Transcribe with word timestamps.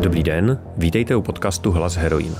Dobrý 0.00 0.22
den, 0.22 0.58
vítejte 0.76 1.16
u 1.16 1.22
podcastu 1.22 1.72
Hlas 1.72 1.96
heroin. 1.96 2.34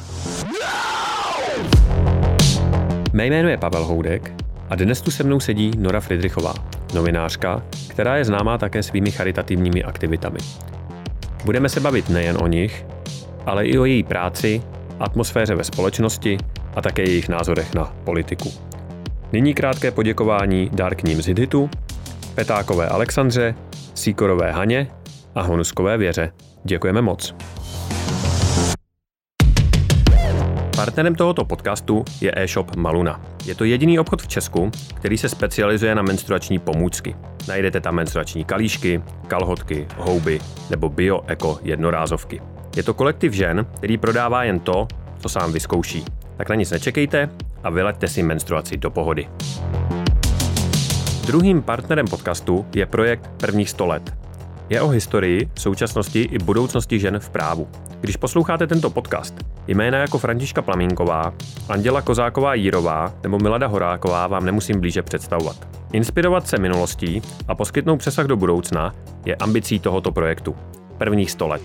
Mé 3.12 3.26
jméno 3.26 3.48
je 3.48 3.56
Pavel 3.56 3.84
Houdek 3.84 4.32
a 4.70 4.76
dnes 4.76 5.00
tu 5.00 5.10
se 5.10 5.24
mnou 5.24 5.40
sedí 5.40 5.70
Nora 5.78 6.00
Friedrichová, 6.00 6.54
novinářka, 6.94 7.62
která 7.88 8.16
je 8.16 8.24
známá 8.24 8.58
také 8.58 8.82
svými 8.82 9.10
charitativními 9.10 9.84
aktivitami. 9.84 10.38
Budeme 11.44 11.68
se 11.68 11.80
bavit 11.80 12.08
nejen 12.08 12.36
o 12.42 12.46
nich, 12.46 12.86
ale 13.46 13.66
i 13.66 13.78
o 13.78 13.84
její 13.84 14.02
práci, 14.02 14.62
atmosféře 15.00 15.54
ve 15.54 15.64
společnosti 15.64 16.38
a 16.74 16.82
také 16.82 17.02
jejich 17.02 17.28
názorech 17.28 17.74
na 17.74 17.84
politiku. 18.04 18.52
Nyní 19.32 19.54
krátké 19.54 19.90
poděkování 19.90 20.70
dárkním 20.72 21.22
Zidhitu, 21.22 21.70
Petákové 22.34 22.88
Alexandře, 22.88 23.54
Síkorové 23.94 24.52
Haně 24.52 24.86
a 25.34 25.42
Honuskové 25.42 25.98
Věře. 25.98 26.32
Děkujeme 26.64 27.02
moc. 27.02 27.34
Partnerem 30.76 31.14
tohoto 31.14 31.44
podcastu 31.44 32.04
je 32.20 32.32
e-shop 32.36 32.76
Maluna. 32.76 33.20
Je 33.44 33.54
to 33.54 33.64
jediný 33.64 33.98
obchod 33.98 34.22
v 34.22 34.28
Česku, 34.28 34.70
který 34.94 35.18
se 35.18 35.28
specializuje 35.28 35.94
na 35.94 36.02
menstruační 36.02 36.58
pomůcky. 36.58 37.16
Najdete 37.48 37.80
tam 37.80 37.94
menstruační 37.94 38.44
kalíšky, 38.44 39.02
kalhotky, 39.26 39.86
houby 39.96 40.40
nebo 40.70 40.88
bio-eko 40.88 41.58
jednorázovky. 41.62 42.42
Je 42.76 42.82
to 42.82 42.94
kolektiv 42.94 43.32
žen, 43.32 43.66
který 43.76 43.98
prodává 43.98 44.44
jen 44.44 44.60
to, 44.60 44.88
co 45.18 45.28
sám 45.28 45.52
vyzkouší. 45.52 46.04
Tak 46.36 46.48
na 46.48 46.54
nic 46.54 46.70
nečekejte 46.70 47.30
a 47.64 47.70
vyleďte 47.70 48.08
si 48.08 48.22
menstruaci 48.22 48.76
do 48.76 48.90
pohody. 48.90 49.28
Druhým 51.26 51.62
partnerem 51.62 52.06
podcastu 52.06 52.66
je 52.74 52.86
projekt 52.86 53.30
Prvních 53.36 53.70
100 53.70 53.86
let. 53.86 54.14
Je 54.72 54.80
o 54.80 54.88
historii, 54.88 55.48
současnosti 55.58 56.20
i 56.20 56.38
budoucnosti 56.38 56.98
žen 56.98 57.18
v 57.18 57.30
právu. 57.30 57.68
Když 58.00 58.16
posloucháte 58.16 58.66
tento 58.66 58.90
podcast, 58.90 59.34
jména 59.66 59.98
jako 59.98 60.18
Františka 60.18 60.62
Plamínková, 60.62 61.34
Anděla 61.68 62.02
Kozáková 62.02 62.54
Jírová 62.54 63.14
nebo 63.22 63.38
Milada 63.38 63.66
Horáková 63.66 64.26
vám 64.26 64.44
nemusím 64.44 64.80
blíže 64.80 65.02
představovat. 65.02 65.68
Inspirovat 65.92 66.46
se 66.46 66.58
minulostí 66.58 67.22
a 67.48 67.54
poskytnout 67.54 67.96
přesah 67.96 68.26
do 68.26 68.36
budoucna 68.36 68.94
je 69.24 69.36
ambicí 69.36 69.78
tohoto 69.78 70.12
projektu. 70.12 70.56
Prvních 70.98 71.30
100 71.30 71.48
let. 71.48 71.62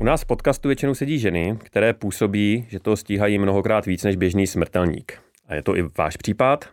U 0.00 0.04
nás 0.04 0.22
v 0.22 0.26
podcastu 0.26 0.68
většinou 0.68 0.94
sedí 0.94 1.18
ženy, 1.18 1.58
které 1.62 1.92
působí, 1.92 2.66
že 2.68 2.80
to 2.80 2.96
stíhají 2.96 3.38
mnohokrát 3.38 3.86
víc 3.86 4.04
než 4.04 4.16
běžný 4.16 4.46
smrtelník. 4.46 5.18
A 5.48 5.54
je 5.54 5.62
to 5.62 5.76
i 5.76 5.82
váš 5.98 6.16
případ? 6.16 6.64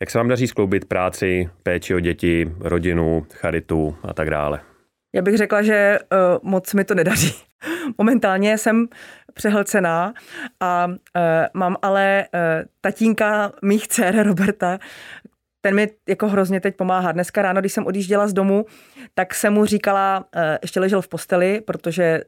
Jak 0.00 0.10
se 0.10 0.18
vám 0.18 0.28
daří 0.28 0.46
skloubit 0.46 0.84
práci, 0.84 1.50
péči 1.62 1.94
o 1.94 2.00
děti, 2.00 2.54
rodinu, 2.60 3.26
charitu 3.32 3.96
a 4.02 4.14
tak 4.14 4.30
dále? 4.30 4.60
Já 5.14 5.22
bych 5.22 5.36
řekla, 5.36 5.62
že 5.62 5.98
uh, 6.12 6.50
moc 6.50 6.74
mi 6.74 6.84
to 6.84 6.94
nedaří. 6.94 7.34
Momentálně 7.98 8.58
jsem 8.58 8.86
přehlcená 9.34 10.14
a 10.60 10.86
uh, 10.86 10.92
mám 11.54 11.76
ale 11.82 12.24
uh, 12.34 12.40
tatínka 12.80 13.52
mých 13.62 13.88
dcer 13.88 14.22
Roberta, 14.26 14.78
ten 15.60 15.74
mi 15.74 15.88
jako 16.08 16.28
hrozně 16.28 16.60
teď 16.60 16.76
pomáhá. 16.76 17.12
Dneska 17.12 17.42
ráno, 17.42 17.60
když 17.60 17.72
jsem 17.72 17.86
odjížděla 17.86 18.28
z 18.28 18.32
domu, 18.32 18.64
tak 19.14 19.34
jsem 19.34 19.52
mu 19.52 19.64
říkala, 19.64 20.24
ještě 20.62 20.80
ležel 20.80 21.02
v 21.02 21.08
posteli, 21.08 21.60
protože 21.60 22.20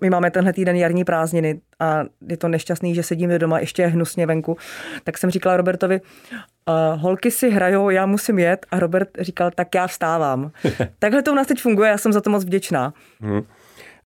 my 0.00 0.10
máme 0.10 0.30
tenhle 0.30 0.52
týden 0.52 0.76
jarní 0.76 1.04
prázdniny 1.04 1.60
a 1.80 2.04
je 2.28 2.36
to 2.36 2.48
nešťastný, 2.48 2.94
že 2.94 3.02
sedíme 3.02 3.38
doma 3.38 3.58
ještě 3.58 3.86
hnusně 3.86 4.26
venku, 4.26 4.56
tak 5.04 5.18
jsem 5.18 5.30
říkala 5.30 5.56
Robertovi, 5.56 6.00
uh, 6.00 7.00
holky 7.00 7.30
si 7.30 7.50
hrajou, 7.50 7.90
já 7.90 8.06
musím 8.06 8.38
jet 8.38 8.66
a 8.70 8.78
Robert 8.78 9.08
říkal, 9.20 9.50
tak 9.54 9.74
já 9.74 9.86
vstávám. 9.86 10.50
Takhle 10.98 11.22
to 11.22 11.32
u 11.32 11.34
nás 11.34 11.46
teď 11.46 11.60
funguje, 11.60 11.90
já 11.90 11.98
jsem 11.98 12.12
za 12.12 12.20
to 12.20 12.30
moc 12.30 12.44
vděčná. 12.44 12.94
Hmm. 13.20 13.42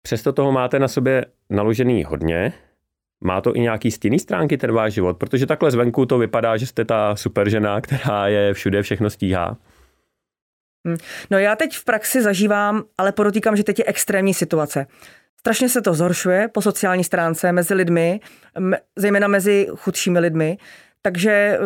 Přesto 0.02 0.32
toho 0.32 0.52
máte 0.52 0.78
na 0.78 0.88
sobě 0.88 1.24
naložený 1.50 2.04
hodně. 2.04 2.52
Má 3.24 3.40
to 3.40 3.56
i 3.56 3.60
nějaký 3.60 3.90
stinný 3.90 4.18
stránky 4.18 4.56
ten 4.56 4.72
váš 4.72 4.92
život? 4.92 5.16
Protože 5.16 5.46
takhle 5.46 5.70
zvenku 5.70 6.06
to 6.06 6.18
vypadá, 6.18 6.56
že 6.56 6.66
jste 6.66 6.84
ta 6.84 7.16
super 7.16 7.48
žena, 7.48 7.80
která 7.80 8.28
je 8.28 8.54
všude 8.54 8.82
všechno 8.82 9.10
stíhá. 9.10 9.56
Hmm. 10.86 10.96
No 11.30 11.38
já 11.38 11.56
teď 11.56 11.76
v 11.76 11.84
praxi 11.84 12.22
zažívám, 12.22 12.82
ale 12.98 13.12
podotýkám, 13.12 13.56
že 13.56 13.64
teď 13.64 13.78
je 13.78 13.84
extrémní 13.88 14.34
situace. 14.34 14.86
Strašně 15.40 15.68
se 15.68 15.82
to 15.82 15.94
zhoršuje 15.94 16.48
po 16.48 16.62
sociální 16.62 17.04
stránce 17.04 17.52
mezi 17.52 17.74
lidmi, 17.74 18.20
zejména 18.96 19.28
mezi 19.28 19.66
chudšími 19.76 20.18
lidmi. 20.18 20.58
Takže 21.02 21.30
eh, 21.30 21.58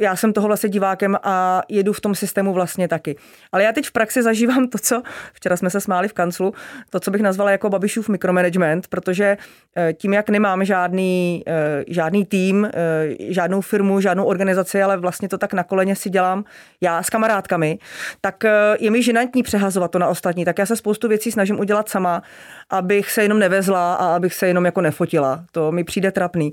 já 0.00 0.16
jsem 0.16 0.32
toho 0.32 0.46
vlastně 0.46 0.68
divákem 0.68 1.16
a 1.22 1.62
jedu 1.68 1.92
v 1.92 2.00
tom 2.00 2.14
systému 2.14 2.52
vlastně 2.52 2.88
taky. 2.88 3.16
Ale 3.52 3.62
já 3.62 3.72
teď 3.72 3.86
v 3.86 3.92
praxi 3.92 4.22
zažívám 4.22 4.68
to, 4.68 4.78
co 4.78 5.02
včera 5.32 5.56
jsme 5.56 5.70
se 5.70 5.80
smáli 5.80 6.08
v 6.08 6.12
kanclu, 6.12 6.54
to, 6.90 7.00
co 7.00 7.10
bych 7.10 7.20
nazvala 7.20 7.50
jako 7.50 7.68
Babišův 7.68 8.08
mikromanagement, 8.08 8.86
protože 8.88 9.36
eh, 9.76 9.92
tím, 9.92 10.12
jak 10.12 10.30
nemám 10.30 10.64
žádný, 10.64 11.42
eh, 11.46 11.84
žádný 11.88 12.24
tým, 12.24 12.70
eh, 12.74 13.32
žádnou 13.32 13.60
firmu, 13.60 14.00
žádnou 14.00 14.24
organizaci, 14.24 14.82
ale 14.82 14.96
vlastně 14.96 15.28
to 15.28 15.38
tak 15.38 15.52
na 15.52 15.64
koleně 15.64 15.96
si 15.96 16.10
dělám 16.10 16.44
já 16.80 17.02
s 17.02 17.10
kamarádkami, 17.10 17.78
tak 18.20 18.44
je 18.80 18.90
mi 18.90 19.02
žinantní 19.02 19.42
přehazovat 19.42 19.90
to 19.90 19.98
na 19.98 20.08
ostatní. 20.08 20.44
Tak 20.44 20.58
já 20.58 20.66
se 20.66 20.76
spoustu 20.76 21.08
věcí 21.08 21.32
snažím 21.32 21.60
udělat 21.60 21.88
sama, 21.88 22.22
abych 22.70 23.10
se 23.10 23.22
jenom 23.22 23.38
nevezla 23.38 23.94
a 23.94 24.16
abych 24.16 24.34
se 24.34 24.46
jenom 24.46 24.64
jako 24.64 24.80
nefotila. 24.80 25.44
To 25.52 25.72
mi 25.72 25.84
přijde 25.84 26.12
trapný. 26.12 26.52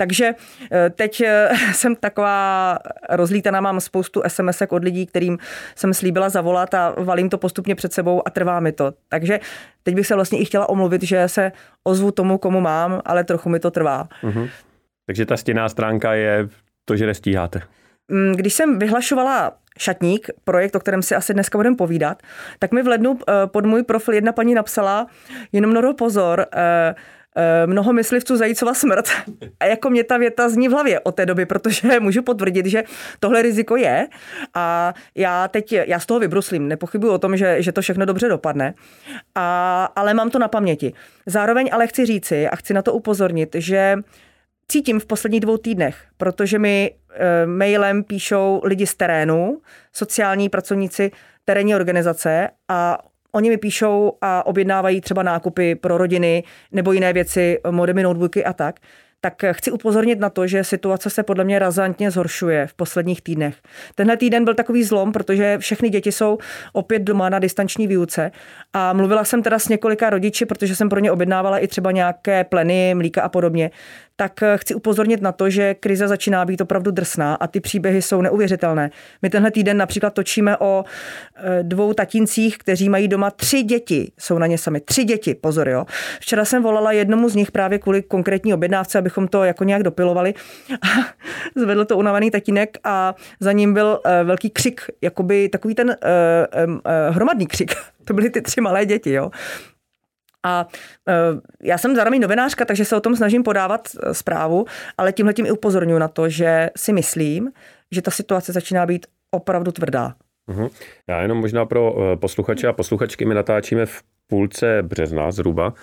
Takže 0.00 0.34
eh, 0.72 0.90
teď 0.90 1.20
eh, 1.20 1.48
jsem 1.72 1.96
taková 1.96 2.78
rozlítaná, 3.10 3.60
mám 3.60 3.80
spoustu 3.80 4.22
sms 4.26 4.62
od 4.68 4.84
lidí, 4.84 5.06
kterým 5.06 5.38
jsem 5.76 5.94
slíbila 5.94 6.28
zavolat 6.28 6.74
a 6.74 6.94
valím 6.98 7.28
to 7.28 7.38
postupně 7.38 7.74
před 7.74 7.92
sebou 7.92 8.22
a 8.26 8.30
trvá 8.30 8.60
mi 8.60 8.72
to. 8.72 8.92
Takže 9.08 9.40
teď 9.82 9.94
bych 9.94 10.06
se 10.06 10.14
vlastně 10.14 10.38
i 10.38 10.44
chtěla 10.44 10.68
omluvit, 10.68 11.02
že 11.02 11.28
se 11.28 11.52
ozvu 11.84 12.10
tomu, 12.10 12.38
komu 12.38 12.60
mám, 12.60 13.00
ale 13.04 13.24
trochu 13.24 13.48
mi 13.48 13.60
to 13.60 13.70
trvá. 13.70 14.08
Uh-huh. 14.22 14.48
Takže 15.06 15.26
ta 15.26 15.36
stěná 15.36 15.68
stránka 15.68 16.14
je 16.14 16.48
to, 16.84 16.96
že 16.96 17.06
nestíháte. 17.06 17.62
Mm, 18.08 18.32
když 18.32 18.54
jsem 18.54 18.78
vyhlašovala 18.78 19.52
šatník, 19.78 20.30
projekt, 20.44 20.76
o 20.76 20.80
kterém 20.80 21.02
si 21.02 21.14
asi 21.14 21.34
dneska 21.34 21.58
budeme 21.58 21.76
povídat, 21.76 22.22
tak 22.58 22.72
mi 22.72 22.82
v 22.82 22.88
lednu 22.88 23.18
eh, 23.18 23.32
pod 23.46 23.66
můj 23.66 23.82
profil 23.82 24.14
jedna 24.14 24.32
paní 24.32 24.54
napsala, 24.54 25.06
jenom 25.52 25.72
Noro 25.74 25.94
pozor, 25.94 26.46
Eh, 26.56 26.94
mnoho 27.66 27.92
myslivců 27.92 28.36
Zajícova 28.36 28.74
smrt. 28.74 29.08
A 29.60 29.64
jako 29.64 29.90
mě 29.90 30.04
ta 30.04 30.16
věta 30.16 30.48
zní 30.48 30.68
v 30.68 30.72
hlavě 30.72 31.00
od 31.00 31.14
té 31.14 31.26
doby, 31.26 31.46
protože 31.46 32.00
můžu 32.00 32.22
potvrdit, 32.22 32.66
že 32.66 32.84
tohle 33.20 33.42
riziko 33.42 33.76
je 33.76 34.06
a 34.54 34.94
já 35.14 35.48
teď, 35.48 35.72
já 35.72 36.00
z 36.00 36.06
toho 36.06 36.20
vybruslím, 36.20 36.68
nepochybuji 36.68 37.12
o 37.12 37.18
tom, 37.18 37.36
že, 37.36 37.62
že 37.62 37.72
to 37.72 37.80
všechno 37.82 38.04
dobře 38.04 38.28
dopadne, 38.28 38.74
a, 39.34 39.84
ale 39.96 40.14
mám 40.14 40.30
to 40.30 40.38
na 40.38 40.48
paměti. 40.48 40.92
Zároveň 41.26 41.68
ale 41.72 41.86
chci 41.86 42.06
říci 42.06 42.48
a 42.48 42.56
chci 42.56 42.74
na 42.74 42.82
to 42.82 42.92
upozornit, 42.92 43.56
že 43.58 43.96
cítím 44.68 45.00
v 45.00 45.06
posledních 45.06 45.40
dvou 45.40 45.56
týdnech, 45.56 45.96
protože 46.16 46.58
mi 46.58 46.94
e, 47.10 47.46
mailem 47.46 48.04
píšou 48.04 48.60
lidi 48.64 48.86
z 48.86 48.94
terénu, 48.94 49.60
sociální 49.92 50.48
pracovníci 50.48 51.10
terénní 51.44 51.74
organizace 51.74 52.48
a 52.68 52.98
Oni 53.32 53.50
mi 53.50 53.56
píšou 53.56 54.12
a 54.20 54.46
objednávají 54.46 55.00
třeba 55.00 55.22
nákupy 55.22 55.74
pro 55.74 55.98
rodiny 55.98 56.44
nebo 56.72 56.92
jiné 56.92 57.12
věci, 57.12 57.58
modemy, 57.70 58.02
notebooky 58.02 58.44
a 58.44 58.52
tak. 58.52 58.80
Tak 59.22 59.44
chci 59.52 59.70
upozornit 59.70 60.18
na 60.18 60.30
to, 60.30 60.46
že 60.46 60.64
situace 60.64 61.10
se 61.10 61.22
podle 61.22 61.44
mě 61.44 61.58
razantně 61.58 62.10
zhoršuje 62.10 62.66
v 62.66 62.74
posledních 62.74 63.22
týdnech. 63.22 63.56
Tenhle 63.94 64.16
týden 64.16 64.44
byl 64.44 64.54
takový 64.54 64.84
zlom, 64.84 65.12
protože 65.12 65.58
všechny 65.58 65.88
děti 65.88 66.12
jsou 66.12 66.38
opět 66.72 67.02
doma 67.02 67.28
na 67.28 67.38
distanční 67.38 67.86
výuce. 67.86 68.30
A 68.72 68.92
mluvila 68.92 69.24
jsem 69.24 69.42
teda 69.42 69.58
s 69.58 69.68
několika 69.68 70.10
rodiči, 70.10 70.46
protože 70.46 70.76
jsem 70.76 70.88
pro 70.88 71.00
ně 71.00 71.12
objednávala 71.12 71.58
i 71.58 71.68
třeba 71.68 71.90
nějaké 71.90 72.44
pleny, 72.44 72.94
mlíka 72.94 73.22
a 73.22 73.28
podobně 73.28 73.70
tak 74.20 74.42
eh, 74.42 74.58
chci 74.58 74.74
upozornit 74.74 75.22
na 75.22 75.32
to, 75.32 75.50
že 75.50 75.74
krize 75.74 76.08
začíná 76.08 76.44
být 76.44 76.60
opravdu 76.60 76.90
drsná 76.90 77.34
a 77.34 77.46
ty 77.46 77.60
příběhy 77.60 78.02
jsou 78.02 78.22
neuvěřitelné. 78.22 78.90
My 79.22 79.30
tenhle 79.30 79.50
týden 79.50 79.76
například 79.76 80.14
točíme 80.14 80.56
o 80.58 80.84
eh, 81.36 81.62
dvou 81.62 81.92
tatíncích, 81.92 82.58
kteří 82.58 82.88
mají 82.88 83.08
doma 83.08 83.30
tři 83.30 83.62
děti, 83.62 84.12
jsou 84.18 84.38
na 84.38 84.46
ně 84.46 84.58
sami 84.58 84.80
tři 84.80 85.04
děti, 85.04 85.34
pozor 85.34 85.68
jo. 85.68 85.84
Včera 86.20 86.44
jsem 86.44 86.62
volala 86.62 86.92
jednomu 86.92 87.28
z 87.28 87.34
nich 87.34 87.50
právě 87.50 87.78
kvůli 87.78 88.02
konkrétní 88.02 88.54
objednávce, 88.54 88.98
abychom 88.98 89.28
to 89.28 89.44
jako 89.44 89.64
nějak 89.64 89.82
dopilovali. 89.82 90.34
A 90.82 90.86
zvedl 91.60 91.84
to 91.84 91.96
unavený 91.96 92.30
tatínek 92.30 92.78
a 92.84 93.14
za 93.40 93.52
ním 93.52 93.74
byl 93.74 94.00
eh, 94.04 94.24
velký 94.24 94.50
křik, 94.50 94.80
jakoby 95.02 95.48
takový 95.48 95.74
ten 95.74 95.96
hromadný 97.10 97.46
křik. 97.46 97.74
To 98.04 98.14
byly 98.14 98.30
ty 98.30 98.42
tři 98.42 98.60
malé 98.60 98.86
děti, 98.86 99.12
jo. 99.12 99.30
A 100.46 100.66
e, 101.08 101.14
já 101.62 101.78
jsem 101.78 101.96
zároveň 101.96 102.20
novinářka, 102.20 102.64
takže 102.64 102.84
se 102.84 102.96
o 102.96 103.00
tom 103.00 103.16
snažím 103.16 103.42
podávat 103.42 103.88
e, 103.88 104.14
zprávu, 104.14 104.66
ale 104.98 105.12
tímhle 105.12 105.34
tím 105.34 105.46
i 105.46 105.50
upozorňuji 105.50 105.98
na 105.98 106.08
to, 106.08 106.28
že 106.28 106.70
si 106.76 106.92
myslím, 106.92 107.50
že 107.90 108.02
ta 108.02 108.10
situace 108.10 108.52
začíná 108.52 108.86
být 108.86 109.06
opravdu 109.30 109.72
tvrdá. 109.72 110.14
Uhum. 110.48 110.70
Já 111.08 111.22
jenom 111.22 111.38
možná 111.38 111.66
pro 111.66 112.12
e, 112.12 112.16
posluchače 112.16 112.68
a 112.68 112.72
posluchačky 112.72 113.24
my 113.24 113.34
natáčíme 113.34 113.86
v 113.86 114.02
půlce 114.26 114.82
března 114.82 115.30
zhruba, 115.30 115.74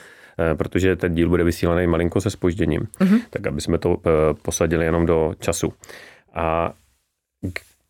protože 0.57 0.95
ten 0.95 1.15
díl 1.15 1.30
bude 1.30 1.44
vysílaný 1.44 1.88
malinko 1.88 2.21
se 2.21 2.30
spožděním, 2.30 2.88
uhum. 3.01 3.21
tak 3.30 3.48
aby 3.48 3.62
jsme 3.62 3.77
to 3.77 3.98
posadili 4.42 4.86
jenom 4.86 5.06
do 5.06 5.33
času. 5.39 5.74
A 6.33 6.74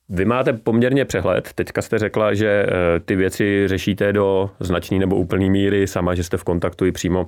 vy 0.10 0.26
máte 0.26 0.54
poměrně 0.54 1.06
přehled. 1.06 1.54
Teďka 1.56 1.82
jste 1.82 2.00
řekla, 2.00 2.34
že 2.34 2.48
eh, 2.48 3.00
ty 3.00 3.16
věci 3.16 3.68
řešíte 3.68 4.14
do 4.14 4.50
značné 4.60 5.00
nebo 5.00 5.16
úplné 5.16 5.50
míry 5.50 5.88
sama, 5.88 6.16
že 6.16 6.24
jste 6.24 6.38
v 6.38 6.44
kontaktu 6.44 6.86
i 6.86 6.92
přímo 6.92 7.28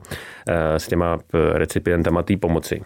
s 0.78 0.88
těma 0.88 1.20
recipientama 1.54 2.24
té 2.24 2.38
pomoci. 2.38 2.82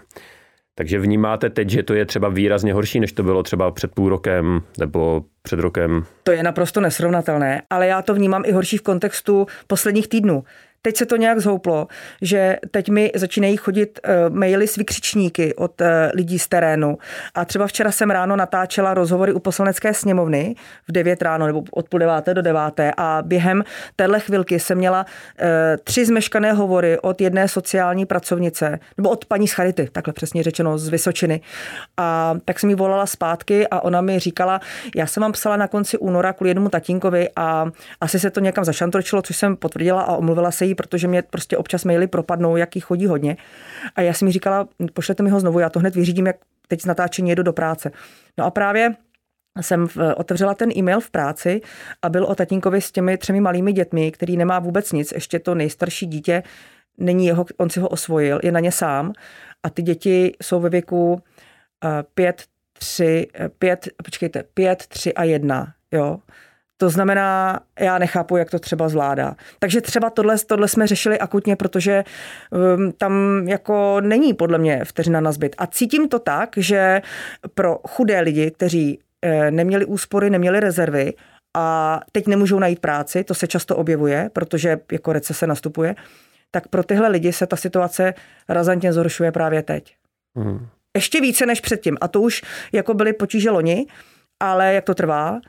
Takže 0.75 0.99
vnímáte 0.99 1.49
teď, 1.49 1.69
že 1.69 1.83
to 1.83 1.93
je 1.93 2.05
třeba 2.05 2.29
výrazně 2.29 2.73
horší, 2.73 2.99
než 2.99 3.13
to 3.13 3.23
bylo 3.23 3.43
třeba 3.43 3.71
před 3.71 3.91
půl 3.91 4.09
rokem 4.09 4.61
nebo 4.79 5.23
před 5.41 5.59
rokem? 5.59 6.05
To 6.23 6.31
je 6.31 6.43
naprosto 6.43 6.81
nesrovnatelné, 6.81 7.61
ale 7.69 7.87
já 7.87 8.01
to 8.01 8.13
vnímám 8.13 8.43
i 8.45 8.51
horší 8.51 8.77
v 8.77 8.81
kontextu 8.81 9.45
posledních 9.67 10.07
týdnů. 10.07 10.43
Teď 10.85 10.97
se 10.97 11.05
to 11.05 11.15
nějak 11.15 11.39
zhouplo, 11.39 11.87
že 12.21 12.57
teď 12.71 12.89
mi 12.89 13.11
začínají 13.15 13.57
chodit 13.57 13.99
uh, 14.03 14.35
maily 14.35 14.67
s 14.67 14.75
vykřičníky 14.75 15.55
od 15.55 15.81
uh, 15.81 15.87
lidí 16.13 16.39
z 16.39 16.47
terénu. 16.47 16.97
A 17.33 17.45
třeba 17.45 17.67
včera 17.67 17.91
jsem 17.91 18.09
ráno 18.09 18.35
natáčela 18.35 18.93
rozhovory 18.93 19.33
u 19.33 19.39
poslanecké 19.39 19.93
sněmovny 19.93 20.55
v 20.87 20.91
9 20.91 21.21
ráno 21.21 21.47
nebo 21.47 21.63
od 21.71 21.89
půl 21.89 21.99
deváté 21.99 22.33
do 22.33 22.41
deváté 22.41 22.91
a 22.97 23.21
během 23.25 23.63
téhle 23.95 24.19
chvilky 24.19 24.59
jsem 24.59 24.77
měla 24.77 25.05
uh, 25.05 25.47
tři 25.83 26.05
zmeškané 26.05 26.53
hovory 26.53 26.99
od 26.99 27.21
jedné 27.21 27.47
sociální 27.47 28.05
pracovnice, 28.05 28.79
nebo 28.97 29.09
od 29.09 29.25
paní 29.25 29.47
z 29.47 29.51
Charity, 29.53 29.89
takhle 29.91 30.13
přesně 30.13 30.43
řečeno, 30.43 30.77
z 30.77 30.89
Vysočiny. 30.89 31.41
A 31.97 32.35
tak 32.45 32.59
jsem 32.59 32.67
mi 32.67 32.75
volala 32.75 33.05
zpátky 33.05 33.67
a 33.67 33.83
ona 33.83 34.01
mi 34.01 34.19
říkala, 34.19 34.61
já 34.95 35.07
jsem 35.07 35.23
vám 35.23 35.31
psala 35.31 35.57
na 35.57 35.67
konci 35.67 35.97
února 35.97 36.33
kvůli 36.33 36.49
jednomu 36.49 36.69
tatínkovi 36.69 37.29
a 37.35 37.65
asi 38.01 38.19
se 38.19 38.31
to 38.31 38.39
někam 38.39 38.65
zašantročilo, 38.65 39.21
což 39.21 39.35
jsem 39.35 39.55
potvrdila 39.55 40.01
a 40.01 40.15
omluvila 40.15 40.51
se 40.51 40.65
jí 40.65 40.72
protože 40.75 41.07
mě 41.07 41.21
prostě 41.21 41.57
občas 41.57 41.85
maily 41.85 42.07
propadnou, 42.07 42.57
jaký 42.57 42.79
chodí 42.79 43.07
hodně. 43.07 43.37
A 43.95 44.01
já 44.01 44.13
si 44.13 44.25
mi 44.25 44.31
říkala, 44.31 44.67
pošlete 44.93 45.23
mi 45.23 45.29
ho 45.29 45.39
znovu, 45.39 45.59
já 45.59 45.69
to 45.69 45.79
hned 45.79 45.95
vyřídím, 45.95 46.27
jak 46.27 46.35
teď 46.67 46.81
z 46.81 46.85
natáčení 46.85 47.29
jedu 47.29 47.43
do 47.43 47.53
práce. 47.53 47.91
No 48.37 48.45
a 48.45 48.51
právě 48.51 48.95
jsem 49.61 49.87
otevřela 50.15 50.53
ten 50.53 50.69
e-mail 50.77 50.99
v 50.99 51.11
práci 51.11 51.61
a 52.01 52.09
byl 52.09 52.23
o 52.23 52.35
tatínkovi 52.35 52.81
s 52.81 52.91
těmi 52.91 53.17
třemi 53.17 53.41
malými 53.41 53.73
dětmi, 53.73 54.11
který 54.11 54.37
nemá 54.37 54.59
vůbec 54.59 54.91
nic. 54.91 55.11
Ještě 55.11 55.39
to 55.39 55.55
nejstarší 55.55 56.05
dítě 56.05 56.43
není 56.97 57.25
jeho, 57.25 57.45
on 57.57 57.69
si 57.69 57.79
ho 57.79 57.87
osvojil, 57.87 58.39
je 58.43 58.51
na 58.51 58.59
ně 58.59 58.71
sám. 58.71 59.13
A 59.63 59.69
ty 59.69 59.81
děti 59.81 60.35
jsou 60.41 60.59
ve 60.59 60.69
věku 60.69 61.21
eh, 61.85 62.03
pět, 62.15 62.43
tři, 62.73 63.27
eh, 63.33 63.49
pět, 63.49 63.87
počkejte, 64.03 64.43
pět, 64.53 64.87
tři 64.87 65.13
a 65.13 65.23
jedna, 65.23 65.73
jo. 65.91 66.19
To 66.77 66.89
znamená, 66.89 67.59
já 67.79 67.97
nechápu, 67.97 68.37
jak 68.37 68.49
to 68.49 68.59
třeba 68.59 68.89
zvládá. 68.89 69.35
Takže 69.59 69.81
třeba 69.81 70.09
tohle, 70.09 70.37
tohle 70.47 70.67
jsme 70.67 70.87
řešili 70.87 71.19
akutně, 71.19 71.55
protože 71.55 72.03
um, 72.77 72.91
tam 72.91 73.43
jako 73.47 74.01
není 74.01 74.33
podle 74.33 74.57
mě 74.57 74.85
vteřina 74.85 75.21
na 75.21 75.31
zbyt. 75.31 75.55
A 75.57 75.67
cítím 75.67 76.09
to 76.09 76.19
tak, 76.19 76.49
že 76.57 77.01
pro 77.53 77.79
chudé 77.87 78.19
lidi, 78.19 78.51
kteří 78.51 78.99
eh, 79.21 79.51
neměli 79.51 79.85
úspory, 79.85 80.29
neměli 80.29 80.59
rezervy 80.59 81.13
a 81.53 81.99
teď 82.11 82.27
nemůžou 82.27 82.59
najít 82.59 82.79
práci, 82.79 83.23
to 83.23 83.33
se 83.33 83.47
často 83.47 83.75
objevuje, 83.75 84.29
protože 84.33 84.79
jako 84.91 85.13
recese 85.13 85.47
nastupuje, 85.47 85.95
tak 86.51 86.67
pro 86.67 86.83
tyhle 86.83 87.07
lidi 87.07 87.33
se 87.33 87.47
ta 87.47 87.55
situace 87.55 88.13
razantně 88.49 88.93
zhoršuje 88.93 89.31
právě 89.31 89.63
teď. 89.63 89.95
Hmm. 90.35 90.67
Ještě 90.95 91.21
více 91.21 91.45
než 91.45 91.61
předtím. 91.61 91.97
A 92.01 92.07
to 92.07 92.21
už 92.21 92.41
jako 92.71 92.93
byly 92.93 93.13
potíže 93.13 93.49
loni, 93.49 93.85
ale 94.39 94.73
jak 94.73 94.83
to 94.83 94.95
trvá, 94.95 95.39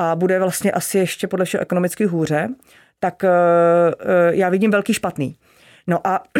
a 0.00 0.16
bude 0.16 0.38
vlastně 0.38 0.72
asi 0.72 0.98
ještě 0.98 1.28
podle 1.28 1.44
všeho 1.44 1.62
ekonomicky 1.62 2.04
hůře, 2.04 2.48
tak 3.00 3.24
eh, 3.24 3.30
eh, 4.00 4.36
já 4.36 4.48
vidím 4.48 4.70
velký 4.70 4.94
špatný. 4.94 5.36
No 5.86 6.06
a 6.06 6.22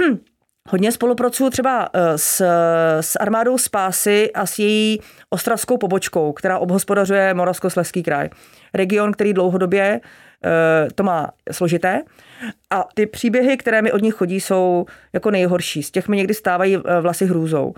Hodně 0.69 0.93
spolupracuju 0.93 1.51
třeba 1.51 1.89
eh, 1.93 2.19
s, 2.19 2.45
s 3.01 3.17
armádou 3.17 3.59
Spásy 3.59 4.31
a 4.33 4.47
s 4.47 4.59
její 4.59 5.01
ostravskou 5.31 5.77
pobočkou, 5.77 6.33
která 6.33 6.59
obhospodařuje 6.59 7.35
Moravskoslezský 7.35 8.03
kraj. 8.03 8.29
Region, 8.75 9.13
který 9.13 9.33
dlouhodobě 9.33 10.01
to 10.95 11.03
má 11.03 11.31
složité. 11.53 12.03
A 12.71 12.89
ty 12.95 13.07
příběhy, 13.07 13.57
které 13.57 13.83
mi 13.83 13.93
od 13.93 14.03
nich 14.03 14.15
chodí, 14.15 14.41
jsou 14.41 14.87
jako 15.13 15.31
nejhorší. 15.31 15.83
Z 15.83 15.91
těch 15.91 16.09
mi 16.09 16.17
někdy 16.17 16.35
stávají 16.35 16.77
vlasy 17.01 17.27
hrůzou. 17.27 17.75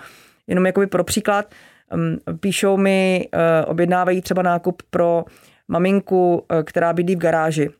Jenom 0.46 0.67
jakoby 0.67 0.87
pro 0.87 1.05
příklad, 1.05 1.55
mm, 1.94 2.17
píšou 2.40 2.76
mi, 2.76 3.29
objednávají 3.67 4.20
třeba 4.20 4.43
nákup 4.43 4.82
pro 4.90 5.25
maminku, 5.68 6.44
eh, 6.50 6.62
která 6.62 6.92
bydlí 6.92 7.16
v 7.16 7.18
garáži, 7.18 7.70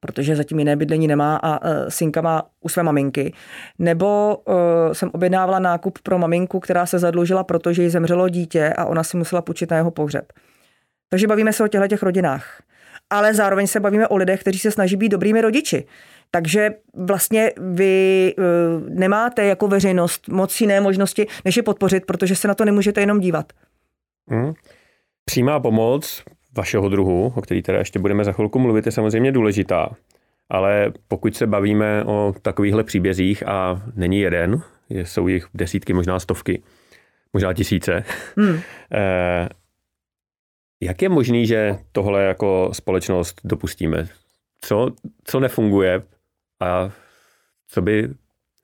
protože 0.00 0.36
zatím 0.36 0.58
jiné 0.58 0.76
bydlení 0.76 1.08
nemá 1.08 1.36
a 1.36 1.68
eh, 1.68 1.90
synka 1.90 2.20
má 2.20 2.42
u 2.60 2.68
své 2.68 2.82
maminky. 2.82 3.34
Nebo 3.78 4.36
uh, 4.36 4.54
jsem 4.92 5.10
objednávala 5.12 5.58
nákup 5.58 5.98
pro 6.02 6.18
maminku, 6.18 6.60
která 6.60 6.86
se 6.86 6.98
zadlužila, 6.98 7.44
protože 7.44 7.82
jí 7.82 7.90
zemřelo 7.90 8.28
dítě 8.28 8.72
a 8.76 8.84
ona 8.84 9.02
si 9.02 9.16
musela 9.16 9.42
půjčit 9.42 9.70
na 9.70 9.76
jeho 9.76 9.90
pohřeb. 9.90 10.32
Takže 11.08 11.26
bavíme 11.26 11.52
se 11.52 11.64
o 11.64 11.68
těchto 11.68 11.88
těch 11.88 12.02
rodinách. 12.02 12.62
Ale 13.10 13.34
zároveň 13.34 13.66
se 13.66 13.80
bavíme 13.80 14.08
o 14.08 14.16
lidech, 14.16 14.40
kteří 14.40 14.58
se 14.58 14.70
snaží 14.70 14.96
být 14.96 15.08
dobrými 15.08 15.40
rodiči. 15.40 15.86
Takže 16.30 16.70
vlastně 16.94 17.52
vy 17.56 18.34
nemáte 18.88 19.44
jako 19.44 19.68
veřejnost 19.68 20.28
moc 20.28 20.60
jiné 20.60 20.80
možnosti, 20.80 21.26
než 21.44 21.56
je 21.56 21.62
podpořit, 21.62 22.06
protože 22.06 22.36
se 22.36 22.48
na 22.48 22.54
to 22.54 22.64
nemůžete 22.64 23.00
jenom 23.00 23.20
dívat. 23.20 23.52
Hmm. 24.28 24.52
Přímá 25.24 25.60
pomoc 25.60 26.22
vašeho 26.56 26.88
druhu, 26.88 27.32
o 27.36 27.40
který 27.40 27.62
teda 27.62 27.78
ještě 27.78 27.98
budeme 27.98 28.24
za 28.24 28.32
chvilku 28.32 28.58
mluvit, 28.58 28.86
je 28.86 28.92
samozřejmě 28.92 29.32
důležitá. 29.32 29.96
Ale 30.50 30.92
pokud 31.08 31.36
se 31.36 31.46
bavíme 31.46 32.04
o 32.04 32.34
takovýchhle 32.42 32.84
příbězích 32.84 33.48
a 33.48 33.82
není 33.94 34.20
jeden, 34.20 34.62
jsou 34.90 35.28
jich 35.28 35.46
desítky, 35.54 35.92
možná 35.92 36.18
stovky, 36.18 36.62
možná 37.32 37.52
tisíce, 37.52 38.04
hmm. 38.36 38.60
eh, 38.92 39.48
jak 40.82 41.02
je 41.02 41.08
možný, 41.08 41.46
že 41.46 41.78
tohle 41.92 42.24
jako 42.24 42.70
společnost 42.72 43.40
dopustíme? 43.44 44.08
Co, 44.60 44.92
co 45.24 45.40
nefunguje 45.40 46.02
a 46.60 46.90
co 47.68 47.82
by 47.82 48.08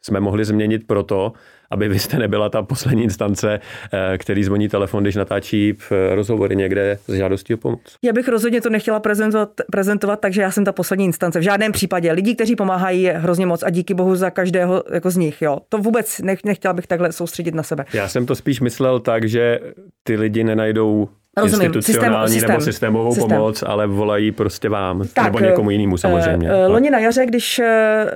jsme 0.03 0.21
mohli 0.21 0.45
změnit 0.45 0.87
proto, 0.87 1.33
aby 1.71 1.89
vy 1.89 1.99
jste 1.99 2.19
nebyla 2.19 2.49
ta 2.49 2.63
poslední 2.63 3.03
instance, 3.03 3.61
eh, 3.93 4.19
který 4.19 4.45
zvoní 4.45 4.69
telefon, 4.69 5.03
když 5.03 5.17
natáčí 5.17 5.75
eh, 5.91 6.15
rozhovory 6.15 6.57
někde 6.57 6.99
s 7.07 7.15
žádostí 7.15 7.55
o 7.55 7.57
pomoc. 7.57 7.81
Já 8.03 8.13
bych 8.13 8.29
rozhodně 8.29 8.61
to 8.61 8.71
nechtěla 8.71 9.01
prezentovat, 9.01 9.51
prezentovat, 9.73 10.21
takže 10.21 10.43
já 10.43 10.51
jsem 10.51 10.65
ta 10.65 10.73
poslední 10.73 11.05
instance. 11.05 11.39
V 11.39 11.43
žádném 11.43 11.73
případě. 11.73 12.13
Lidí, 12.13 12.35
kteří 12.35 12.57
pomáhají, 12.57 13.03
je 13.03 13.13
hrozně 13.13 13.47
moc 13.47 13.63
a 13.63 13.71
díky 13.71 13.95
bohu 13.95 14.17
za 14.17 14.31
každého 14.31 14.85
jako 14.93 15.11
z 15.11 15.17
nich. 15.17 15.43
Jo. 15.43 15.59
To 15.69 15.79
vůbec 15.79 16.19
nech, 16.19 16.45
nechtěla 16.45 16.75
bych 16.75 16.87
takhle 16.87 17.13
soustředit 17.13 17.55
na 17.55 17.63
sebe. 17.63 17.85
Já 17.93 18.09
jsem 18.09 18.27
to 18.27 18.35
spíš 18.35 18.61
myslel 18.61 19.01
tak, 19.01 19.29
že 19.29 19.61
ty 20.03 20.17
lidi 20.17 20.45
nenajdou 20.45 21.09
Rozumím. 21.41 21.67
institucionální 21.67 22.35
systém, 22.35 22.51
nebo 22.51 22.61
systémovou 22.61 23.15
systém. 23.15 23.37
pomoc, 23.37 23.65
ale 23.67 23.87
volají 23.87 24.33
prostě 24.33 24.69
vám 24.69 25.03
tak, 25.15 25.25
nebo 25.25 25.41
někomu 25.41 25.71
jinému 25.71 25.95
eh, 25.95 25.99
samozřejmě. 25.99 26.53
Uh, 26.53 26.73
loni 26.73 26.91
na 26.91 26.99
jaře, 26.99 27.27
když 27.27 27.61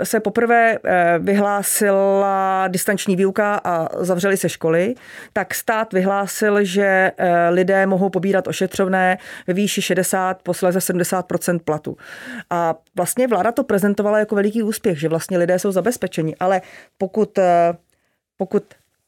se 0.03 0.21
poprvé 0.21 0.79
vyhlásila 1.19 2.69
distanční 2.69 3.17
výuka 3.17 3.61
a 3.65 3.89
zavřely 4.05 4.37
se 4.37 4.49
školy, 4.49 4.95
tak 5.33 5.55
stát 5.55 5.93
vyhlásil, 5.93 6.65
že 6.65 7.13
lidé 7.51 7.87
mohou 7.87 8.09
pobírat 8.09 8.49
ošetřovné 8.49 9.19
ve 9.47 9.55
výši 9.55 9.83
60, 9.83 10.43
posléze 10.43 10.79
70% 10.79 11.59
platu. 11.65 11.97
A 12.51 12.75
vlastně 12.97 13.29
vláda 13.29 13.53
to 13.53 13.65
prezentovala 13.65 14.19
jako 14.19 14.35
veliký 14.35 14.63
úspěch, 14.63 15.01
že 15.01 15.09
vlastně 15.09 15.39
lidé 15.39 15.59
jsou 15.59 15.73
zabezpečeni, 15.73 16.37
ale 16.41 16.61
pokud 16.99 17.39
pokud 18.37 18.65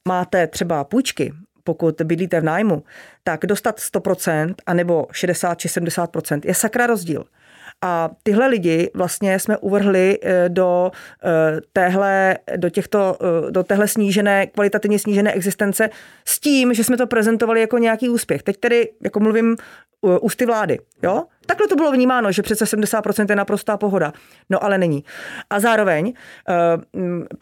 máte 0.08 0.46
třeba 0.46 0.84
půjčky 0.84 1.32
pokud 1.64 2.02
bydlíte 2.04 2.40
v 2.40 2.44
nájmu, 2.44 2.82
tak 3.24 3.46
dostat 3.46 3.78
100% 3.78 4.54
anebo 4.66 5.06
60 5.12 5.54
či 5.54 5.68
70% 5.68 6.40
je 6.44 6.54
sakra 6.54 6.86
rozdíl. 6.86 7.24
A 7.82 8.10
tyhle 8.22 8.46
lidi 8.46 8.90
vlastně 8.94 9.38
jsme 9.38 9.56
uvrhli 9.56 10.18
eh, 10.22 10.48
do 10.48 10.92
eh, 11.24 11.60
téhle, 11.72 12.38
do 12.56 12.70
těchto, 12.70 13.18
eh, 13.20 13.50
do 13.50 13.62
téhle 13.62 13.88
snížené, 13.88 14.46
kvalitativně 14.46 14.98
snížené 14.98 15.32
existence 15.32 15.90
s 16.24 16.40
tím, 16.40 16.74
že 16.74 16.84
jsme 16.84 16.96
to 16.96 17.06
prezentovali 17.06 17.60
jako 17.60 17.78
nějaký 17.78 18.08
úspěch. 18.08 18.42
Teď 18.42 18.56
tedy, 18.56 18.88
jako 19.04 19.20
mluvím 19.20 19.56
ústy 20.20 20.46
vlády. 20.46 20.78
Jo? 21.02 21.24
Takhle 21.46 21.68
to 21.68 21.76
bylo 21.76 21.92
vnímáno, 21.92 22.32
že 22.32 22.42
přece 22.42 22.64
70% 22.64 23.26
je 23.30 23.36
naprostá 23.36 23.76
pohoda. 23.76 24.12
No 24.50 24.64
ale 24.64 24.78
není. 24.78 25.04
A 25.50 25.60
zároveň 25.60 26.06
uh, 26.06 26.94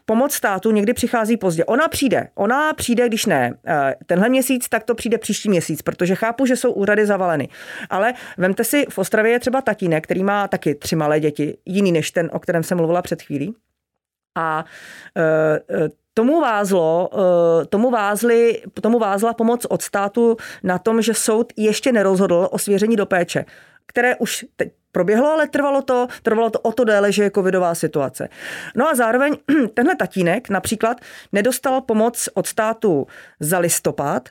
pomoc 0.07 0.35
státu 0.35 0.71
někdy 0.71 0.95
přichází 0.95 1.37
pozdě. 1.37 1.65
Ona 1.65 1.89
přijde. 1.89 2.29
Ona 2.35 2.73
přijde, 2.73 3.09
když 3.09 3.27
ne 3.27 3.53
uh, 3.53 3.73
tenhle 4.07 4.29
měsíc, 4.29 4.69
tak 4.69 4.85
to 4.85 4.95
přijde 4.95 5.19
příští 5.19 5.49
měsíc, 5.49 5.83
protože 5.83 6.15
chápu, 6.15 6.47
že 6.47 6.57
jsou 6.57 6.73
úřady 6.73 7.07
zavaleny. 7.07 7.49
Ale 7.91 8.15
vemte 8.39 8.65
si, 8.65 8.87
v 8.89 8.99
Ostravě 8.99 9.33
je 9.33 9.41
třeba 9.41 9.61
tatínek, 9.61 10.05
který 10.05 10.25
má 10.25 10.49
taky 10.49 10.75
tři 10.75 10.97
malé 10.97 11.21
děti, 11.21 11.57
jiný 11.67 11.93
než 11.93 12.11
ten, 12.11 12.31
o 12.33 12.39
kterém 12.39 12.63
jsem 12.63 12.79
mluvila 12.79 13.03
před 13.03 13.23
chvílí. 13.23 13.55
A 14.39 14.65
uh, 15.79 15.89
tomu 16.15 16.41
vázlo, 16.41 17.11
eh, 17.13 17.67
tomu, 17.67 17.91
vázli, 17.91 18.63
tomu 18.81 18.99
vázla 18.99 19.35
pomoc 19.35 19.67
od 19.69 19.83
státu 19.83 20.37
na 20.63 20.79
tom, 20.79 21.03
že 21.03 21.15
soud 21.15 21.53
ještě 21.57 21.93
nerozhodl 21.93 22.49
o 22.51 22.59
svěření 22.59 22.97
do 22.97 23.07
péče, 23.07 23.45
které 23.87 24.17
už 24.17 24.45
teď 24.57 24.73
proběhlo, 24.93 25.29
ale 25.33 25.49
trvalo 25.49 25.83
to, 25.83 26.07
trvalo 26.23 26.51
to 26.51 26.59
o 26.59 26.73
to 26.73 26.85
déle, 26.85 27.12
že 27.12 27.23
je 27.23 27.31
covidová 27.31 27.75
situace. 27.75 28.29
No 28.77 28.89
a 28.89 28.95
zároveň 28.95 29.37
tenhle 29.75 29.97
tatínek 29.97 30.49
například 30.49 31.01
nedostal 31.33 31.81
pomoc 31.81 32.29
od 32.35 32.47
státu 32.47 33.07
za 33.41 33.59
listopad, 33.59 34.29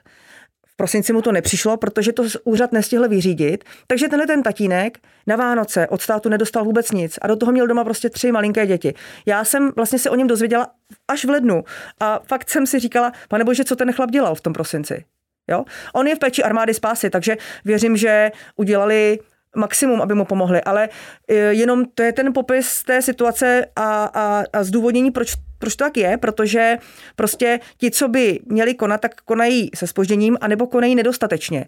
v 0.68 0.76
prosinci 0.76 1.14
mu 1.14 1.22
to 1.22 1.32
nepřišlo, 1.32 1.78
protože 1.78 2.14
to 2.14 2.24
úřad 2.44 2.72
nestihl 2.72 3.08
vyřídit. 3.08 3.64
Takže 3.88 4.08
tenhle 4.08 4.28
ten 4.28 4.44
tatínek 4.44 4.98
na 5.28 5.36
Vánoce 5.36 5.88
od 5.88 6.02
státu 6.02 6.30
nedostal 6.30 6.64
vůbec 6.64 6.92
nic 6.92 7.20
a 7.22 7.28
do 7.28 7.36
toho 7.36 7.52
měl 7.52 7.68
doma 7.68 7.84
prostě 7.84 8.10
tři 8.10 8.32
malinké 8.32 8.68
děti. 8.68 8.94
Já 9.26 9.44
jsem 9.44 9.72
vlastně 9.76 10.00
se 10.00 10.10
o 10.10 10.16
něm 10.16 10.28
dozvěděla 10.28 10.68
až 11.08 11.26
v 11.26 11.30
lednu 11.30 11.64
a 12.00 12.20
fakt 12.28 12.50
jsem 12.50 12.68
si 12.68 12.80
říkala, 12.80 13.12
pane 13.28 13.44
bože, 13.44 13.64
co 13.64 13.76
ten 13.76 13.92
chlap 13.92 14.12
dělal 14.12 14.36
v 14.36 14.42
tom 14.42 14.54
prosinci. 14.54 15.06
Jo? 15.48 15.66
On 15.94 16.08
je 16.08 16.16
v 16.16 16.20
péči 16.20 16.44
armády 16.44 16.74
spásy, 16.74 17.10
takže 17.10 17.38
věřím, 17.66 17.98
že 17.98 18.32
udělali 18.56 19.20
maximum, 19.56 20.02
aby 20.02 20.14
mu 20.14 20.26
pomohli, 20.26 20.62
ale 20.62 20.90
e, 21.28 21.36
jenom 21.36 21.86
to 21.86 22.04
je 22.04 22.14
ten 22.14 22.34
popis 22.34 22.84
té 22.84 23.02
situace 23.02 23.66
a, 23.76 24.04
a, 24.04 24.44
a 24.54 24.64
zdůvodnění, 24.64 25.12
proč, 25.12 25.36
proč 25.60 25.76
to 25.76 25.86
tak 25.86 25.98
je, 25.98 26.18
protože 26.18 26.78
prostě 27.16 27.60
ti, 27.78 27.92
co 27.92 28.08
by 28.08 28.40
měli 28.46 28.74
konat, 28.74 29.02
tak 29.02 29.22
konají 29.22 29.70
se 29.76 29.88
spožděním, 29.88 30.38
anebo 30.42 30.68
konají 30.68 30.96
nedostatečně. 30.96 31.66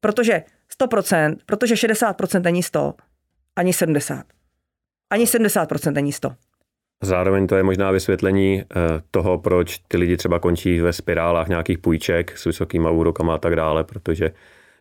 Protože 0.00 0.42
100%, 0.80 1.36
protože 1.46 1.74
60% 1.74 2.42
není 2.42 2.62
100, 2.62 2.94
ani 3.56 3.72
70. 3.72 4.24
Ani 5.10 5.24
70% 5.24 5.92
není 5.92 6.12
100. 6.12 6.32
Zároveň 7.02 7.46
to 7.46 7.56
je 7.56 7.62
možná 7.62 7.90
vysvětlení 7.90 8.62
eh, 8.62 8.64
toho, 9.10 9.38
proč 9.38 9.78
ty 9.78 9.96
lidi 9.96 10.16
třeba 10.16 10.38
končí 10.38 10.80
ve 10.80 10.92
spirálách 10.92 11.48
nějakých 11.48 11.78
půjček 11.78 12.38
s 12.38 12.44
vysokýma 12.44 12.90
úrokama 12.90 13.34
a 13.34 13.38
tak 13.38 13.56
dále, 13.56 13.84
protože 13.84 14.30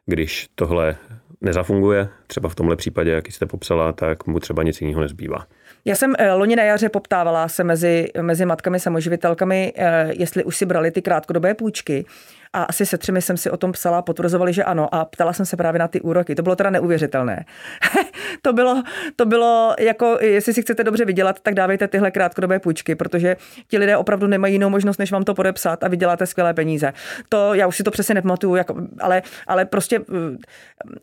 když 0.10 0.48
tohle 0.56 0.96
nezafunguje, 1.42 2.10
třeba 2.28 2.50
v 2.50 2.56
tomhle 2.56 2.76
případě, 2.76 3.12
jak 3.12 3.28
jste 3.28 3.46
popsala, 3.46 3.92
tak 3.92 4.28
mu 4.28 4.40
třeba 4.40 4.64
nic 4.64 4.82
jiného 4.82 5.02
nezbývá. 5.02 5.46
Já 5.86 5.96
jsem 5.96 6.14
eh, 6.18 6.34
loni 6.34 6.56
na 6.56 6.64
jaře 6.64 6.90
poptávala 6.90 7.48
se 7.48 7.64
mezi, 7.64 8.08
mezi 8.22 8.46
matkami 8.46 8.80
samoživitelkami, 8.80 9.74
eh, 9.76 10.12
jestli 10.18 10.44
už 10.44 10.58
si 10.58 10.66
brali 10.66 10.92
ty 10.92 11.02
krátkodobé 11.02 11.54
půjčky 11.54 12.06
a 12.54 12.64
asi 12.64 12.86
se 12.86 12.98
třemi 12.98 13.22
jsem 13.22 13.38
si 13.38 13.52
o 13.52 13.58
tom 13.58 13.72
psala, 13.72 14.02
potvrzovali, 14.02 14.54
že 14.54 14.64
ano 14.64 14.96
a 14.96 15.06
ptala 15.06 15.34
jsem 15.34 15.46
se 15.46 15.58
právě 15.58 15.80
na 15.80 15.88
ty 15.88 16.02
úroky. 16.02 16.36
To 16.36 16.42
bylo 16.42 16.56
teda 16.56 16.70
neuvěřitelné. 16.70 17.46
to, 18.42 18.54
bylo, 18.54 18.84
to 19.16 19.26
bylo 19.26 19.76
jako, 19.80 20.18
jestli 20.22 20.54
si 20.54 20.62
chcete 20.62 20.84
dobře 20.84 21.06
vydělat, 21.06 21.40
tak 21.40 21.54
dávejte 21.54 21.88
tyhle 21.88 22.12
krátkodobé 22.12 22.60
půjčky, 22.60 22.96
protože 22.96 23.36
ti 23.68 23.78
lidé 23.78 23.98
opravdu 23.98 24.28
nemají 24.28 24.54
jinou 24.54 24.70
možnost, 24.70 24.98
než 24.98 25.12
vám 25.12 25.24
to 25.24 25.34
podepsat 25.34 25.84
a 25.84 25.88
vyděláte 25.88 26.26
skvělé 26.26 26.54
peníze. 26.54 26.94
To 27.30 27.54
já 27.54 27.68
už 27.68 27.78
si 27.78 27.84
to 27.84 27.92
přesně 27.92 28.16
nepamatuju, 28.16 28.56
jako, 28.56 28.76
ale, 29.00 29.22
ale 29.48 29.66
prostě 29.66 30.00
uh, 30.00 30.06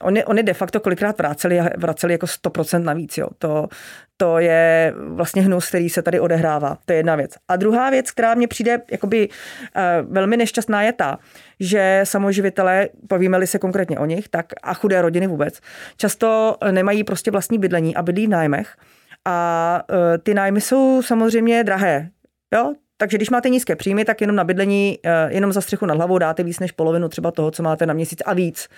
oni, 0.00 0.24
oni 0.24 0.42
de 0.42 0.54
facto 0.54 0.80
kolikrát 0.80 1.18
vraceli, 1.18 1.60
vraceli 1.76 2.12
jako 2.12 2.26
100% 2.26 2.82
navíc. 2.82 3.18
Jo. 3.18 3.28
To, 3.38 3.68
to 4.16 4.38
je 4.38 4.94
vlastně 4.96 5.42
hnus, 5.42 5.68
který 5.68 5.90
se 5.90 6.02
tady 6.02 6.20
odehrává. 6.20 6.78
To 6.84 6.92
je 6.92 6.96
jedna 6.96 7.16
věc. 7.16 7.34
A 7.48 7.56
druhá 7.56 7.90
věc, 7.90 8.10
která 8.10 8.34
mě 8.34 8.48
přijde 8.48 8.82
jakoby 8.90 9.28
uh, 9.28 10.12
velmi 10.12 10.36
nešťastná, 10.36 10.82
je 10.82 10.92
ta, 10.92 11.18
že 11.60 12.00
samoživitelé, 12.04 12.88
povíme-li 13.08 13.46
se 13.46 13.58
konkrétně 13.58 13.98
o 13.98 14.06
nich, 14.06 14.28
tak 14.28 14.46
a 14.62 14.74
chudé 14.74 15.02
rodiny 15.02 15.26
vůbec, 15.26 15.60
často 15.96 16.56
nemají 16.70 17.04
prostě 17.04 17.30
vlastní 17.30 17.58
bydlení 17.58 17.96
a 17.96 18.02
bydlí 18.02 18.26
v 18.26 18.30
nájmech. 18.30 18.76
A 19.24 19.82
uh, 19.90 19.96
ty 20.22 20.34
nájmy 20.34 20.60
jsou 20.60 21.02
samozřejmě 21.02 21.64
drahé. 21.64 22.08
Jo, 22.54 22.74
takže 22.96 23.16
když 23.16 23.30
máte 23.30 23.48
nízké 23.48 23.76
příjmy, 23.76 24.04
tak 24.04 24.20
jenom 24.20 24.36
na 24.36 24.44
bydlení, 24.44 24.98
eh, 25.04 25.28
jenom 25.28 25.52
za 25.52 25.60
střechu 25.60 25.86
nad 25.86 25.94
hlavou 25.94 26.18
dáte 26.18 26.42
víc 26.42 26.60
než 26.60 26.72
polovinu 26.72 27.08
třeba 27.08 27.30
toho, 27.30 27.50
co 27.50 27.62
máte 27.62 27.86
na 27.86 27.94
měsíc 27.94 28.22
a 28.26 28.34
víc. 28.34 28.68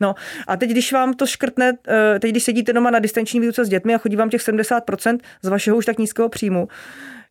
No 0.00 0.14
a 0.46 0.56
teď, 0.56 0.70
když 0.70 0.92
vám 0.92 1.14
to 1.14 1.26
škrtne, 1.26 1.72
eh, 1.88 2.18
teď, 2.18 2.30
když 2.30 2.42
sedíte 2.42 2.72
doma 2.72 2.90
na 2.90 2.98
distanční 2.98 3.40
výuce 3.40 3.64
s 3.64 3.68
dětmi 3.68 3.94
a 3.94 3.98
chodí 3.98 4.16
vám 4.16 4.30
těch 4.30 4.42
70% 4.42 5.18
z 5.42 5.48
vašeho 5.48 5.76
už 5.76 5.86
tak 5.86 5.98
nízkého 5.98 6.28
příjmu, 6.28 6.68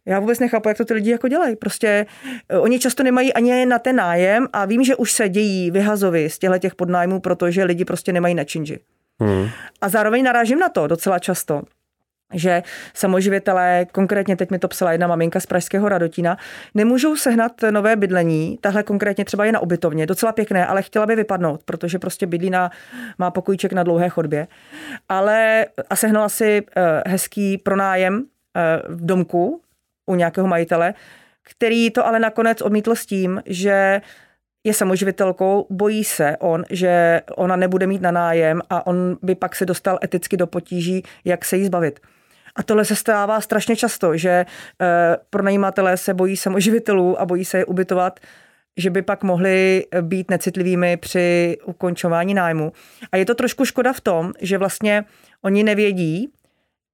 já 0.05 0.19
vůbec 0.19 0.39
nechápu, 0.39 0.69
jak 0.69 0.77
to 0.77 0.85
ty 0.85 0.93
lidi 0.93 1.11
jako 1.11 1.27
dělají. 1.27 1.55
Prostě 1.55 2.05
uh, 2.53 2.63
oni 2.63 2.79
často 2.79 3.03
nemají 3.03 3.33
ani 3.33 3.65
na 3.65 3.79
ten 3.79 3.95
nájem 3.95 4.47
a 4.53 4.65
vím, 4.65 4.83
že 4.83 4.95
už 4.95 5.11
se 5.11 5.29
dějí 5.29 5.71
vyhazovy 5.71 6.29
z 6.29 6.39
těchto 6.39 6.57
těch 6.57 6.75
podnájmů, 6.75 7.19
protože 7.19 7.63
lidi 7.63 7.85
prostě 7.85 8.13
nemají 8.13 8.35
na 8.35 8.43
činži. 8.43 8.79
Hmm. 9.19 9.49
A 9.81 9.89
zároveň 9.89 10.23
narážím 10.23 10.59
na 10.59 10.69
to 10.69 10.87
docela 10.87 11.19
často, 11.19 11.61
že 12.33 12.63
samoživitelé, 12.93 13.85
konkrétně 13.91 14.35
teď 14.35 14.51
mi 14.51 14.59
to 14.59 14.67
psala 14.67 14.91
jedna 14.91 15.07
maminka 15.07 15.39
z 15.39 15.45
Pražského 15.45 15.89
Radotína, 15.89 16.37
nemůžou 16.73 17.15
sehnat 17.15 17.51
nové 17.71 17.95
bydlení, 17.95 18.57
tahle 18.61 18.83
konkrétně 18.83 19.25
třeba 19.25 19.45
je 19.45 19.51
na 19.51 19.59
ubytovně, 19.59 20.05
docela 20.05 20.31
pěkné, 20.31 20.65
ale 20.65 20.81
chtěla 20.81 21.05
by 21.05 21.15
vypadnout, 21.15 21.63
protože 21.63 21.99
prostě 21.99 22.27
bydlí 22.27 22.49
na, 22.49 22.71
má 23.17 23.31
pokojček 23.31 23.73
na 23.73 23.83
dlouhé 23.83 24.09
chodbě, 24.09 24.47
ale 25.09 25.65
a 25.89 25.95
sehnala 25.95 26.29
si 26.29 26.63
eh, 26.75 27.03
hezký 27.07 27.57
pronájem 27.57 28.23
eh, 28.55 28.81
v 28.87 29.05
domku 29.05 29.61
u 30.05 30.15
nějakého 30.15 30.47
majitele, 30.47 30.93
který 31.43 31.91
to 31.91 32.07
ale 32.07 32.19
nakonec 32.19 32.61
odmítl 32.61 32.95
s 32.95 33.05
tím, 33.05 33.41
že 33.45 34.01
je 34.63 34.73
samoživitelkou, 34.73 35.67
bojí 35.69 36.03
se 36.03 36.37
on, 36.39 36.63
že 36.69 37.21
ona 37.35 37.55
nebude 37.55 37.87
mít 37.87 38.01
na 38.01 38.11
nájem 38.11 38.61
a 38.69 38.87
on 38.87 39.17
by 39.21 39.35
pak 39.35 39.55
se 39.55 39.65
dostal 39.65 39.99
eticky 40.03 40.37
do 40.37 40.47
potíží, 40.47 41.03
jak 41.25 41.45
se 41.45 41.57
jí 41.57 41.65
zbavit. 41.65 41.99
A 42.55 42.63
tohle 42.63 42.85
se 42.85 42.95
stává 42.95 43.41
strašně 43.41 43.75
často, 43.75 44.17
že 44.17 44.29
e, 44.29 44.45
pronajímatelé 45.29 45.97
se 45.97 46.13
bojí 46.13 46.37
samoživitelů 46.37 47.21
a 47.21 47.25
bojí 47.25 47.45
se 47.45 47.57
je 47.57 47.65
ubytovat, 47.65 48.19
že 48.77 48.89
by 48.89 49.01
pak 49.01 49.23
mohli 49.23 49.85
být 50.01 50.31
necitlivými 50.31 50.97
při 50.97 51.57
ukončování 51.65 52.33
nájmu. 52.33 52.71
A 53.11 53.17
je 53.17 53.25
to 53.25 53.35
trošku 53.35 53.65
škoda 53.65 53.93
v 53.93 54.01
tom, 54.01 54.33
že 54.41 54.57
vlastně 54.57 55.05
oni 55.41 55.63
nevědí, 55.63 56.29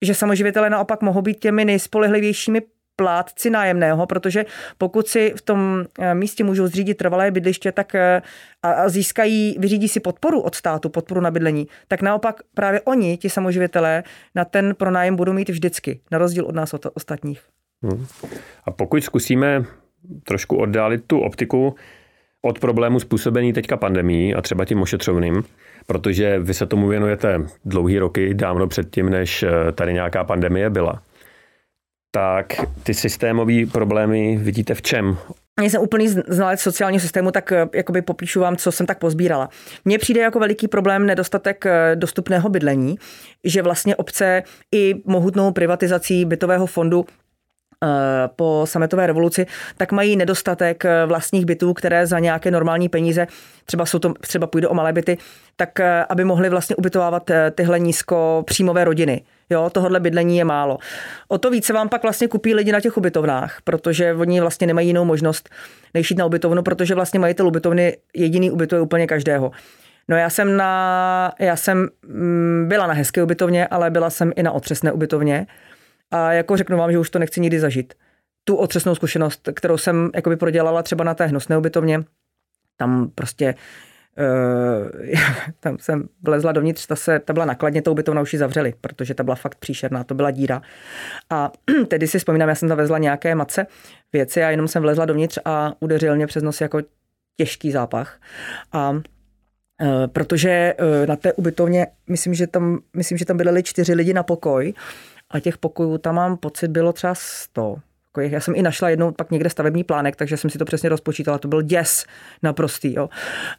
že 0.01 0.15
samoživitelé 0.15 0.69
naopak 0.69 1.01
mohou 1.01 1.21
být 1.21 1.39
těmi 1.39 1.65
nejspolehlivějšími 1.65 2.61
plátci 3.01 3.49
nájemného, 3.49 4.05
protože 4.05 4.45
pokud 4.77 5.07
si 5.07 5.33
v 5.35 5.41
tom 5.41 5.85
eh, 5.99 6.15
místě 6.15 6.43
můžou 6.43 6.67
zřídit 6.67 6.97
trvalé 6.97 7.31
bydliště, 7.31 7.71
tak 7.71 7.95
eh, 7.95 8.21
a 8.63 8.89
získají, 8.89 9.55
vyřídí 9.59 9.87
si 9.87 9.99
podporu 9.99 10.41
od 10.41 10.55
státu, 10.55 10.89
podporu 10.89 11.21
na 11.21 11.31
bydlení, 11.31 11.67
tak 11.87 12.01
naopak 12.01 12.41
právě 12.53 12.81
oni, 12.81 13.17
ti 13.17 13.29
samoživitelé, 13.29 14.03
na 14.35 14.45
ten 14.45 14.75
pronájem 14.75 15.15
budou 15.15 15.33
mít 15.33 15.49
vždycky, 15.49 15.99
na 16.11 16.17
rozdíl 16.17 16.45
od 16.45 16.55
nás 16.55 16.73
od 16.73 16.85
ostatních. 16.93 17.41
Hmm. 17.83 18.05
A 18.65 18.71
pokud 18.71 19.03
zkusíme 19.03 19.65
trošku 20.23 20.57
oddálit 20.57 21.03
tu 21.07 21.19
optiku 21.19 21.75
od 22.41 22.59
problému 22.59 22.99
způsobený 22.99 23.53
teďka 23.53 23.77
pandemí 23.77 24.35
a 24.35 24.41
třeba 24.41 24.65
tím 24.65 24.81
ošetřovným, 24.81 25.43
protože 25.87 26.39
vy 26.39 26.53
se 26.53 26.65
tomu 26.65 26.87
věnujete 26.87 27.41
dlouhý 27.65 27.99
roky, 27.99 28.33
dávno 28.33 28.67
předtím, 28.67 29.09
než 29.09 29.43
eh, 29.43 29.71
tady 29.71 29.93
nějaká 29.93 30.23
pandemie 30.23 30.69
byla 30.69 31.01
tak 32.11 32.53
ty 32.83 32.93
systémové 32.93 33.65
problémy 33.71 34.37
vidíte 34.37 34.73
v 34.73 34.81
čem? 34.81 35.17
Já 35.61 35.69
jsem 35.69 35.81
úplný 35.81 36.07
znalec 36.07 36.61
sociálního 36.61 37.01
systému, 37.01 37.31
tak 37.31 37.51
eh, 37.51 37.69
jakoby 37.73 38.01
popíšu 38.01 38.39
vám, 38.39 38.57
co 38.57 38.71
jsem 38.71 38.85
tak 38.85 38.99
pozbírala. 38.99 39.49
Mně 39.85 39.97
přijde 39.97 40.21
jako 40.21 40.39
veliký 40.39 40.67
problém 40.67 41.05
nedostatek 41.05 41.65
eh, 41.65 41.95
dostupného 41.95 42.49
bydlení, 42.49 42.95
že 43.43 43.61
vlastně 43.61 43.95
obce 43.95 44.43
i 44.71 44.95
mohutnou 45.05 45.51
privatizací 45.51 46.25
bytového 46.25 46.65
fondu 46.65 47.05
eh, 47.05 47.87
po 48.35 48.61
sametové 48.65 49.07
revoluci, 49.07 49.45
tak 49.77 49.91
mají 49.91 50.15
nedostatek 50.15 50.83
vlastních 51.05 51.45
bytů, 51.45 51.73
které 51.73 52.07
za 52.07 52.19
nějaké 52.19 52.51
normální 52.51 52.89
peníze, 52.89 53.27
třeba, 53.65 53.85
jsou 53.85 53.99
to, 53.99 54.13
třeba 54.13 54.47
půjde 54.47 54.67
o 54.67 54.73
malé 54.73 54.93
byty, 54.93 55.17
tak 55.55 55.79
aby 56.09 56.25
mohly 56.25 56.49
vlastně 56.49 56.75
ubytovávat 56.75 57.31
tyhle 57.55 57.79
nízkopříjmové 57.79 58.83
rodiny. 58.83 59.21
Jo, 59.51 59.69
tohle 59.69 59.99
bydlení 59.99 60.37
je 60.37 60.45
málo. 60.45 60.77
O 61.27 61.37
to 61.37 61.49
více 61.49 61.73
vám 61.73 61.89
pak 61.89 62.03
vlastně 62.03 62.27
kupí 62.27 62.55
lidi 62.55 62.71
na 62.71 62.81
těch 62.81 62.97
ubytovnách, 62.97 63.57
protože 63.63 64.13
oni 64.13 64.41
vlastně 64.41 64.67
nemají 64.67 64.87
jinou 64.87 65.05
možnost, 65.05 65.49
než 65.93 66.11
jít 66.11 66.17
na 66.17 66.25
ubytovnu, 66.25 66.63
protože 66.63 66.95
vlastně 66.95 67.19
majitel 67.19 67.47
ubytovny 67.47 67.97
jediný 68.15 68.51
ubytuje 68.51 68.81
úplně 68.81 69.07
každého. 69.07 69.51
No 70.07 70.17
já 70.17 70.29
jsem, 70.29 70.57
na, 70.57 71.33
já 71.39 71.55
jsem 71.55 71.89
mm, 72.07 72.65
byla 72.67 72.87
na 72.87 72.93
hezké 72.93 73.23
ubytovně, 73.23 73.67
ale 73.67 73.89
byla 73.89 74.09
jsem 74.09 74.31
i 74.35 74.43
na 74.43 74.51
otřesné 74.51 74.91
ubytovně. 74.91 75.47
A 76.11 76.33
jako 76.33 76.57
řeknu 76.57 76.77
vám, 76.77 76.91
že 76.91 76.99
už 76.99 77.09
to 77.09 77.19
nechci 77.19 77.41
nikdy 77.41 77.59
zažít. 77.59 77.93
Tu 78.43 78.55
otřesnou 78.55 78.95
zkušenost, 78.95 79.49
kterou 79.53 79.77
jsem 79.77 80.09
jakoby 80.15 80.35
prodělala 80.35 80.83
třeba 80.83 81.03
na 81.03 81.13
té 81.13 81.25
hnusné 81.25 81.57
ubytovně, 81.57 82.03
tam 82.77 83.09
prostě 83.15 83.55
Uh, 84.17 85.19
tam 85.59 85.77
jsem 85.79 86.09
vlezla 86.23 86.51
dovnitř, 86.51 86.87
ta, 86.87 86.95
se, 86.95 87.19
ta 87.19 87.33
byla 87.33 87.45
nakladně, 87.45 87.81
tou 87.81 87.91
ubytovna 87.91 88.21
už 88.21 88.33
ji 88.33 88.39
zavřeli, 88.39 88.73
protože 88.81 89.13
ta 89.13 89.23
byla 89.23 89.35
fakt 89.35 89.55
příšerná, 89.55 90.03
to 90.03 90.15
byla 90.15 90.31
díra. 90.31 90.61
A 91.29 91.51
tedy 91.87 92.07
si 92.07 92.19
vzpomínám, 92.19 92.49
já 92.49 92.55
jsem 92.55 92.69
tam 92.69 92.77
vezla 92.77 92.97
nějaké 92.97 93.35
mace 93.35 93.67
věci 94.13 94.43
a 94.43 94.49
jenom 94.49 94.67
jsem 94.67 94.81
vlezla 94.81 95.05
dovnitř 95.05 95.39
a 95.45 95.73
udeřil 95.79 96.15
mě 96.15 96.27
přes 96.27 96.43
nos 96.43 96.61
jako 96.61 96.79
těžký 97.37 97.71
zápach. 97.71 98.19
A 98.71 98.89
uh, 98.89 99.01
protože 100.07 100.73
uh, 100.79 101.07
na 101.07 101.15
té 101.15 101.33
ubytovně, 101.33 101.87
myslím, 102.09 102.33
že 102.33 102.47
tam, 102.47 102.79
myslím, 102.95 103.17
že 103.17 103.25
tam 103.25 103.37
byly 103.37 103.63
čtyři 103.63 103.93
lidi 103.93 104.13
na 104.13 104.23
pokoj 104.23 104.73
a 105.29 105.39
těch 105.39 105.57
pokojů 105.57 105.97
tam 105.97 106.15
mám 106.15 106.37
pocit 106.37 106.67
bylo 106.67 106.93
třeba 106.93 107.15
sto 107.15 107.75
já 108.19 108.39
jsem 108.39 108.55
i 108.55 108.61
našla 108.61 108.89
jednou 108.89 109.11
pak 109.11 109.31
někde 109.31 109.49
stavební 109.49 109.83
plánek, 109.83 110.15
takže 110.15 110.37
jsem 110.37 110.49
si 110.49 110.57
to 110.57 110.65
přesně 110.65 110.89
rozpočítala. 110.89 111.37
To 111.37 111.47
byl 111.47 111.61
děs 111.61 112.05
naprostý. 112.43 112.93
Jo. 112.93 113.09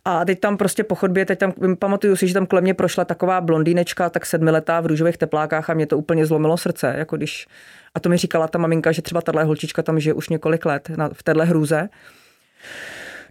A 0.05 0.25
teď 0.25 0.41
tam 0.41 0.57
prostě 0.57 0.85
po 0.85 0.95
chodbě, 0.95 1.27
teď 1.27 1.39
tam 1.39 1.53
pamatuju 1.79 2.17
si, 2.17 2.29
že 2.29 2.35
tam 2.35 2.47
kolem 2.47 2.65
mě 2.65 2.75
prošla 2.75 3.05
taková 3.05 3.41
blondýnečka, 3.41 4.11
tak 4.11 4.27
sedmiletá 4.27 4.81
v 4.81 4.87
růžových 4.87 5.19
teplákách 5.19 5.71
a 5.71 5.75
mě 5.75 5.87
to 5.87 5.99
úplně 5.99 6.27
zlomilo 6.27 6.57
srdce. 6.57 6.95
Jako 6.99 7.17
když, 7.17 7.47
a 7.95 8.01
to 8.01 8.09
mi 8.09 8.17
říkala 8.17 8.49
ta 8.49 8.59
maminka, 8.59 8.93
že 8.93 9.03
třeba 9.03 9.21
tahle 9.21 9.45
holčička 9.45 9.83
tam 9.83 10.01
žije 10.01 10.15
už 10.15 10.29
několik 10.29 10.67
let 10.67 10.91
na, 10.97 11.11
v 11.13 11.23
téhle 11.23 11.45
hrůze. 11.45 11.89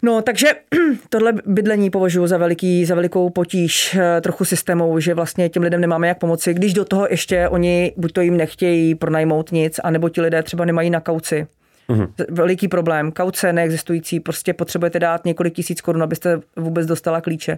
No, 0.01 0.21
takže 0.21 0.47
tohle 1.09 1.33
bydlení 1.45 1.89
považuji 1.89 2.27
za, 2.27 2.37
veliký, 2.37 2.85
za 2.85 2.95
velikou 2.95 3.29
potíž 3.29 3.95
eh, 3.95 4.21
trochu 4.21 4.45
systémou, 4.45 4.99
že 4.99 5.13
vlastně 5.13 5.49
těm 5.49 5.63
lidem 5.63 5.81
nemáme 5.81 6.07
jak 6.07 6.17
pomoci, 6.17 6.53
když 6.53 6.73
do 6.73 6.85
toho 6.85 7.07
ještě 7.09 7.49
oni 7.49 7.93
buď 7.97 8.11
to 8.11 8.21
jim 8.21 8.37
nechtějí 8.37 8.95
pronajmout 8.95 9.51
nic, 9.51 9.79
anebo 9.83 10.09
ti 10.09 10.21
lidé 10.21 10.43
třeba 10.43 10.65
nemají 10.65 10.89
na 10.89 10.99
kauci. 10.99 11.47
Uhum. 11.87 12.13
Veliký 12.29 12.67
problém. 12.67 13.11
Kauce 13.11 13.53
neexistující, 13.53 14.19
prostě 14.19 14.53
potřebujete 14.53 14.99
dát 14.99 15.25
několik 15.25 15.53
tisíc 15.53 15.81
korun, 15.81 16.03
abyste 16.03 16.41
vůbec 16.55 16.87
dostala 16.87 17.21
klíče. 17.21 17.57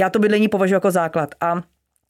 Já 0.00 0.10
to 0.10 0.18
bydlení 0.18 0.48
považuji 0.48 0.74
jako 0.74 0.90
základ. 0.90 1.34
A 1.40 1.62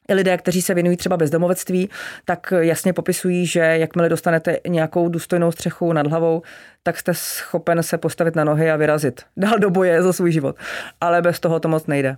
i 0.09 0.15
lidé, 0.15 0.37
kteří 0.37 0.62
se 0.62 0.75
věnují 0.75 0.97
třeba 0.97 1.17
bezdomovectví, 1.17 1.88
tak 2.25 2.53
jasně 2.59 2.93
popisují, 2.93 3.47
že 3.47 3.61
jakmile 3.61 4.09
dostanete 4.09 4.59
nějakou 4.69 5.09
důstojnou 5.09 5.53
střechu 5.53 5.93
nad 5.93 6.07
hlavou, 6.07 6.43
tak 6.83 6.99
jste 6.99 7.15
schopen 7.15 7.83
se 7.83 7.99
postavit 7.99 8.37
na 8.37 8.45
nohy 8.45 8.71
a 8.71 8.77
vyrazit 8.77 9.23
dál 9.37 9.59
do 9.59 9.71
boje 9.71 10.03
za 10.03 10.12
svůj 10.12 10.33
život. 10.33 10.57
Ale 11.00 11.23
bez 11.23 11.41
toho 11.41 11.61
to 11.61 11.69
moc 11.69 11.87
nejde. 11.87 12.17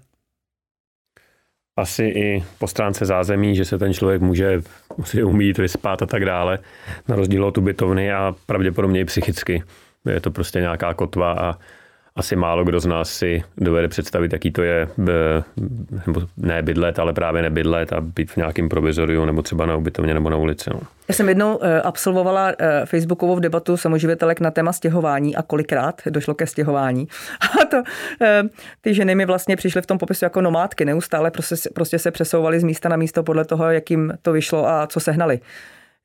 Asi 1.76 2.04
i 2.04 2.44
po 2.58 2.68
stránce 2.68 3.06
zázemí, 3.06 3.56
že 3.56 3.64
se 3.64 3.78
ten 3.78 3.94
člověk 3.94 4.22
může 4.22 4.62
musí 4.96 5.22
umít 5.22 5.58
vyspat 5.58 6.02
a 6.02 6.06
tak 6.06 6.24
dále, 6.24 6.58
na 7.08 7.16
rozdíl 7.16 7.44
od 7.44 7.58
ubytovny 7.58 8.12
a 8.12 8.34
pravděpodobně 8.46 9.00
i 9.00 9.04
psychicky. 9.04 9.62
Je 10.06 10.20
to 10.20 10.30
prostě 10.30 10.60
nějaká 10.60 10.94
kotva 10.94 11.32
a 11.32 11.58
asi 12.20 12.36
málo 12.36 12.64
kdo 12.64 12.80
z 12.80 12.86
nás 12.86 13.10
si 13.10 13.42
dovede 13.58 13.88
představit, 13.88 14.32
jaký 14.32 14.50
to 14.50 14.62
je, 14.62 14.88
nebo 16.06 16.22
ne 16.36 16.62
bydlet, 16.62 16.98
ale 16.98 17.12
právě 17.12 17.42
nebydlet 17.42 17.92
a 17.92 18.00
být 18.00 18.30
v 18.30 18.36
nějakém 18.36 18.68
provizoriu 18.68 19.24
nebo 19.24 19.42
třeba 19.42 19.66
na 19.66 19.76
ubytovně 19.76 20.14
nebo 20.14 20.30
na 20.30 20.36
ulici. 20.36 20.70
No. 20.70 20.80
Já 21.08 21.14
jsem 21.14 21.28
jednou 21.28 21.58
eh, 21.62 21.82
absolvovala 21.82 22.52
eh, 22.58 22.86
Facebookovou 22.86 23.38
debatu 23.38 23.76
samoživitelek 23.76 24.40
na 24.40 24.50
téma 24.50 24.72
stěhování 24.72 25.36
a 25.36 25.42
kolikrát 25.42 26.02
došlo 26.10 26.34
ke 26.34 26.46
stěhování. 26.46 27.08
A 27.62 27.64
to, 27.64 27.82
eh, 28.22 28.42
ty 28.80 28.94
ženy 28.94 29.14
mi 29.14 29.26
vlastně 29.26 29.56
přišly 29.56 29.82
v 29.82 29.86
tom 29.86 29.98
popisu 29.98 30.24
jako 30.24 30.40
nomádky, 30.40 30.84
neustále 30.84 31.30
prostě, 31.30 31.54
prostě 31.74 31.98
se 31.98 32.10
přesouvaly 32.10 32.60
z 32.60 32.64
místa 32.64 32.88
na 32.88 32.96
místo 32.96 33.22
podle 33.22 33.44
toho, 33.44 33.70
jakým 33.70 34.12
to 34.22 34.32
vyšlo 34.32 34.68
a 34.68 34.86
co 34.86 35.00
sehnali. 35.00 35.40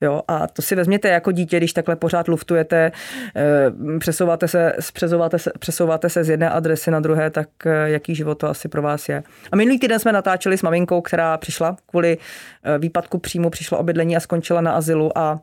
Jo, 0.06 0.22
a 0.28 0.48
to 0.48 0.62
si 0.62 0.76
vezměte 0.76 1.08
jako 1.08 1.32
dítě, 1.32 1.58
když 1.58 1.74
takhle 1.74 1.96
pořád 1.96 2.28
luftujete, 2.28 2.92
eh, 3.36 4.00
přesouváte 4.00 4.48
se, 4.48 4.74
přesouváte 4.94 5.40
se, 5.40 5.52
přesouváte 5.60 6.10
se 6.10 6.24
z 6.24 6.30
jedné 6.30 6.50
adresy 6.50 6.92
na 6.92 7.00
druhé, 7.00 7.30
tak 7.30 7.48
eh, 7.66 7.90
jaký 7.90 8.16
život 8.16 8.36
to 8.36 8.50
asi 8.50 8.68
pro 8.68 8.82
vás 8.82 9.10
je. 9.10 9.24
A 9.52 9.56
minulý 9.56 9.80
týden 9.80 10.00
jsme 10.00 10.12
natáčeli 10.12 10.58
s 10.58 10.62
maminkou, 10.62 11.02
která 11.02 11.38
přišla 11.38 11.78
kvůli 11.86 12.18
eh, 12.64 12.78
výpadku 12.78 13.18
příjmu, 13.18 13.50
přišla 13.50 13.78
obydlení 13.78 14.18
a 14.18 14.20
skončila 14.20 14.62
na 14.62 14.72
azylu 14.72 15.18
a 15.18 15.40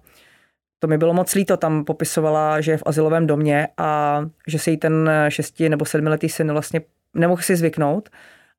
to 0.79 0.89
mi 0.89 0.99
bylo 0.99 1.15
moc 1.15 1.35
líto, 1.35 1.57
tam 1.57 1.85
popisovala, 1.85 2.61
že 2.61 2.73
je 2.73 2.79
v 2.79 2.83
azylovém 2.87 3.27
domě 3.27 3.69
a 3.79 4.23
že 4.47 4.59
se 4.59 4.71
jí 4.71 4.77
ten 4.77 5.11
šesti 5.29 5.69
nebo 5.69 5.85
sedmiletý 5.85 6.29
syn 6.29 6.53
vlastně 6.53 6.81
nemohl 7.15 7.43
si 7.43 7.57
zvyknout 7.57 8.09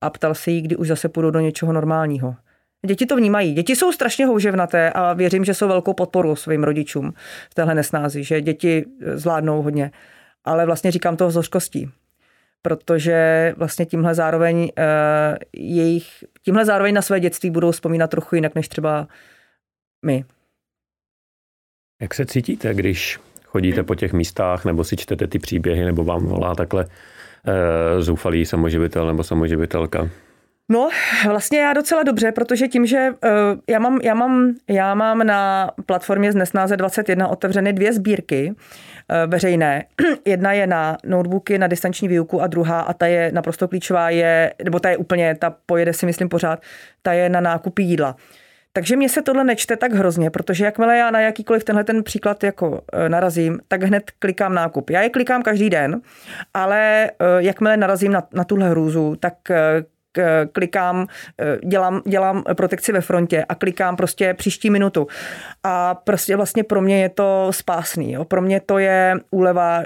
a 0.02 0.10
ptal 0.10 0.36
se 0.36 0.52
jí, 0.52 0.62
kdy 0.62 0.76
už 0.76 0.88
zase 0.88 1.10
půjdou 1.10 1.32
do 1.32 1.40
něčeho 1.40 1.74
normálního. 1.74 2.36
Děti 2.88 3.06
to 3.06 3.16
vnímají. 3.16 3.54
Děti 3.54 3.76
jsou 3.76 3.92
strašně 3.92 4.26
houževnaté 4.26 4.92
a 4.92 5.14
věřím, 5.14 5.46
že 5.46 5.54
jsou 5.54 5.68
velkou 5.68 5.94
podporou 5.94 6.36
svým 6.36 6.64
rodičům 6.64 7.14
v 7.50 7.54
téhle 7.54 7.76
nesnázi, 7.76 8.24
že 8.24 8.42
děti 8.42 8.86
zvládnou 9.14 9.62
hodně. 9.62 9.92
Ale 10.46 10.66
vlastně 10.66 10.92
říkám 10.92 11.18
to 11.18 11.32
s 11.32 11.36
hořkostí, 11.36 11.90
protože 12.62 13.54
vlastně 13.58 13.86
tímhle 13.86 14.16
zároveň 14.16 14.58
uh, 14.58 14.70
jejich, 15.54 16.24
tímhle 16.42 16.66
zároveň 16.66 16.94
na 16.94 17.02
své 17.02 17.20
dětství 17.20 17.50
budou 17.50 17.72
vzpomínat 17.72 18.10
trochu 18.10 18.36
jinak, 18.36 18.56
než 18.56 18.68
třeba 18.68 19.08
my. 20.06 20.26
Jak 22.02 22.14
se 22.14 22.26
cítíte, 22.26 22.74
když 22.74 23.20
chodíte 23.46 23.84
po 23.84 23.96
těch 23.96 24.14
místách, 24.14 24.66
nebo 24.66 24.84
si 24.84 24.98
čtete 24.98 25.28
ty 25.28 25.40
příběhy, 25.40 25.86
nebo 25.86 26.04
vám 26.04 26.26
volá 26.26 26.56
takhle 26.56 26.86
uh, 26.86 28.02
zoufalý 28.02 28.46
samoživitel 28.46 29.08
nebo 29.08 29.24
samoživitelka? 29.24 30.10
No, 30.70 30.90
vlastně 31.28 31.60
já 31.60 31.74
docela 31.74 32.04
dobře, 32.04 32.32
protože 32.32 32.68
tím, 32.68 32.86
že 32.86 33.10
uh, 33.10 33.30
já, 33.70 33.80
mám, 33.80 34.00
já, 34.04 34.14
mám, 34.14 34.56
já 34.70 34.96
mám 34.96 35.28
na 35.28 35.72
platformě 35.86 36.32
z 36.32 36.36
Nesnáze 36.36 36.78
21 36.78 37.28
otevřeny 37.28 37.74
dvě 37.74 37.94
sbírky 37.94 38.52
uh, 38.52 39.32
veřejné. 39.32 39.86
Jedna 40.26 40.54
je 40.54 40.68
na 40.68 40.98
notebooky, 41.06 41.58
na 41.58 41.68
distanční 41.68 42.08
výuku 42.08 42.42
a 42.42 42.48
druhá, 42.48 42.82
a 42.82 42.94
ta 42.94 43.08
je 43.08 43.32
naprosto 43.32 43.68
klíčová, 43.68 44.10
je, 44.10 44.54
nebo 44.64 44.80
ta 44.80 44.90
je 44.90 44.98
úplně, 44.98 45.36
ta 45.36 45.56
pojede 45.66 45.94
si 45.94 46.06
myslím 46.06 46.30
pořád, 46.30 46.62
ta 47.02 47.14
je 47.14 47.30
na 47.30 47.42
nákupy 47.42 47.84
jídla. 47.84 48.16
Takže 48.76 48.96
mě 48.96 49.10
se 49.10 49.22
tohle 49.22 49.44
nečte 49.44 49.76
tak 49.78 49.94
hrozně, 49.94 50.30
protože 50.30 50.66
jakmile 50.66 50.98
já 50.98 51.12
na 51.12 51.20
jakýkoliv 51.20 51.64
tenhle 51.64 51.84
ten 51.84 52.04
příklad 52.04 52.44
jako 52.44 52.82
e, 52.94 53.10
narazím, 53.10 53.60
tak 53.68 53.84
hned 53.84 54.12
klikám 54.20 54.54
nákup. 54.54 54.90
Já 54.90 55.02
je 55.02 55.10
klikám 55.10 55.44
každý 55.44 55.70
den, 55.70 56.02
ale 56.54 57.12
jakmile 57.38 57.78
narazím 57.78 58.12
na, 58.12 58.24
na 58.34 58.44
tuhle 58.44 58.70
hrůzu, 58.70 59.16
tak 59.20 59.36
klikám, 60.52 61.08
eh, 61.42 61.58
dělám, 61.66 62.02
dělám 62.08 62.44
protekci 62.54 62.92
ve 62.92 63.02
frontě 63.02 63.46
a 63.50 63.56
klikám 63.56 63.96
prostě 63.96 64.34
příští 64.34 64.70
minutu. 64.70 65.08
A 65.64 65.96
prostě 65.96 66.36
vlastně 66.36 66.64
pro 66.64 66.82
mě 66.82 67.02
je 67.02 67.10
to 67.10 67.48
spásný. 67.52 68.12
Jo. 68.12 68.26
Pro 68.26 68.42
mě 68.42 68.60
to 68.60 68.78
je 68.78 69.16
úleva 69.32 69.84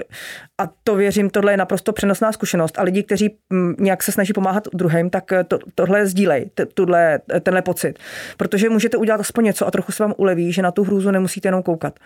a 0.58 0.68
to 0.84 0.94
věřím, 0.94 1.30
tohle 1.30 1.52
je 1.52 1.56
naprosto 1.56 1.92
přenosná 1.92 2.32
zkušenost. 2.32 2.78
A 2.78 2.82
lidi, 2.82 3.02
kteří 3.02 3.36
mm, 3.50 3.74
nějak 3.78 4.02
se 4.02 4.12
snaží 4.12 4.32
pomáhat 4.32 4.68
druhým, 4.74 5.10
tak 5.10 5.32
eh, 5.32 5.44
to, 5.44 5.58
tohle 5.74 6.06
sdílej, 6.06 6.50
tuhle, 6.74 7.20
tenhle 7.40 7.62
pocit. 7.62 7.98
Protože 8.36 8.70
můžete 8.70 8.96
udělat 8.96 9.20
aspoň 9.20 9.44
něco 9.44 9.66
a 9.66 9.70
trochu 9.70 9.92
se 9.92 10.02
vám 10.02 10.14
uleví, 10.16 10.52
že 10.52 10.62
na 10.62 10.70
tu 10.70 10.84
hrůzu 10.84 11.10
nemusíte 11.10 11.48
jenom 11.48 11.62
koukat. 11.62 11.98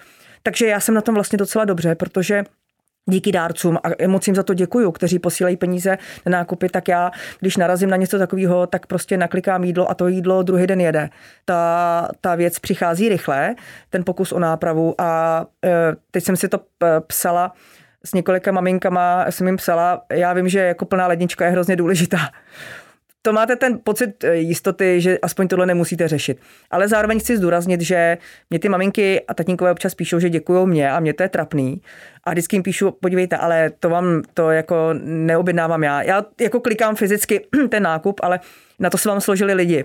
Takže 0.43 0.67
já 0.67 0.81
jsem 0.81 0.95
na 0.95 1.01
tom 1.01 1.15
vlastně 1.15 1.39
docela 1.39 1.65
dobře, 1.65 1.95
protože 1.95 2.45
díky 3.07 3.33
dárcům 3.33 3.79
a 3.85 4.07
moc 4.09 4.27
jim 4.27 4.35
za 4.37 4.43
to 4.43 4.55
děkuju, 4.55 4.93
kteří 4.93 5.19
posílají 5.19 5.57
peníze 5.57 5.99
na 6.27 6.33
nákupy, 6.33 6.69
tak 6.69 6.89
já, 6.89 7.11
když 7.41 7.57
narazím 7.57 7.91
na 7.91 7.97
něco 7.97 8.19
takového, 8.19 8.67
tak 8.67 8.87
prostě 8.87 9.17
naklikám 9.17 9.65
jídlo 9.65 9.91
a 9.91 9.95
to 9.95 10.09
jídlo 10.09 10.43
druhý 10.43 10.67
den 10.67 10.81
jede. 10.81 11.11
Ta, 11.45 12.09
ta 12.21 12.35
věc 12.35 12.59
přichází 12.59 13.09
rychle, 13.09 13.55
ten 13.91 14.05
pokus 14.05 14.33
o 14.33 14.39
nápravu 14.39 14.95
a 14.99 15.45
e, 15.65 15.71
teď 16.11 16.25
jsem 16.25 16.37
si 16.37 16.49
to 16.49 16.61
psala 17.07 17.53
s 18.05 18.15
několika 18.15 18.53
maminkama, 18.53 19.27
jsem 19.31 19.47
jim 19.47 19.57
psala, 19.57 20.03
já 20.13 20.33
vím, 20.33 20.49
že 20.49 20.59
jako 20.59 20.85
plná 20.85 21.07
lednička 21.07 21.45
je 21.45 21.51
hrozně 21.51 21.77
důležitá 21.77 22.19
to 23.23 23.33
máte 23.33 23.57
ten 23.57 23.79
pocit 23.85 24.25
eh, 24.25 24.37
jistoty, 24.37 25.01
že 25.01 25.19
aspoň 25.19 25.49
tohle 25.49 25.67
nemusíte 25.67 26.09
řešit. 26.09 26.39
Ale 26.71 26.89
zároveň 26.89 27.21
chci 27.21 27.37
zdůraznit, 27.37 27.81
že 27.81 28.19
mě 28.51 28.59
ty 28.59 28.69
maminky 28.69 29.21
a 29.29 29.35
tatínkové 29.35 29.71
občas 29.73 29.95
píšou, 29.95 30.19
že 30.19 30.31
děkují 30.31 30.67
mě 30.67 30.91
a 30.91 31.01
mě 31.01 31.15
to 31.15 31.23
je 31.23 31.29
trapný. 31.29 31.81
A 32.25 32.31
vždycky 32.31 32.57
jim 32.57 32.63
píšu, 32.63 32.91
podívejte, 32.91 33.37
ale 33.37 33.71
to 33.71 33.91
vám 33.91 34.23
to 34.35 34.51
jako 34.51 34.91
neobjednávám 35.03 35.83
já. 35.83 36.03
Já 36.03 36.25
jako 36.41 36.61
klikám 36.61 36.97
fyzicky 36.97 37.47
ten 37.69 37.83
nákup, 37.83 38.21
ale 38.23 38.41
na 38.79 38.91
to 38.91 38.99
se 38.99 39.09
vám 39.09 39.21
složili 39.21 39.55
lidi. 39.55 39.85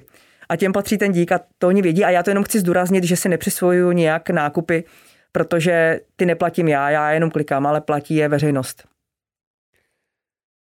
A 0.49 0.55
těm 0.55 0.73
patří 0.73 0.97
ten 0.97 1.11
dík 1.11 1.31
a 1.31 1.39
to 1.57 1.67
oni 1.67 1.81
vědí. 1.81 2.05
A 2.05 2.09
já 2.09 2.23
to 2.23 2.29
jenom 2.29 2.43
chci 2.43 2.59
zdůraznit, 2.59 3.03
že 3.03 3.15
si 3.15 3.29
nepřisvojuju 3.29 3.91
nějak 3.91 4.29
nákupy, 4.29 4.83
protože 5.31 5.99
ty 6.15 6.25
neplatím 6.25 6.67
já, 6.67 6.89
já 6.89 7.11
jenom 7.11 7.31
klikám, 7.31 7.67
ale 7.67 7.81
platí 7.81 8.15
je 8.15 8.29
veřejnost. 8.29 8.83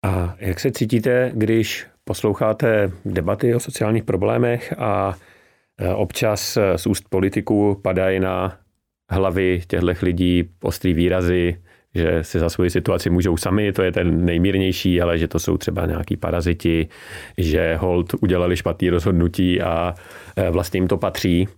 A 0.04 0.36
jak 0.38 0.60
se 0.60 0.70
cítíte, 0.70 1.30
když 1.34 1.86
posloucháte 2.10 2.90
debaty 3.04 3.54
o 3.54 3.60
sociálních 3.60 4.04
problémech 4.04 4.74
a 4.78 5.14
e, 5.78 5.94
občas 5.94 6.58
z 6.76 6.86
úst 6.86 7.04
politiků 7.10 7.80
padají 7.82 8.20
na 8.20 8.58
hlavy 9.10 9.62
těchto 9.66 9.86
lidí 10.02 10.50
ostrý 10.62 10.94
výrazy, 10.94 11.62
že 11.94 12.24
si 12.24 12.38
za 12.38 12.50
svoji 12.50 12.70
situaci 12.70 13.10
můžou 13.10 13.36
sami, 13.36 13.72
to 13.72 13.82
je 13.82 13.92
ten 13.92 14.24
nejmírnější, 14.24 15.02
ale 15.02 15.18
že 15.18 15.28
to 15.28 15.38
jsou 15.38 15.56
třeba 15.56 15.86
nějaký 15.86 16.16
paraziti, 16.16 16.88
že 17.38 17.76
hold 17.76 18.14
udělali 18.20 18.56
špatný 18.56 18.90
rozhodnutí 18.90 19.62
a 19.62 19.94
e, 20.36 20.50
vlastně 20.50 20.78
jim 20.78 20.88
to 20.88 20.98
patří. 20.98 21.48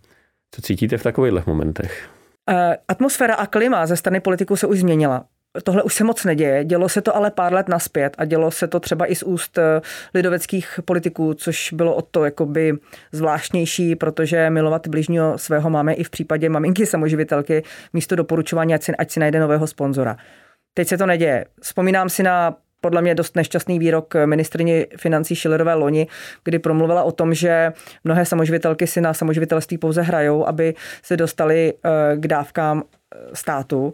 Co 0.54 0.62
cítíte 0.62 0.98
v 0.98 1.02
takových 1.02 1.46
momentech? 1.46 2.08
E, 2.50 2.76
atmosféra 2.88 3.34
a 3.34 3.46
klima 3.46 3.86
ze 3.86 3.96
strany 3.96 4.20
politiků 4.20 4.56
se 4.56 4.66
už 4.66 4.78
změnila 4.78 5.24
tohle 5.64 5.82
už 5.82 5.94
se 5.94 6.04
moc 6.04 6.24
neděje. 6.24 6.64
Dělo 6.64 6.88
se 6.88 7.02
to 7.02 7.16
ale 7.16 7.30
pár 7.30 7.52
let 7.52 7.68
naspět 7.68 8.14
a 8.18 8.24
dělo 8.24 8.50
se 8.50 8.68
to 8.68 8.80
třeba 8.80 9.10
i 9.10 9.14
z 9.14 9.22
úst 9.22 9.58
eh, 9.58 9.80
lidoveckých 10.14 10.80
politiků, 10.84 11.34
což 11.34 11.72
bylo 11.72 11.94
o 11.94 12.02
to 12.02 12.24
jakoby 12.24 12.74
zvláštnější, 13.12 13.96
protože 13.96 14.50
milovat 14.50 14.88
bližního 14.88 15.38
svého 15.38 15.70
máme 15.70 15.94
i 15.94 16.04
v 16.04 16.10
případě 16.10 16.48
maminky 16.48 16.86
samoživitelky 16.86 17.62
místo 17.92 18.16
doporučování, 18.16 18.74
ať 18.74 18.82
si, 18.82 18.96
ať 18.96 19.10
si 19.10 19.20
najde 19.20 19.40
nového 19.40 19.66
sponzora. 19.66 20.16
Teď 20.74 20.88
se 20.88 20.98
to 20.98 21.06
neděje. 21.06 21.44
Vzpomínám 21.60 22.08
si 22.08 22.22
na 22.22 22.56
podle 22.80 23.02
mě 23.02 23.14
dost 23.14 23.36
nešťastný 23.36 23.78
výrok 23.78 24.14
ministrině 24.24 24.86
financí 24.96 25.34
Šilerové 25.36 25.74
loni, 25.74 26.06
kdy 26.44 26.58
promluvila 26.58 27.02
o 27.02 27.12
tom, 27.12 27.34
že 27.34 27.72
mnohé 28.04 28.26
samoživitelky 28.26 28.86
si 28.86 29.00
na 29.00 29.14
samoživitelství 29.14 29.78
pouze 29.78 30.02
hrajou, 30.02 30.46
aby 30.46 30.74
se 31.02 31.16
dostali 31.16 31.74
eh, 31.74 32.16
k 32.16 32.26
dávkám 32.26 32.82
státu. 33.32 33.92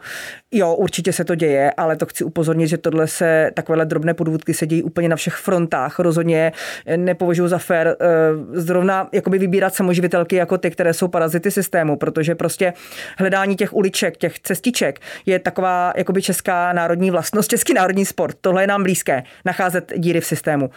Jo, 0.52 0.74
určitě 0.74 1.12
se 1.12 1.24
to 1.24 1.34
děje, 1.34 1.72
ale 1.76 1.96
to 1.96 2.06
chci 2.06 2.24
upozornit, 2.24 2.68
že 2.68 2.78
tohle 2.78 3.06
se, 3.06 3.50
takovéhle 3.54 3.84
drobné 3.84 4.14
podvůdky 4.14 4.54
se 4.54 4.66
dějí 4.66 4.82
úplně 4.82 5.08
na 5.08 5.16
všech 5.16 5.34
frontách. 5.34 5.98
Rozhodně 5.98 6.52
nepovažuji 6.96 7.48
za 7.48 7.58
fér 7.58 7.96
eh, 8.00 8.06
zrovna 8.52 9.08
jakoby 9.12 9.38
vybírat 9.38 9.74
samoživitelky 9.74 10.36
jako 10.36 10.58
ty, 10.58 10.70
které 10.70 10.94
jsou 10.94 11.08
parazity 11.08 11.50
systému, 11.50 11.96
protože 11.96 12.34
prostě 12.34 12.72
hledání 13.18 13.56
těch 13.56 13.74
uliček, 13.74 14.16
těch 14.16 14.38
cestiček 14.38 15.00
je 15.26 15.38
taková 15.38 15.92
jakoby 15.96 16.22
česká 16.22 16.72
národní 16.72 17.10
vlastnost, 17.10 17.50
český 17.50 17.74
národní 17.74 18.06
sport. 18.06 18.36
Tohle 18.40 18.62
je 18.62 18.66
nám 18.66 18.82
blízké, 18.82 19.22
nacházet 19.44 19.92
díry 19.96 20.20
v 20.20 20.26
systému. 20.26 20.70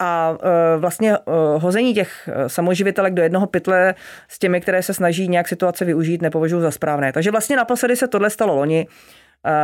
A 0.00 0.36
eh, 0.42 0.78
vlastně 0.78 1.16
eh, 1.16 1.20
hození 1.58 1.94
těch 1.94 2.28
samoživitelek 2.46 3.14
do 3.14 3.22
jednoho 3.22 3.46
pytle 3.46 3.94
s 4.28 4.38
těmi, 4.38 4.60
které 4.60 4.82
se 4.82 4.94
snaží 4.94 5.28
nějak 5.28 5.48
situace 5.48 5.84
využít, 5.84 6.22
nepovažuji 6.22 6.60
za 6.60 6.70
správné. 6.70 7.12
Takže 7.12 7.30
vlastně 7.30 7.56
naposledy 7.56 7.96
se 7.96 8.08
tohle 8.08 8.30
stalo 8.30 8.56
loni. 8.56 8.86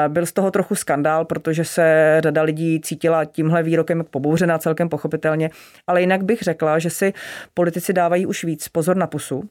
Byl 0.09 0.27
z 0.27 0.33
toho 0.33 0.51
trochu 0.51 0.75
skandál, 0.75 1.25
protože 1.25 1.65
se 1.65 2.17
řada 2.23 2.43
lidí 2.43 2.81
cítila 2.81 3.25
tímhle 3.25 3.63
výrokem 3.63 4.05
pobouřená 4.11 4.59
celkem 4.59 4.89
pochopitelně, 4.89 5.51
ale 5.87 6.01
jinak 6.01 6.25
bych 6.25 6.43
řekla, 6.43 6.79
že 6.79 6.91
si 6.91 7.13
politici 7.55 7.93
dávají 7.93 8.27
už 8.27 8.45
víc 8.45 8.69
pozor 8.69 8.97
na 8.97 9.07
pusu. 9.07 9.49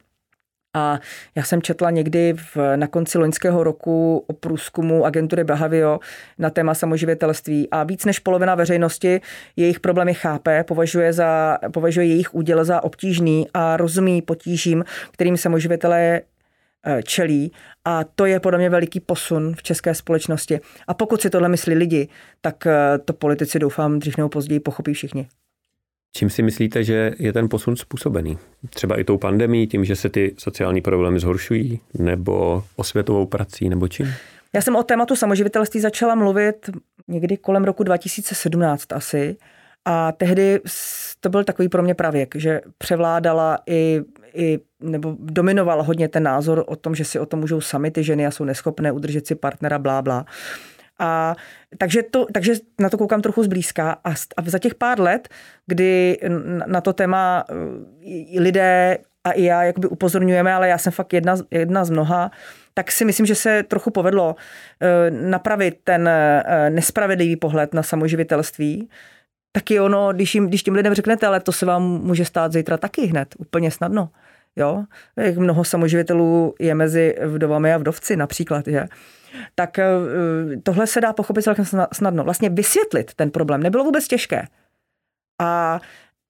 A 0.75 0.99
já 1.35 1.43
jsem 1.43 1.61
četla 1.61 1.91
někdy 1.91 2.33
v, 2.33 2.57
na 2.75 2.87
konci 2.87 3.17
loňského 3.17 3.63
roku 3.63 4.23
o 4.27 4.33
průzkumu 4.33 5.05
agentury 5.05 5.43
Bahavio 5.43 5.99
na 6.37 6.49
téma 6.49 6.73
samoživitelství 6.73 7.69
a 7.71 7.83
víc 7.83 8.05
než 8.05 8.19
polovina 8.19 8.55
veřejnosti 8.55 9.21
jejich 9.55 9.79
problémy 9.79 10.13
chápe, 10.13 10.63
považuje, 10.63 11.13
za, 11.13 11.57
považuje 11.73 12.05
jejich 12.05 12.35
úděl 12.35 12.65
za 12.65 12.83
obtížný 12.83 13.47
a 13.53 13.77
rozumí 13.77 14.21
potížím, 14.21 14.85
kterým 15.11 15.37
samoživitelé 15.37 16.21
Eh, 16.87 17.03
čelí 17.03 17.51
a 17.85 18.03
to 18.03 18.25
je 18.25 18.39
podle 18.39 18.59
mě 18.59 18.69
veliký 18.69 18.99
posun 18.99 19.55
v 19.55 19.63
české 19.63 19.95
společnosti. 19.95 20.59
A 20.87 20.93
pokud 20.93 21.21
si 21.21 21.29
tohle 21.29 21.49
myslí 21.49 21.75
lidi, 21.75 22.07
tak 22.41 22.67
eh, 22.67 22.97
to 23.05 23.13
politici 23.13 23.59
doufám 23.59 23.99
dřív 23.99 24.17
nebo 24.17 24.29
později 24.29 24.59
pochopí 24.59 24.93
všichni. 24.93 25.27
Čím 26.17 26.29
si 26.29 26.43
myslíte, 26.43 26.83
že 26.83 27.11
je 27.19 27.33
ten 27.33 27.49
posun 27.49 27.75
způsobený? 27.75 28.37
Třeba 28.69 28.99
i 28.99 29.03
tou 29.03 29.17
pandemí, 29.17 29.67
tím, 29.67 29.85
že 29.85 29.95
se 29.95 30.09
ty 30.09 30.35
sociální 30.37 30.81
problémy 30.81 31.19
zhoršují, 31.19 31.79
nebo 31.93 32.63
osvětovou 32.75 33.25
prací, 33.25 33.69
nebo 33.69 33.87
čím? 33.87 34.13
Já 34.53 34.61
jsem 34.61 34.75
o 34.75 34.83
tématu 34.83 35.15
samoživitelství 35.15 35.79
začala 35.79 36.15
mluvit 36.15 36.69
někdy 37.07 37.37
kolem 37.37 37.63
roku 37.63 37.83
2017 37.83 38.93
asi. 38.93 39.37
A 39.85 40.11
tehdy 40.11 40.59
to 41.19 41.29
byl 41.29 41.43
takový 41.43 41.69
pro 41.69 41.83
mě 41.83 41.93
pravěk, 41.93 42.35
že 42.35 42.61
převládala 42.77 43.57
i, 43.67 44.01
i 44.33 44.59
nebo 44.79 45.15
dominoval 45.19 45.83
hodně 45.83 46.07
ten 46.07 46.23
názor 46.23 46.63
o 46.67 46.75
tom, 46.75 46.95
že 46.95 47.05
si 47.05 47.19
o 47.19 47.25
tom 47.25 47.39
můžou 47.39 47.61
sami 47.61 47.91
ty 47.91 48.03
ženy 48.03 48.25
a 48.25 48.31
jsou 48.31 48.43
neschopné 48.43 48.91
udržet 48.91 49.27
si 49.27 49.35
partnera, 49.35 49.79
blá, 49.79 50.01
blá. 50.01 50.25
A 50.99 51.35
takže, 51.77 52.03
to, 52.03 52.25
takže 52.33 52.53
na 52.79 52.89
to 52.89 52.97
koukám 52.97 53.21
trochu 53.21 53.43
zblízka 53.43 53.97
a, 54.03 54.11
a 54.11 54.41
za 54.45 54.59
těch 54.59 54.75
pár 54.75 54.99
let, 54.99 55.29
kdy 55.67 56.19
na 56.65 56.81
to 56.81 56.93
téma 56.93 57.43
e, 57.49 58.39
lidé 58.39 58.97
a 59.23 59.31
i 59.31 59.43
já 59.43 59.63
jakoby 59.63 59.87
upozorňujeme, 59.87 60.53
ale 60.53 60.69
já 60.69 60.77
jsem 60.77 60.91
fakt 60.91 61.13
jedna, 61.13 61.35
jedna 61.51 61.85
z 61.85 61.89
mnoha, 61.89 62.31
tak 62.73 62.91
si 62.91 63.05
myslím, 63.05 63.25
že 63.25 63.35
se 63.35 63.63
trochu 63.63 63.91
povedlo 63.91 64.35
e, 64.81 65.11
napravit 65.11 65.77
ten 65.83 66.07
e, 66.07 66.69
nespravedlivý 66.69 67.35
pohled 67.35 67.73
na 67.73 67.83
samoživitelství, 67.83 68.89
taky 69.51 69.79
ono, 69.79 70.13
když, 70.13 70.35
jim, 70.35 70.47
když 70.47 70.63
tím 70.63 70.73
lidem 70.73 70.93
řeknete, 70.93 71.27
ale 71.27 71.39
to 71.39 71.51
se 71.51 71.65
vám 71.65 71.83
může 71.83 72.25
stát 72.25 72.53
zítra 72.53 72.77
taky 72.77 73.05
hned, 73.05 73.35
úplně 73.37 73.71
snadno. 73.71 74.09
Jo? 74.55 74.83
Jak 75.17 75.37
mnoho 75.37 75.63
samoživitelů 75.63 76.55
je 76.59 76.75
mezi 76.75 77.15
vdovami 77.25 77.73
a 77.73 77.77
vdovci 77.77 78.15
například, 78.15 78.67
že? 78.67 78.85
Tak 79.55 79.79
eh, 79.79 79.85
tohle 80.63 80.87
se 80.87 81.01
dá 81.01 81.13
pochopit 81.13 81.41
celkem 81.41 81.65
snadno. 81.93 82.23
Vlastně 82.23 82.49
vysvětlit 82.49 83.13
ten 83.13 83.31
problém 83.31 83.63
nebylo 83.63 83.83
vůbec 83.83 84.07
těžké. 84.07 84.47
A 85.41 85.79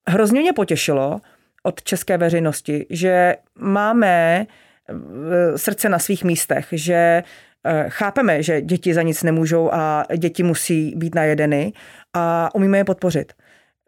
hrozně 0.08 0.40
mě 0.40 0.52
potěšilo 0.52 1.20
od 1.62 1.82
české 1.82 2.18
veřejnosti, 2.18 2.86
že 2.90 3.36
máme 3.58 4.46
eh, 4.88 5.58
srdce 5.58 5.88
na 5.88 5.98
svých 5.98 6.24
místech, 6.24 6.66
že 6.72 7.22
eh, 7.64 7.84
chápeme, 7.88 8.42
že 8.42 8.60
děti 8.60 8.94
za 8.94 9.02
nic 9.02 9.22
nemůžou 9.22 9.70
a 9.72 10.04
děti 10.16 10.42
musí 10.42 10.94
být 10.96 11.14
najedeny 11.14 11.72
a 12.12 12.54
umíme 12.54 12.78
je 12.78 12.84
podpořit. 12.84 13.32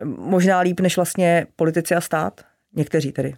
Možná 0.05 0.61
líp 0.61 0.81
než 0.81 0.97
vlastně 0.97 1.47
politici 1.57 1.95
a 1.95 2.01
stát, 2.01 2.41
někteří 2.75 3.13
tedy. 3.13 3.35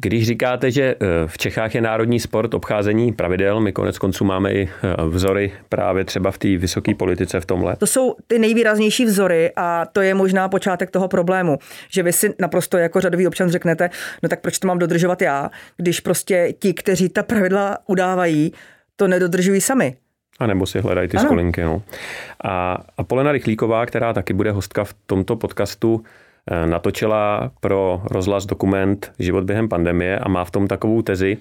Když 0.00 0.26
říkáte, 0.26 0.70
že 0.70 0.82
eh, 0.82 0.96
v 1.26 1.38
Čechách 1.38 1.74
je 1.74 1.80
národní 1.80 2.20
sport 2.20 2.54
obcházení 2.54 3.12
pravidel, 3.12 3.60
my 3.60 3.72
konec 3.72 3.98
konců 3.98 4.24
máme 4.24 4.52
i 4.52 4.68
eh, 4.68 4.94
vzory 5.08 5.52
právě 5.68 6.04
třeba 6.04 6.30
v 6.30 6.38
té 6.38 6.56
vysoké 6.56 6.94
politice 6.94 7.40
v 7.40 7.46
tomhle. 7.46 7.76
To 7.76 7.86
jsou 7.86 8.14
ty 8.26 8.38
nejvýraznější 8.38 9.04
vzory 9.04 9.50
a 9.56 9.86
to 9.92 10.00
je 10.00 10.14
možná 10.14 10.48
počátek 10.48 10.90
toho 10.90 11.08
problému, 11.08 11.58
že 11.90 12.02
vy 12.02 12.12
si 12.12 12.34
naprosto 12.38 12.78
jako 12.78 13.00
řadový 13.00 13.26
občan 13.26 13.50
řeknete, 13.50 13.90
no 14.22 14.28
tak 14.28 14.40
proč 14.40 14.58
to 14.58 14.68
mám 14.68 14.78
dodržovat 14.78 15.22
já, 15.22 15.50
když 15.76 16.00
prostě 16.00 16.54
ti, 16.58 16.74
kteří 16.74 17.08
ta 17.08 17.22
pravidla 17.22 17.78
udávají, 17.86 18.52
to 18.96 19.08
nedodržují 19.08 19.60
sami. 19.60 19.96
A 20.38 20.46
nebo 20.46 20.66
si 20.66 20.80
hledají 20.80 21.08
ty 21.08 21.16
ano. 21.16 21.26
skolinky. 21.26 21.62
No. 21.62 21.82
A, 22.44 22.78
a 22.96 23.04
Polena 23.04 23.32
Rychlíková, 23.32 23.86
která 23.86 24.12
taky 24.12 24.32
bude 24.32 24.50
hostka 24.50 24.84
v 24.84 24.94
tomto 25.06 25.36
podcastu, 25.36 26.04
natočila 26.66 27.50
pro 27.60 28.02
rozhlas 28.04 28.46
dokument 28.46 29.12
Život 29.18 29.44
během 29.44 29.68
pandemie 29.68 30.18
a 30.18 30.28
má 30.28 30.44
v 30.44 30.50
tom 30.50 30.66
takovou 30.66 31.02
tezi, 31.02 31.36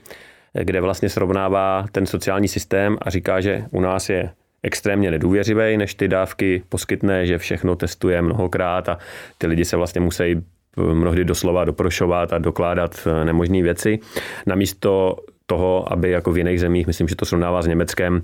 eh, 0.55 0.65
kde 0.65 0.81
vlastně 0.81 1.09
srovnává 1.09 1.85
ten 1.91 2.05
sociální 2.05 2.47
systém 2.47 2.97
a 3.01 3.09
říká, 3.09 3.41
že 3.41 3.65
u 3.71 3.81
nás 3.81 4.09
je 4.09 4.29
extrémně 4.63 5.11
nedůvěřivý, 5.11 5.77
než 5.77 5.95
ty 5.95 6.07
dávky 6.07 6.63
poskytne, 6.69 7.25
že 7.25 7.37
všechno 7.37 7.75
testuje 7.75 8.21
mnohokrát 8.21 8.89
a 8.89 8.97
ty 9.37 9.47
lidi 9.47 9.65
se 9.65 9.77
vlastně 9.77 10.01
musí 10.01 10.23
eh, 10.23 10.41
mnohdy 10.81 11.25
doslova 11.25 11.65
doprošovat 11.65 12.33
a 12.33 12.37
dokládat 12.37 13.07
nemožné 13.23 13.61
věci. 13.61 13.99
Namísto 14.45 15.15
toho, 15.47 15.93
aby 15.93 16.09
jako 16.11 16.31
v 16.31 16.37
jiných 16.37 16.59
zemích, 16.59 16.87
myslím, 16.87 17.07
že 17.07 17.15
to 17.15 17.25
srovnává 17.25 17.61
s 17.61 17.67
Německem, 17.67 18.21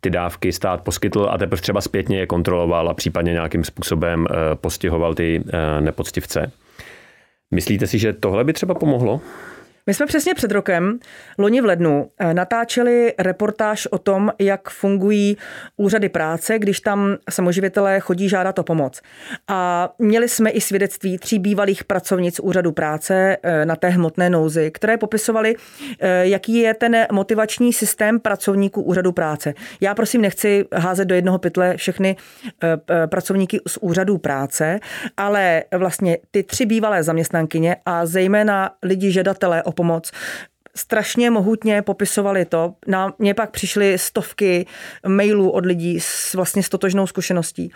ty 0.00 0.10
dávky 0.10 0.52
stát 0.52 0.80
poskytl 0.80 1.28
a 1.30 1.38
teprve 1.38 1.62
třeba 1.62 1.80
zpětně 1.80 2.18
je 2.18 2.26
kontroloval 2.26 2.88
a 2.88 2.94
případně 2.94 3.32
nějakým 3.32 3.64
způsobem 3.64 4.26
eh, 4.30 4.34
postihoval 4.54 5.14
ty 5.14 5.42
eh, 5.52 5.80
nepoctivce. 5.80 6.52
Myslíte 7.50 7.86
si, 7.86 7.98
že 7.98 8.12
tohle 8.12 8.44
by 8.44 8.52
třeba 8.52 8.74
pomohlo? 8.74 9.20
My 9.88 9.94
jsme 9.94 10.06
přesně 10.06 10.34
před 10.34 10.52
rokem, 10.52 10.98
loni 11.38 11.60
v 11.60 11.64
lednu, 11.64 12.10
eh, 12.18 12.34
natáčeli 12.34 13.14
reportáž 13.18 13.86
o 13.86 13.98
tom, 13.98 14.32
jak 14.38 14.70
fungují 14.70 15.36
úřady 15.76 16.08
práce, 16.08 16.58
když 16.58 16.80
tam 16.80 17.16
samoživitelé 17.30 18.00
chodí 18.00 18.28
žádat 18.28 18.58
o 18.58 18.62
pomoc. 18.62 19.00
A 19.48 19.90
měli 19.98 20.28
jsme 20.28 20.50
i 20.50 20.60
svědectví 20.60 21.18
tří 21.18 21.38
bývalých 21.38 21.84
pracovnic 21.84 22.40
úřadu 22.40 22.72
práce 22.72 23.36
eh, 23.42 23.66
na 23.66 23.76
té 23.76 23.88
hmotné 23.88 24.30
nouzi, 24.30 24.70
které 24.70 24.96
popisovali, 24.96 25.54
eh, 26.00 26.26
jaký 26.26 26.58
je 26.58 26.74
ten 26.74 27.06
motivační 27.12 27.72
systém 27.72 28.20
pracovníků 28.20 28.82
úřadu 28.82 29.12
práce. 29.12 29.54
Já 29.80 29.94
prosím 29.94 30.20
nechci 30.20 30.64
házet 30.74 31.04
do 31.04 31.14
jednoho 31.14 31.38
pytle 31.38 31.76
všechny 31.76 32.16
pracovníky 33.06 33.60
z 33.66 33.78
úřadu 33.80 34.18
práce, 34.18 34.80
ale 35.16 35.64
vlastně 35.76 36.18
ty 36.30 36.42
tři 36.42 36.66
bývalé 36.66 37.02
zaměstnankyně 37.02 37.76
a 37.86 38.06
zejména 38.06 38.70
lidi 38.82 39.12
žadatelé 39.12 39.62
o 39.62 39.72
pomoc 39.76 40.12
strašně 40.76 41.30
mohutně 41.30 41.82
popisovali 41.82 42.44
to. 42.44 42.74
Na 42.86 43.14
mě 43.18 43.34
pak 43.34 43.50
přišly 43.50 43.98
stovky 43.98 44.66
mailů 45.06 45.50
od 45.50 45.66
lidí 45.66 46.00
s 46.00 46.34
vlastně 46.34 46.62
s 46.62 46.68
totožnou 46.68 47.06
zkušeností. 47.06 47.72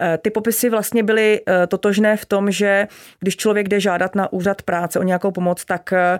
Eh, 0.00 0.18
ty 0.22 0.30
popisy 0.30 0.70
vlastně 0.70 1.02
byly 1.02 1.40
eh, 1.48 1.66
totožné 1.66 2.16
v 2.16 2.26
tom, 2.26 2.50
že 2.50 2.88
když 3.20 3.36
člověk 3.36 3.68
jde 3.68 3.80
žádat 3.80 4.14
na 4.14 4.32
úřad 4.32 4.62
práce 4.62 4.98
o 4.98 5.02
nějakou 5.02 5.30
pomoc, 5.30 5.64
tak 5.64 5.92
eh, 5.92 6.18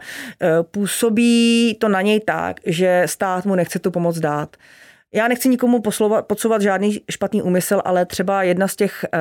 působí 0.62 1.76
to 1.80 1.88
na 1.88 2.00
něj 2.00 2.20
tak, 2.20 2.60
že 2.66 3.02
stát 3.06 3.44
mu 3.44 3.54
nechce 3.54 3.78
tu 3.78 3.90
pomoc 3.90 4.18
dát. 4.18 4.56
Já 5.14 5.28
nechci 5.28 5.48
nikomu 5.48 5.82
podsouvat 6.22 6.62
žádný 6.62 7.00
špatný 7.10 7.42
úmysl, 7.42 7.80
ale 7.84 8.06
třeba 8.06 8.42
jedna 8.42 8.68
z 8.68 8.76
těch 8.76 9.04
e, 9.04 9.18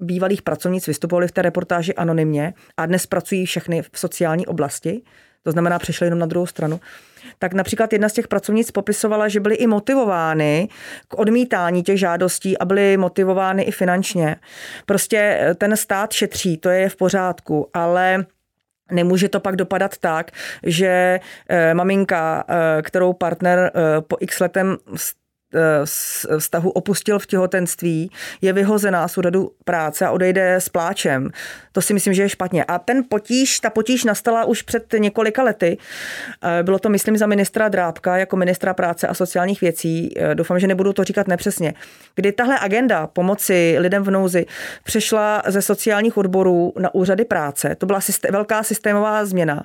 bývalých 0.00 0.42
pracovnic 0.42 0.86
vystupovali 0.86 1.28
v 1.28 1.32
té 1.32 1.42
reportáži 1.42 1.94
anonymně 1.94 2.54
a 2.76 2.86
dnes 2.86 3.06
pracují 3.06 3.46
všechny 3.46 3.82
v 3.82 3.98
sociální 3.98 4.46
oblasti 4.46 5.02
to 5.42 5.52
znamená 5.52 5.78
přešli 5.78 6.06
jenom 6.06 6.18
na 6.18 6.26
druhou 6.26 6.46
stranu, 6.46 6.80
tak 7.38 7.54
například 7.54 7.92
jedna 7.92 8.08
z 8.08 8.12
těch 8.12 8.28
pracovnic 8.28 8.70
popisovala, 8.70 9.28
že 9.28 9.40
byly 9.40 9.54
i 9.54 9.66
motivovány 9.66 10.68
k 11.08 11.18
odmítání 11.18 11.82
těch 11.82 11.98
žádostí 11.98 12.58
a 12.58 12.64
byly 12.64 12.96
motivovány 12.96 13.62
i 13.62 13.70
finančně. 13.70 14.36
Prostě 14.86 15.38
eh, 15.40 15.54
ten 15.54 15.76
stát 15.76 16.12
šetří, 16.12 16.56
to 16.56 16.68
je 16.68 16.88
v 16.88 16.96
pořádku, 16.96 17.68
ale 17.74 18.24
Nemůže 18.92 19.28
to 19.28 19.40
pak 19.40 19.56
dopadat 19.56 19.98
tak, 19.98 20.30
že 20.62 21.20
eh, 21.48 21.74
maminka, 21.74 22.44
eh, 22.48 22.82
kterou 22.82 23.12
partner 23.12 23.72
po 24.08 24.16
x 24.20 24.40
letem 24.40 24.76
vztahu 26.38 26.70
opustil 26.70 27.18
v 27.18 27.26
těhotenství, 27.26 28.10
je 28.42 28.52
vyhozená 28.52 29.08
z 29.08 29.18
úřadu 29.18 29.50
práce 29.64 30.06
a 30.06 30.10
odejde 30.10 30.54
s 30.54 30.68
pláčem. 30.68 31.30
To 31.72 31.82
si 31.82 31.94
myslím, 31.94 32.14
že 32.14 32.22
je 32.22 32.28
špatně. 32.28 32.64
A 32.64 32.78
ten 32.78 33.04
potíž, 33.08 33.60
ta 33.60 33.70
potíž 33.70 34.04
nastala 34.04 34.44
už 34.44 34.62
před 34.62 34.94
několika 34.98 35.42
lety. 35.42 35.78
Bylo 36.62 36.78
to, 36.78 36.88
myslím, 36.88 37.16
za 37.16 37.26
ministra 37.26 37.68
Drábka 37.68 38.16
jako 38.16 38.36
ministra 38.36 38.74
práce 38.74 39.08
a 39.08 39.14
sociálních 39.14 39.60
věcí. 39.60 40.14
Doufám, 40.34 40.58
že 40.58 40.66
nebudu 40.66 40.92
to 40.92 41.04
říkat 41.04 41.28
nepřesně. 41.28 41.74
Kdy 42.14 42.32
tahle 42.32 42.58
agenda 42.60 43.06
pomoci 43.06 43.76
lidem 43.78 44.02
v 44.02 44.10
nouzi 44.10 44.46
přešla 44.84 45.42
ze 45.46 45.62
sociálních 45.62 46.16
odborů 46.16 46.72
na 46.78 46.94
úřady 46.94 47.24
práce. 47.24 47.74
To 47.74 47.86
byla 47.86 48.00
systém, 48.00 48.32
velká 48.32 48.62
systémová 48.62 49.24
změna. 49.24 49.64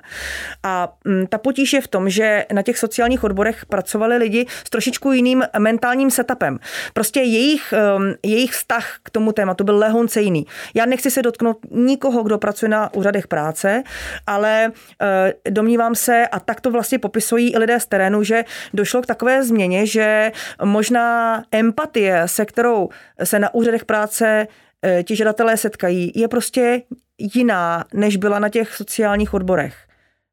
A 0.62 0.96
mm, 1.04 1.26
ta 1.26 1.38
potíž 1.38 1.72
je 1.72 1.80
v 1.80 1.88
tom, 1.88 2.10
že 2.10 2.44
na 2.52 2.62
těch 2.62 2.78
sociálních 2.78 3.24
odborech 3.24 3.66
pracovali 3.66 4.16
lidi 4.16 4.46
s 4.66 4.70
trošičku 4.70 5.12
jiným 5.12 5.42
mentálním 5.76 6.10
setupem. 6.10 6.58
Prostě 6.92 7.20
jejich, 7.20 7.74
um, 7.96 8.14
jejich 8.22 8.52
vztah 8.52 8.98
k 9.02 9.10
tomu 9.10 9.32
tématu 9.32 9.64
byl 9.64 9.78
lehonce 9.78 10.20
jiný. 10.20 10.46
Já 10.74 10.86
nechci 10.86 11.10
se 11.10 11.22
dotknout 11.22 11.56
nikoho, 11.70 12.22
kdo 12.22 12.38
pracuje 12.38 12.68
na 12.68 12.94
úřadech 12.94 13.26
práce, 13.26 13.82
ale 14.26 14.72
uh, 14.72 15.52
domnívám 15.52 15.94
se, 15.94 16.26
a 16.26 16.40
tak 16.40 16.60
to 16.60 16.70
vlastně 16.70 16.98
popisují 16.98 17.54
i 17.54 17.58
lidé 17.58 17.80
z 17.80 17.86
terénu, 17.86 18.22
že 18.22 18.44
došlo 18.74 19.02
k 19.02 19.06
takové 19.06 19.42
změně, 19.42 19.86
že 19.86 20.32
možná 20.64 21.42
empatie, 21.52 22.22
se 22.26 22.44
kterou 22.44 22.88
se 23.24 23.38
na 23.38 23.54
úřadech 23.54 23.84
práce 23.84 24.48
uh, 24.48 25.02
ti 25.02 25.16
žadatelé 25.16 25.56
setkají, 25.56 26.12
je 26.14 26.28
prostě 26.28 26.82
jiná, 27.18 27.84
než 27.94 28.16
byla 28.16 28.38
na 28.38 28.48
těch 28.48 28.74
sociálních 28.74 29.34
odborech. 29.34 29.76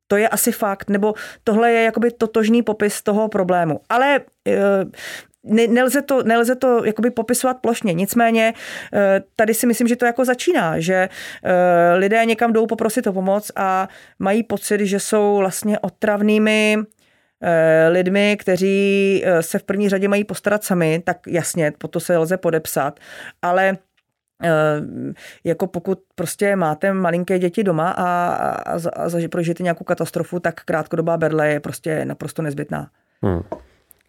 To 0.08 0.18
je 0.18 0.30
asi 0.30 0.52
fakt, 0.52 0.90
nebo 0.90 1.14
tohle 1.44 1.72
je 1.72 1.84
jakoby 1.84 2.12
totožný 2.12 2.62
popis 2.64 3.02
toho 3.02 3.28
problému. 3.28 3.80
Ale 3.90 4.20
eh, 5.46 5.68
nelze 5.68 6.02
to, 6.02 6.24
nelze 6.24 6.56
to 6.56 6.86
jakoby 6.86 7.12
popisovat 7.12 7.58
plošně. 7.62 7.94
Nicméně 7.94 8.54
eh, 8.94 9.22
tady 9.36 9.54
si 9.54 9.68
myslím, 9.68 9.88
že 9.88 9.96
to 9.96 10.06
jako 10.06 10.26
začíná, 10.26 10.80
že 10.80 11.10
eh, 11.44 11.96
lidé 11.96 12.26
někam 12.26 12.54
jdou 12.54 12.68
poprosit 12.68 13.08
o 13.08 13.14
pomoc 13.14 13.52
a 13.56 13.88
mají 14.20 14.44
pocit, 14.44 14.86
že 14.86 15.00
jsou 15.00 15.38
vlastně 15.38 15.80
otravnými 15.80 16.78
lidmi, 17.90 18.38
kteří 18.40 19.24
se 19.42 19.60
v 19.60 19.64
první 19.64 19.90
řadě 19.90 20.08
mají 20.08 20.24
postarat 20.24 20.64
sami, 20.64 21.02
tak 21.06 21.18
jasně, 21.28 21.74
po 21.78 21.88
to 21.88 22.00
se 22.00 22.18
lze 22.18 22.38
podepsat, 22.38 23.00
ale 23.42 23.78
Eh, 24.44 25.14
jako 25.44 25.68
pokud 25.68 26.00
prostě 26.16 26.56
máte 26.56 26.94
malinké 26.94 27.40
děti 27.40 27.64
doma 27.64 27.90
a, 27.90 28.04
a, 28.04 28.74
a, 28.74 29.06
a 29.26 29.28
prožijete 29.32 29.64
nějakou 29.64 29.84
katastrofu, 29.84 30.40
tak 30.40 30.64
krátkodobá 30.64 31.18
berle 31.18 31.50
je 31.50 31.60
prostě 31.60 32.06
naprosto 32.06 32.42
nezbytná. 32.42 32.90
Hmm. 33.22 33.42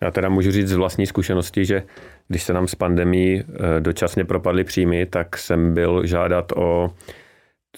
Já 0.02 0.10
teda 0.10 0.28
můžu 0.28 0.50
říct 0.50 0.68
z 0.68 0.74
vlastní 0.74 1.06
zkušenosti, 1.06 1.64
že 1.64 1.82
když 2.28 2.42
se 2.42 2.52
nám 2.52 2.66
s 2.66 2.74
pandemí 2.74 3.42
eh, 3.42 3.80
dočasně 3.80 4.24
propadly 4.24 4.64
příjmy, 4.64 5.06
tak 5.06 5.38
jsem 5.38 5.74
byl 5.74 6.06
žádat 6.06 6.52
o 6.56 6.90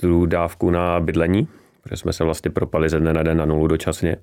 tu 0.01 0.27
dávku 0.27 0.71
na 0.71 1.01
bydlení, 1.01 1.49
protože 1.83 1.97
jsme 1.97 2.13
se 2.13 2.25
vlastně 2.25 2.51
propadli 2.51 2.89
ze 2.89 3.01
dne 3.01 3.13
na 3.13 3.23
den 3.23 3.37
na 3.37 3.45
nulu 3.45 3.67
dočasně. 3.67 4.17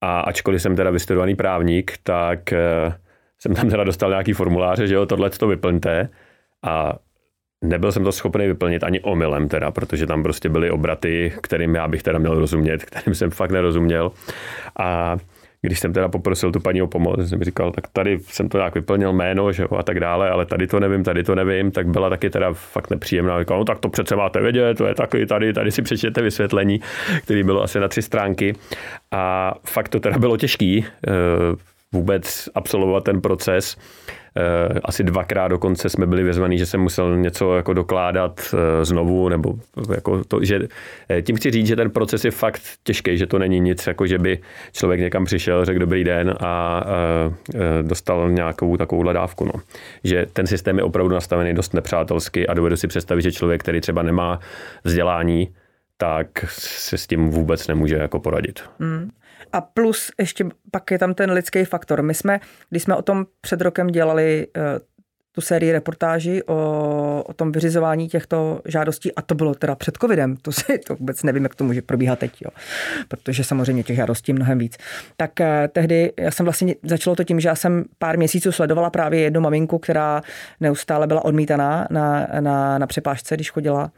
A 0.00 0.20
ačkoliv 0.20 0.62
jsem 0.62 0.76
teda 0.76 0.90
vystudovaný 0.90 1.34
právník, 1.34 1.92
tak 2.02 2.52
eh, 2.52 2.94
jsem 3.38 3.54
tam 3.54 3.70
teda 3.70 3.84
dostal 3.84 4.10
nějaký 4.10 4.32
formuláře, 4.32 4.86
že 4.86 4.94
jo, 4.94 5.06
tohle 5.06 5.30
to 5.30 5.48
vyplňte. 5.48 6.08
A 6.62 6.98
Nebyl 7.64 7.92
jsem 7.92 8.04
to 8.04 8.12
schopný 8.12 8.46
vyplnit 8.46 8.84
ani 8.84 9.00
omylem 9.00 9.48
teda, 9.48 9.70
protože 9.70 10.06
tam 10.06 10.22
prostě 10.22 10.48
byly 10.48 10.70
obraty, 10.70 11.32
kterým 11.42 11.74
já 11.74 11.88
bych 11.88 12.02
teda 12.02 12.18
měl 12.18 12.34
rozumět, 12.34 12.84
kterým 12.84 13.14
jsem 13.14 13.30
fakt 13.30 13.50
nerozuměl. 13.50 14.12
A 14.78 15.16
když 15.66 15.80
jsem 15.80 15.92
teda 15.92 16.08
poprosil 16.08 16.52
tu 16.52 16.60
paní 16.60 16.82
o 16.82 16.86
pomoc, 16.86 17.28
jsem 17.28 17.42
říkal, 17.42 17.72
tak 17.72 17.84
tady 17.92 18.18
jsem 18.18 18.48
to 18.48 18.58
nějak 18.58 18.74
vyplnil 18.74 19.12
jméno 19.12 19.52
že 19.52 19.62
jo, 19.62 19.68
a 19.78 19.82
tak 19.82 20.00
dále, 20.00 20.30
ale 20.30 20.46
tady 20.46 20.66
to 20.66 20.80
nevím, 20.80 21.04
tady 21.04 21.22
to 21.24 21.34
nevím, 21.34 21.70
tak 21.70 21.88
byla 21.88 22.10
taky 22.10 22.30
teda 22.30 22.52
fakt 22.52 22.90
nepříjemná. 22.90 23.40
Říkal, 23.40 23.58
no 23.58 23.64
tak 23.64 23.78
to 23.78 23.88
přece 23.88 24.16
máte 24.16 24.40
vědět, 24.40 24.78
to 24.78 24.86
je 24.86 24.94
taky 24.94 25.26
tady, 25.26 25.52
tady 25.52 25.70
si 25.70 25.82
přečtěte 25.82 26.22
vysvětlení, 26.22 26.80
který 27.22 27.42
bylo 27.42 27.62
asi 27.62 27.80
na 27.80 27.88
tři 27.88 28.02
stránky. 28.02 28.54
A 29.12 29.54
fakt 29.64 29.88
to 29.88 30.00
teda 30.00 30.18
bylo 30.18 30.36
těžký 30.36 30.84
eh, 30.84 31.10
vůbec 31.92 32.48
absolvovat 32.54 33.04
ten 33.04 33.20
proces. 33.20 33.76
Eh, 34.38 34.80
asi 34.84 35.04
dvakrát 35.04 35.48
dokonce 35.48 35.88
jsme 35.88 36.06
byli 36.06 36.22
vyzvaní, 36.22 36.58
že 36.58 36.66
jsem 36.66 36.80
musel 36.80 37.16
něco 37.16 37.56
jako 37.56 37.72
dokládat 37.72 38.54
eh, 38.54 38.84
znovu, 38.84 39.28
nebo 39.28 39.54
jako 39.94 40.24
to, 40.24 40.44
že 40.44 40.60
eh, 41.10 41.22
tím 41.22 41.36
chci 41.36 41.50
říct, 41.50 41.66
že 41.66 41.76
ten 41.76 41.90
proces 41.90 42.24
je 42.24 42.30
fakt 42.30 42.62
těžký, 42.84 43.18
že 43.18 43.26
to 43.26 43.38
není 43.38 43.60
nic, 43.60 43.86
jako 43.86 44.06
že 44.06 44.18
by 44.18 44.38
člověk 44.72 45.00
někam 45.00 45.24
přišel, 45.24 45.64
řekl 45.64 45.78
dobrý 45.78 46.04
den 46.04 46.34
a 46.40 46.84
dostal 47.82 48.30
nějakou 48.30 48.76
takovou 48.76 49.12
dávku. 49.12 49.44
No. 49.44 49.52
Že 50.04 50.26
ten 50.32 50.46
systém 50.46 50.78
je 50.78 50.84
opravdu 50.84 51.14
nastavený 51.14 51.54
dost 51.54 51.74
nepřátelsky 51.74 52.46
a 52.46 52.54
dovedu 52.54 52.76
si 52.76 52.86
představit, 52.86 53.22
že 53.22 53.32
člověk, 53.32 53.62
který 53.62 53.80
třeba 53.80 54.02
nemá 54.02 54.40
vzdělání, 54.84 55.48
tak 55.96 56.28
se 56.48 56.98
s 56.98 57.06
tím 57.06 57.30
vůbec 57.30 57.68
nemůže 57.68 57.96
jako 57.96 58.20
poradit. 58.20 58.62
Mm. 58.78 59.10
A 59.56 59.60
plus 59.60 60.10
ještě 60.20 60.44
pak 60.70 60.90
je 60.90 60.98
tam 60.98 61.14
ten 61.14 61.30
lidský 61.30 61.64
faktor. 61.64 62.02
My 62.02 62.14
jsme, 62.14 62.40
když 62.70 62.82
jsme 62.82 62.96
o 62.96 63.02
tom 63.02 63.26
před 63.40 63.60
rokem 63.60 63.86
dělali 63.86 64.46
uh, 64.56 64.62
tu 65.32 65.40
sérii 65.40 65.72
reportáží 65.72 66.42
o, 66.42 67.24
o 67.26 67.32
tom 67.32 67.52
vyřizování 67.52 68.08
těchto 68.08 68.60
žádostí 68.64 69.14
a 69.14 69.22
to 69.22 69.34
bylo 69.34 69.54
teda 69.54 69.74
před 69.74 69.96
covidem, 70.00 70.36
to 70.36 70.52
si 70.52 70.78
to 70.78 70.96
vůbec 70.96 71.22
nevím, 71.22 71.42
jak 71.42 71.54
to 71.54 71.64
může 71.64 71.82
probíhat 71.82 72.18
teď, 72.18 72.42
jo. 72.42 72.50
protože 73.08 73.44
samozřejmě 73.44 73.82
těch 73.82 73.96
žádostí 73.96 74.32
mnohem 74.32 74.58
víc. 74.58 74.76
Tak 75.16 75.30
uh, 75.40 75.46
tehdy 75.72 76.12
já 76.18 76.30
jsem 76.30 76.46
vlastně 76.46 76.74
začalo 76.82 77.16
to 77.16 77.24
tím, 77.24 77.40
že 77.40 77.48
já 77.48 77.54
jsem 77.54 77.84
pár 77.98 78.18
měsíců 78.18 78.52
sledovala 78.52 78.90
právě 78.90 79.20
jednu 79.20 79.40
maminku, 79.40 79.78
která 79.78 80.22
neustále 80.60 81.06
byla 81.06 81.24
odmítaná 81.24 81.86
na, 81.90 82.26
na, 82.40 82.78
na 82.78 82.86
přepážce, 82.86 83.34
když 83.34 83.50
chodila 83.50 83.90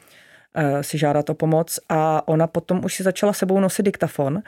si 0.81 0.99
žádat 0.99 1.31
o 1.31 1.35
pomoc 1.35 1.81
a 1.89 2.29
ona 2.29 2.47
potom 2.47 2.85
už 2.85 2.95
si 2.95 3.03
začala 3.03 3.33
sebou 3.33 3.61
nosit 3.61 3.83
diktafon 3.83 4.43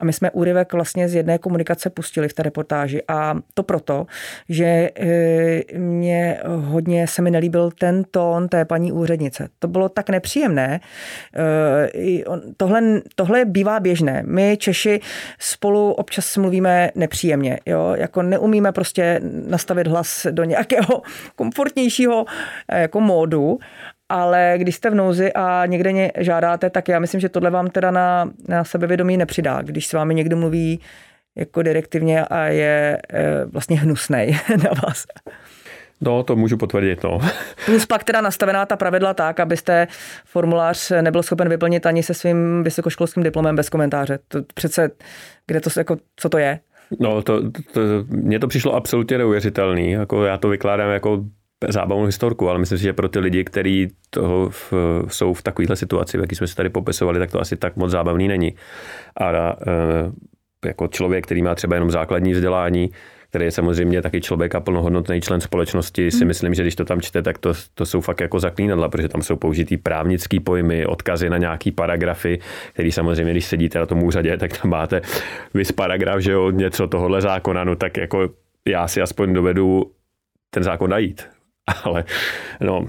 a 0.00 0.04
my 0.04 0.12
jsme 0.12 0.30
úryvek 0.30 0.72
vlastně 0.72 1.08
z 1.08 1.14
jedné 1.14 1.38
komunikace 1.38 1.90
pustili 1.90 2.28
v 2.28 2.32
té 2.32 2.42
reportáži 2.42 3.02
a 3.08 3.34
to 3.54 3.62
proto, 3.62 4.06
že 4.48 4.64
e, 4.64 5.78
mě 5.78 6.40
hodně 6.44 7.06
se 7.06 7.22
mi 7.22 7.30
nelíbil 7.30 7.70
ten 7.70 8.04
tón 8.10 8.48
té 8.48 8.64
paní 8.64 8.92
úřednice. 8.92 9.48
To 9.58 9.68
bylo 9.68 9.88
tak 9.88 10.10
nepříjemné. 10.10 10.80
E, 11.36 12.24
tohle, 12.56 12.82
tohle 13.14 13.44
bývá 13.44 13.80
běžné. 13.80 14.22
My 14.26 14.56
Češi 14.56 15.00
spolu 15.38 15.92
občas 15.92 16.36
mluvíme 16.36 16.90
nepříjemně. 16.94 17.60
Jo? 17.66 17.94
Jako 17.96 18.22
neumíme 18.22 18.72
prostě 18.72 19.20
nastavit 19.46 19.86
hlas 19.86 20.26
do 20.30 20.44
nějakého 20.44 21.02
komfortnějšího 21.36 22.24
jako 22.72 23.00
módu 23.00 23.58
ale 24.08 24.54
když 24.58 24.74
jste 24.74 24.90
v 24.90 24.94
nouzi 24.94 25.32
a 25.32 25.66
někde 25.66 25.92
ně 25.92 26.12
žádáte, 26.18 26.70
tak 26.70 26.88
já 26.88 26.98
myslím, 26.98 27.20
že 27.20 27.28
tohle 27.28 27.50
vám 27.50 27.70
teda 27.70 27.90
na, 27.90 28.30
na 28.48 28.64
sebevědomí 28.64 29.16
nepřidá. 29.16 29.62
Když 29.62 29.86
s 29.86 29.92
vámi 29.92 30.14
někdo 30.14 30.36
mluví 30.36 30.80
jako 31.36 31.62
direktivně 31.62 32.24
a 32.24 32.44
je 32.44 32.98
e, 33.12 33.44
vlastně 33.44 33.80
hnusnej 33.80 34.38
na 34.64 34.70
vás. 34.86 35.06
No, 36.00 36.22
to 36.22 36.36
můžu 36.36 36.56
potvrdit, 36.56 37.02
no. 37.02 37.18
Plus 37.66 37.86
pak 37.86 38.04
teda 38.04 38.20
nastavená 38.20 38.66
ta 38.66 38.76
pravidla 38.76 39.14
tak, 39.14 39.40
abyste 39.40 39.86
formulář 40.24 40.92
nebyl 41.00 41.22
schopen 41.22 41.48
vyplnit 41.48 41.86
ani 41.86 42.02
se 42.02 42.14
svým 42.14 42.62
vysokoškolským 42.62 43.22
diplomem 43.22 43.56
bez 43.56 43.68
komentáře. 43.68 44.18
To 44.28 44.42
přece, 44.54 44.90
kde 45.46 45.60
to, 45.60 45.70
jako, 45.76 45.96
co 46.16 46.28
to 46.28 46.38
je? 46.38 46.60
No, 47.00 47.22
to, 47.22 47.50
to, 47.50 47.80
mně 48.08 48.38
to 48.38 48.48
přišlo 48.48 48.74
absolutně 48.74 49.18
neuvěřitelný. 49.18 49.90
Jako 49.90 50.24
já 50.24 50.38
to 50.38 50.48
vykládám 50.48 50.90
jako 50.90 51.24
zábavnou 51.68 52.04
historku, 52.04 52.48
ale 52.48 52.58
myslím 52.58 52.78
si, 52.78 52.84
že 52.84 52.92
pro 52.92 53.08
ty 53.08 53.18
lidi, 53.18 53.44
kteří 53.44 53.88
toho 54.10 54.50
v, 54.50 54.72
jsou 55.08 55.34
v 55.34 55.42
takovéhle 55.42 55.76
situaci, 55.76 56.18
v 56.18 56.20
jaký 56.20 56.34
jsme 56.34 56.46
se 56.46 56.54
tady 56.54 56.68
popisovali, 56.68 57.18
tak 57.18 57.30
to 57.30 57.40
asi 57.40 57.56
tak 57.56 57.76
moc 57.76 57.90
zábavný 57.90 58.28
není. 58.28 58.54
A 59.20 59.30
e, 59.32 59.56
jako 60.68 60.88
člověk, 60.88 61.24
který 61.24 61.42
má 61.42 61.54
třeba 61.54 61.76
jenom 61.76 61.90
základní 61.90 62.32
vzdělání, 62.32 62.90
který 63.28 63.44
je 63.44 63.50
samozřejmě 63.50 64.02
taky 64.02 64.20
člověk 64.20 64.54
a 64.54 64.60
plnohodnotný 64.60 65.20
člen 65.20 65.40
společnosti, 65.40 66.10
si 66.10 66.18
hmm. 66.18 66.26
myslím, 66.26 66.54
že 66.54 66.62
když 66.62 66.74
to 66.74 66.84
tam 66.84 67.00
čte, 67.00 67.22
tak 67.22 67.38
to, 67.38 67.52
to 67.74 67.86
jsou 67.86 68.00
fakt 68.00 68.20
jako 68.20 68.40
zaklínadla, 68.40 68.88
protože 68.88 69.08
tam 69.08 69.22
jsou 69.22 69.36
použitý 69.36 69.76
právnický 69.76 70.40
pojmy, 70.40 70.86
odkazy 70.86 71.30
na 71.30 71.38
nějaký 71.38 71.72
paragrafy, 71.72 72.38
který 72.72 72.92
samozřejmě, 72.92 73.32
když 73.32 73.46
sedíte 73.46 73.78
na 73.78 73.86
tom 73.86 74.02
úřadě, 74.02 74.36
tak 74.36 74.58
tam 74.58 74.70
máte 74.70 75.00
vys 75.54 75.72
paragraf, 75.72 76.20
že 76.20 76.32
jo, 76.32 76.50
něco 76.50 76.86
tohohle 76.86 77.20
zákona, 77.20 77.64
no 77.64 77.76
tak 77.76 77.96
jako 77.96 78.28
já 78.68 78.88
si 78.88 79.02
aspoň 79.02 79.32
dovedu 79.32 79.92
ten 80.50 80.62
zákon 80.62 80.90
najít. 80.90 81.35
Ale 81.84 82.04
no. 82.60 82.86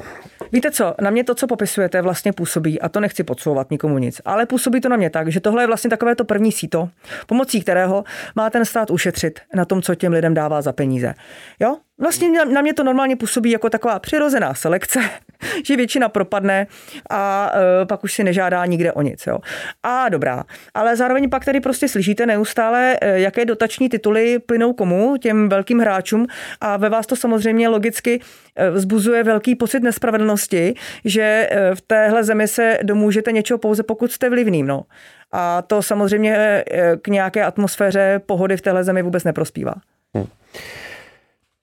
Víte 0.51 0.71
co, 0.71 0.95
na 1.01 1.09
mě 1.09 1.23
to, 1.23 1.35
co 1.35 1.47
popisujete, 1.47 2.01
vlastně 2.01 2.33
působí, 2.33 2.81
a 2.81 2.89
to 2.89 2.99
nechci 2.99 3.23
podsouvat 3.23 3.71
nikomu 3.71 3.97
nic, 3.97 4.21
ale 4.25 4.45
působí 4.45 4.81
to 4.81 4.89
na 4.89 4.97
mě 4.97 5.09
tak, 5.09 5.31
že 5.31 5.39
tohle 5.39 5.63
je 5.63 5.67
vlastně 5.67 5.89
takové 5.89 6.15
to 6.15 6.25
první 6.25 6.51
síto, 6.51 6.89
pomocí 7.27 7.61
kterého 7.61 8.03
má 8.35 8.49
ten 8.49 8.65
stát 8.65 8.91
ušetřit 8.91 9.39
na 9.55 9.65
tom, 9.65 9.81
co 9.81 9.95
těm 9.95 10.13
lidem 10.13 10.33
dává 10.33 10.61
za 10.61 10.73
peníze. 10.73 11.13
Jo? 11.59 11.77
Vlastně 11.99 12.45
na 12.45 12.61
mě 12.61 12.73
to 12.73 12.83
normálně 12.83 13.15
působí 13.15 13.51
jako 13.51 13.69
taková 13.69 13.99
přirozená 13.99 14.53
selekce, 14.53 14.99
že 15.65 15.75
většina 15.75 16.09
propadne 16.09 16.67
a 17.09 17.51
e, 17.81 17.85
pak 17.85 18.03
už 18.03 18.13
si 18.13 18.23
nežádá 18.23 18.65
nikde 18.65 18.93
o 18.93 19.01
nic. 19.01 19.27
Jo. 19.27 19.37
A 19.83 20.09
dobrá. 20.09 20.43
Ale 20.73 20.95
zároveň 20.95 21.29
pak 21.29 21.45
tady 21.45 21.59
prostě 21.59 21.87
slyšíte 21.87 22.25
neustále, 22.25 22.97
e, 23.01 23.19
jaké 23.19 23.45
dotační 23.45 23.89
tituly 23.89 24.39
plynou 24.39 24.73
komu, 24.73 25.17
těm 25.17 25.49
velkým 25.49 25.79
hráčům 25.79 26.27
a 26.61 26.77
ve 26.77 26.89
vás 26.89 27.07
to 27.07 27.15
samozřejmě 27.15 27.69
logicky 27.69 28.21
e, 28.55 28.69
vzbuzuje 28.69 29.23
velký 29.23 29.55
pocit 29.55 29.83
nespravedlnosti, 29.83 30.73
že 31.05 31.49
v 31.73 31.81
téhle 31.81 32.23
zemi 32.23 32.47
se 32.47 32.79
domůžete 32.83 33.31
něčeho 33.31 33.57
pouze 33.57 33.83
pokud 33.83 34.11
jste 34.11 34.29
vlivným. 34.29 34.67
No. 34.67 34.83
A 35.31 35.61
to 35.61 35.81
samozřejmě 35.81 36.63
k 37.01 37.07
nějaké 37.07 37.43
atmosféře 37.43 38.21
pohody 38.25 38.57
v 38.57 38.61
téhle 38.61 38.83
zemi 38.83 39.01
vůbec 39.01 39.23
neprospívá. 39.23 39.73
Hmm. 40.15 40.27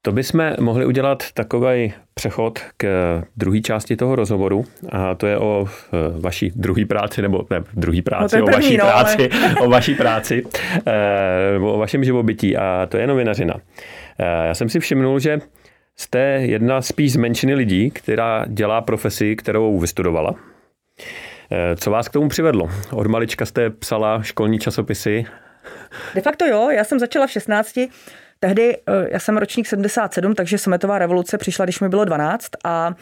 To 0.04 0.12
bychom 0.12 0.52
mohli 0.60 0.86
udělat 0.86 1.24
takový 1.34 1.92
přechod 2.14 2.58
k 2.76 2.86
druhé 3.36 3.60
části 3.60 3.96
toho 3.96 4.16
rozhovoru 4.16 4.64
a 4.92 5.14
to 5.14 5.26
je 5.26 5.38
o 5.38 5.66
e, 5.66 6.20
vaší 6.20 6.52
druhé 6.54 6.86
práci, 6.86 7.22
nebo 7.22 7.46
ne, 7.50 7.62
druhé 7.74 8.02
práci, 8.02 8.38
no 8.38 8.44
o 8.44 8.46
vaší 8.46 8.76
no, 8.76 8.84
práci, 8.84 9.30
ale... 9.30 9.54
o 9.66 9.70
vaší 9.70 9.94
práci, 9.94 10.42
e, 10.86 11.52
nebo 11.52 11.72
o 11.72 11.78
vašem 11.78 12.04
živobytí 12.04 12.56
a 12.56 12.86
to 12.90 12.96
je 12.96 13.06
novinařina. 13.06 13.54
Já 14.18 14.54
jsem 14.54 14.68
si 14.68 14.80
všimnul, 14.80 15.18
že 15.18 15.38
jste 15.96 16.18
jedna 16.20 16.82
spíš 16.82 17.12
z 17.12 17.16
menšiny 17.16 17.54
lidí, 17.54 17.90
která 17.90 18.44
dělá 18.48 18.80
profesi, 18.80 19.36
kterou 19.36 19.78
vystudovala. 19.78 20.34
Co 21.76 21.90
vás 21.90 22.08
k 22.08 22.12
tomu 22.12 22.28
přivedlo? 22.28 22.70
Od 22.92 23.06
malička 23.06 23.46
jste 23.46 23.70
psala 23.70 24.22
školní 24.22 24.58
časopisy? 24.58 25.24
De 26.14 26.20
facto 26.20 26.46
jo, 26.46 26.70
já 26.70 26.84
jsem 26.84 26.98
začala 26.98 27.26
v 27.26 27.30
16 27.30 27.78
Tehdy, 28.40 28.76
eh, 28.76 29.08
já 29.10 29.18
jsem 29.18 29.36
ročník 29.36 29.66
77, 29.66 30.34
takže 30.34 30.58
sametová 30.58 30.98
revoluce 30.98 31.38
přišla, 31.38 31.64
když 31.64 31.80
mi 31.80 31.88
bylo 31.88 32.04
12 32.04 32.50
a 32.64 32.94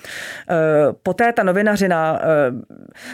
eh, 0.50 0.54
poté 1.02 1.32
ta 1.32 1.42
novinařina, 1.42 2.20
eh, 2.22 2.26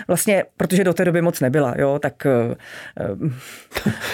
vlastně, 0.09 0.44
protože 0.57 0.85
do 0.85 0.94
té 0.94 1.04
doby 1.04 1.22
moc 1.22 1.40
nebyla, 1.40 1.74
jo, 1.78 1.98
tak 1.98 2.26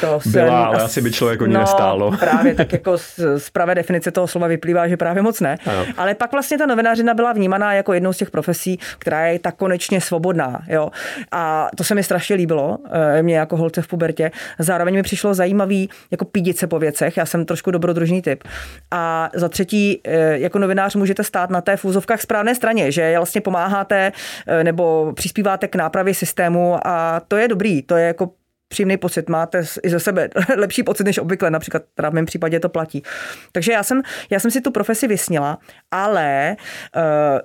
to 0.01 0.21
se... 0.21 0.29
Byla, 0.29 0.65
ale 0.65 0.83
asi 0.83 1.03
by 1.03 1.13
člověk 1.13 1.43
o 1.43 1.47
ní 1.47 1.55
no, 1.55 1.61
nestálo. 1.61 2.17
právě, 2.21 2.55
tak 2.55 2.73
jako 2.73 2.99
z, 2.99 3.21
z 3.37 3.51
pravé 3.51 3.75
definice 3.75 4.11
toho 4.11 4.27
slova 4.27 4.47
vyplývá, 4.47 4.89
že 4.89 4.97
právě 4.97 5.23
moc 5.23 5.41
ne. 5.41 5.59
Ano. 5.67 5.87
Ale 5.97 6.15
pak 6.15 6.33
vlastně 6.33 6.59
ta 6.59 6.67
novinařina 6.67 7.15
byla 7.15 7.33
vnímaná 7.33 7.73
jako 7.73 7.93
jednou 7.93 8.13
z 8.13 8.17
těch 8.17 8.31
profesí, 8.31 8.79
která 8.99 9.27
je 9.27 9.39
tak 9.39 9.57
konečně 9.57 10.01
svobodná, 10.01 10.63
jo. 10.69 10.91
A 11.33 11.69
to 11.77 11.85
se 11.85 11.95
mi 11.95 12.03
strašně 12.03 12.37
líbilo, 12.37 12.79
mě 13.23 13.39
jako 13.39 13.57
holce 13.57 13.83
v 13.83 13.87
pubertě. 13.87 14.31
Zároveň 14.59 14.95
mi 14.95 15.03
přišlo 15.03 15.35
zajímavý 15.35 15.89
jako 16.11 16.25
pídit 16.25 16.59
se 16.59 16.67
po 16.67 16.79
věcech. 16.79 17.17
Já 17.17 17.27
jsem 17.27 17.45
trošku 17.45 17.71
dobrodružný 17.95 18.05
družný 18.05 18.23
typ. 18.23 18.45
A 18.91 19.31
za 19.35 19.49
třetí, 19.49 20.01
eh, 20.05 20.39
jako 20.39 20.59
novinář 20.59 20.95
můžete 20.95 21.25
stát 21.25 21.51
na 21.51 21.61
té 21.61 21.77
fúzovkách 21.77 22.21
správné 22.21 22.55
straně, 22.55 22.93
že 22.93 23.17
vlastně 23.17 23.41
pomáháte 23.41 24.13
eh, 24.47 24.65
nebo 24.65 25.13
přispíváte 25.17 25.69
k 25.69 25.77
nápravě 25.77 26.15
systému 26.15 26.79
a 26.85 27.21
to 27.29 27.37
je 27.37 27.49
dobrý, 27.49 27.83
to 27.83 27.97
je 27.97 28.07
jako 28.07 28.31
příjemný 28.69 28.97
pocit, 28.97 29.29
máte 29.29 29.65
i 29.83 29.91
ze 29.91 30.01
sebe 30.01 30.29
lepší 30.57 30.83
pocit 30.83 31.05
než 31.05 31.19
obvykle, 31.19 31.51
například 31.51 31.83
teda 31.95 32.11
v 32.11 32.13
mém 32.13 32.27
případě 32.27 32.61
to 32.61 32.69
platí. 32.69 33.03
Takže 33.53 33.73
já 33.73 33.83
jsem, 33.83 34.03
já 34.31 34.41
jsem 34.41 34.51
si 34.51 34.61
tu 34.61 34.71
profesi 34.71 35.09
vysnila, 35.09 35.59
ale 35.91 36.57
uh, 36.97 37.41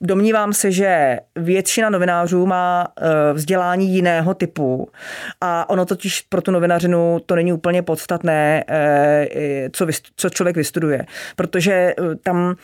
Domnívám 0.00 0.52
se, 0.52 0.72
že 0.72 1.18
většina 1.36 1.90
novinářů 1.90 2.46
má 2.46 2.86
eh, 2.98 3.32
vzdělání 3.32 3.94
jiného 3.94 4.34
typu 4.34 4.88
a 5.40 5.70
ono 5.70 5.86
totiž 5.86 6.20
pro 6.20 6.42
tu 6.42 6.50
novinařinu 6.50 7.20
to 7.26 7.34
není 7.34 7.52
úplně 7.52 7.82
podstatné, 7.82 8.64
eh, 8.68 9.70
co, 9.72 9.86
co 10.16 10.30
člověk 10.30 10.56
vystuduje, 10.56 11.06
protože 11.36 11.72
eh, 11.72 11.94
tam 12.22 12.56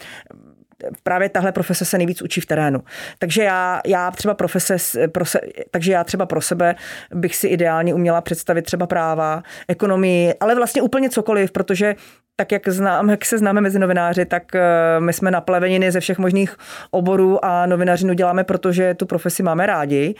právě 1.02 1.28
tahle 1.28 1.52
profese 1.52 1.84
se 1.84 1.98
nejvíc 1.98 2.22
učí 2.22 2.40
v 2.40 2.46
terénu. 2.46 2.82
Takže 3.18 3.42
já, 3.42 3.80
já 3.86 4.10
třeba 4.10 4.34
profese, 4.34 4.76
pro 5.08 5.24
se, 5.24 5.40
takže 5.70 5.92
já 5.92 6.04
třeba 6.04 6.26
pro 6.26 6.40
sebe 6.40 6.74
bych 7.14 7.36
si 7.36 7.46
ideálně 7.46 7.94
uměla 7.94 8.20
představit 8.20 8.62
třeba 8.62 8.86
práva, 8.86 9.42
ekonomii, 9.68 10.34
ale 10.40 10.54
vlastně 10.54 10.82
úplně 10.82 11.10
cokoliv, 11.10 11.52
protože 11.52 11.94
tak 12.36 12.52
jak, 12.52 12.68
znám, 12.68 13.10
jak 13.10 13.24
se 13.24 13.38
známe 13.38 13.60
mezi 13.60 13.78
novináři, 13.78 14.24
tak 14.24 14.54
eh, 14.54 14.60
my 14.98 15.12
jsme 15.12 15.30
napleveniny 15.30 15.92
ze 15.92 16.00
všech 16.00 16.18
možných 16.18 16.56
oborů 16.90 17.44
a 17.44 17.66
novinařinu 17.66 18.14
děláme, 18.14 18.44
protože 18.44 18.94
tu 18.94 19.06
profesi 19.06 19.42
máme 19.42 19.66
rádi, 19.66 20.14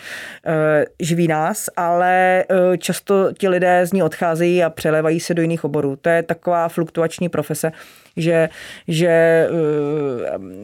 eh, 0.47 0.85
živí 1.01 1.29
nás, 1.29 1.69
ale 1.77 2.45
eh, 2.51 2.79
často 2.79 3.33
ti 3.39 3.49
lidé 3.49 3.87
z 3.87 3.93
ní 3.93 4.03
odcházejí 4.03 4.65
a 4.65 4.71
přelevají 4.71 5.21
se 5.21 5.35
do 5.35 5.43
jiných 5.43 5.65
oborů. 5.65 5.97
To 5.97 6.09
je 6.09 6.23
taková 6.23 6.69
fluktuační 6.69 7.29
profese, 7.29 7.73
že, 8.17 8.49
že 8.89 9.47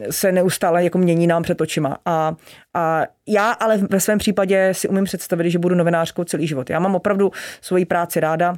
se 0.09 0.31
neustále 0.31 0.83
jako 0.83 0.97
mění 0.97 1.27
nám 1.27 1.43
před 1.43 1.61
očima. 1.61 1.97
A, 2.05 2.35
a 2.73 3.03
já 3.27 3.51
ale 3.51 3.77
ve 3.77 3.99
svém 3.99 4.17
případě 4.17 4.69
si 4.71 4.87
umím 4.87 5.03
představit, 5.03 5.49
že 5.49 5.59
budu 5.59 5.75
novinářkou 5.75 6.23
celý 6.23 6.47
život. 6.47 6.69
Já 6.69 6.79
mám 6.79 6.95
opravdu 6.95 7.31
svoji 7.61 7.85
práci 7.85 8.19
ráda, 8.19 8.55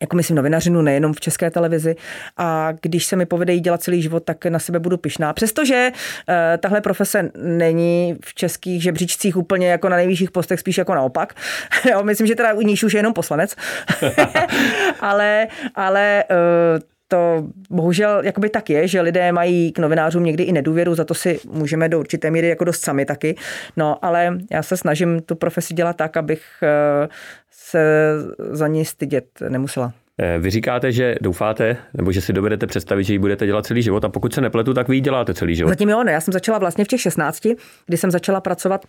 jako 0.00 0.16
myslím 0.16 0.36
novinařinu, 0.36 0.82
nejenom 0.82 1.12
v 1.12 1.20
české 1.20 1.50
televizi. 1.50 1.96
A 2.36 2.72
když 2.82 3.06
se 3.06 3.16
mi 3.16 3.26
povede 3.26 3.52
jí 3.52 3.60
dělat 3.60 3.82
celý 3.82 4.02
život, 4.02 4.24
tak 4.24 4.46
na 4.46 4.58
sebe 4.58 4.78
budu 4.78 4.96
pišná. 4.96 5.32
Přestože 5.32 5.90
uh, 5.92 6.34
tahle 6.58 6.80
profese 6.80 7.30
není 7.34 8.16
v 8.24 8.34
českých 8.34 8.82
žebříčcích 8.82 9.36
úplně 9.36 9.68
jako 9.68 9.88
na 9.88 9.96
nejvyšších 9.96 10.30
postech, 10.30 10.60
spíš 10.60 10.78
jako 10.78 10.94
naopak. 10.94 11.34
jo, 11.90 12.02
myslím, 12.02 12.26
že 12.26 12.34
teda 12.34 12.52
u 12.52 12.60
níž 12.60 12.84
už 12.84 12.92
je 12.92 12.98
jenom 12.98 13.12
poslanec. 13.12 13.56
ale 15.00 15.48
ale 15.74 16.24
uh, 16.30 16.80
to 17.10 17.48
bohužel 17.70 18.20
jakoby 18.24 18.48
tak 18.48 18.70
je, 18.70 18.88
že 18.88 19.00
lidé 19.00 19.32
mají 19.32 19.72
k 19.72 19.78
novinářům 19.78 20.24
někdy 20.24 20.42
i 20.42 20.52
nedůvěru, 20.52 20.94
za 20.94 21.04
to 21.04 21.14
si 21.14 21.40
můžeme 21.52 21.88
do 21.88 22.00
určité 22.00 22.30
míry 22.30 22.48
jako 22.48 22.64
dost 22.64 22.80
sami 22.80 23.04
taky. 23.04 23.34
No, 23.76 24.04
ale 24.04 24.38
já 24.50 24.62
se 24.62 24.76
snažím 24.76 25.20
tu 25.20 25.34
profesi 25.34 25.74
dělat 25.74 25.96
tak, 25.96 26.16
abych 26.16 26.42
eh, 26.62 27.08
se 27.50 28.12
za 28.50 28.68
ní 28.68 28.84
stydět 28.84 29.24
nemusela. 29.48 29.92
Eh, 30.18 30.38
vy 30.38 30.50
říkáte, 30.50 30.92
že 30.92 31.14
doufáte, 31.20 31.76
nebo 31.94 32.12
že 32.12 32.20
si 32.20 32.32
dovedete 32.32 32.66
představit, 32.66 33.04
že 33.04 33.12
ji 33.12 33.18
budete 33.18 33.46
dělat 33.46 33.66
celý 33.66 33.82
život 33.82 34.04
a 34.04 34.08
pokud 34.08 34.34
se 34.34 34.40
nepletu, 34.40 34.74
tak 34.74 34.88
vy 34.88 34.96
ji 34.96 35.00
děláte 35.00 35.34
celý 35.34 35.56
život. 35.56 35.68
Zatím 35.68 35.88
jo, 35.88 36.04
ne. 36.04 36.12
Já 36.12 36.20
jsem 36.20 36.32
začala 36.32 36.58
vlastně 36.58 36.84
v 36.84 36.88
těch 36.88 37.00
16, 37.00 37.46
kdy 37.86 37.96
jsem 37.96 38.10
začala 38.10 38.40
pracovat 38.40 38.84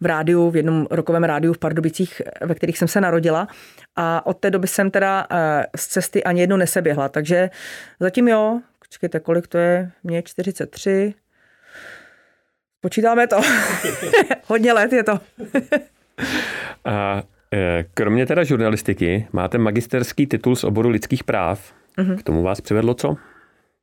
v 0.00 0.06
rádiu, 0.06 0.50
v 0.50 0.56
jednom 0.56 0.86
rokovém 0.90 1.24
rádiu 1.24 1.52
v 1.52 1.58
Pardubicích, 1.58 2.22
ve 2.40 2.54
kterých 2.54 2.78
jsem 2.78 2.88
se 2.88 3.00
narodila. 3.00 3.48
A 3.96 4.26
od 4.26 4.38
té 4.38 4.50
doby 4.50 4.66
jsem 4.66 4.90
teda 4.90 5.26
eh, 5.30 5.66
z 5.76 5.86
cesty 5.86 6.24
ani 6.24 6.40
jednu 6.40 6.56
neseběhla. 6.56 7.08
Takže 7.08 7.50
zatím 8.00 8.28
jo, 8.28 8.60
počkejte, 8.78 9.20
kolik 9.20 9.46
to 9.46 9.58
je? 9.58 9.90
Mně 10.04 10.22
43. 10.22 11.14
Počítáme 12.80 13.26
to. 13.26 13.40
Hodně 14.46 14.72
let 14.72 14.92
je 14.92 15.02
to. 15.04 15.20
A 16.84 17.22
eh, 17.54 17.84
kromě 17.94 18.26
teda 18.26 18.44
žurnalistiky 18.44 19.28
máte 19.32 19.58
magisterský 19.58 20.26
titul 20.26 20.56
z 20.56 20.64
oboru 20.64 20.88
lidských 20.88 21.24
práv. 21.24 21.72
Mm-hmm. 21.98 22.16
K 22.16 22.22
tomu 22.22 22.42
vás 22.42 22.60
přivedlo 22.60 22.94
co? 22.94 23.16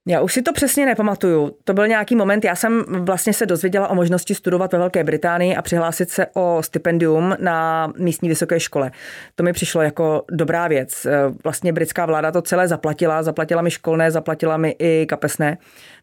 Já 0.07 0.21
už 0.21 0.33
si 0.33 0.41
to 0.41 0.53
přesně 0.53 0.85
nepamatuju. 0.85 1.57
To 1.63 1.73
byl 1.73 1.87
nějaký 1.87 2.15
moment, 2.15 2.45
já 2.45 2.55
jsem 2.55 2.83
vlastně 2.87 3.33
se 3.33 3.45
dozvěděla 3.45 3.87
o 3.87 3.95
možnosti 3.95 4.35
studovat 4.35 4.73
ve 4.73 4.79
Velké 4.79 5.03
Británii 5.03 5.55
a 5.55 5.61
přihlásit 5.61 6.09
se 6.09 6.27
o 6.33 6.57
stipendium 6.63 7.35
na 7.39 7.87
místní 7.97 8.29
vysoké 8.29 8.59
škole. 8.59 8.91
To 9.35 9.43
mi 9.43 9.53
přišlo 9.53 9.81
jako 9.81 10.23
dobrá 10.31 10.67
věc. 10.67 11.07
Vlastně 11.43 11.73
britská 11.73 12.05
vláda 12.05 12.31
to 12.31 12.41
celé 12.41 12.67
zaplatila, 12.67 13.23
zaplatila 13.23 13.61
mi 13.61 13.71
školné, 13.71 14.11
zaplatila 14.11 14.57
mi 14.57 14.75
i 14.79 15.05
kapesné, 15.09 15.57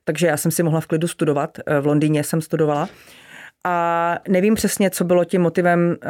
takže 0.04 0.26
já 0.26 0.36
jsem 0.36 0.50
si 0.50 0.62
mohla 0.62 0.80
v 0.80 0.86
klidu 0.86 1.08
studovat. 1.08 1.58
V 1.80 1.86
Londýně 1.86 2.24
jsem 2.24 2.40
studovala. 2.40 2.88
A 3.64 4.18
nevím 4.28 4.54
přesně, 4.54 4.90
co 4.90 5.04
bylo 5.04 5.24
tím 5.24 5.42
motivem 5.42 5.96
eh, 6.02 6.08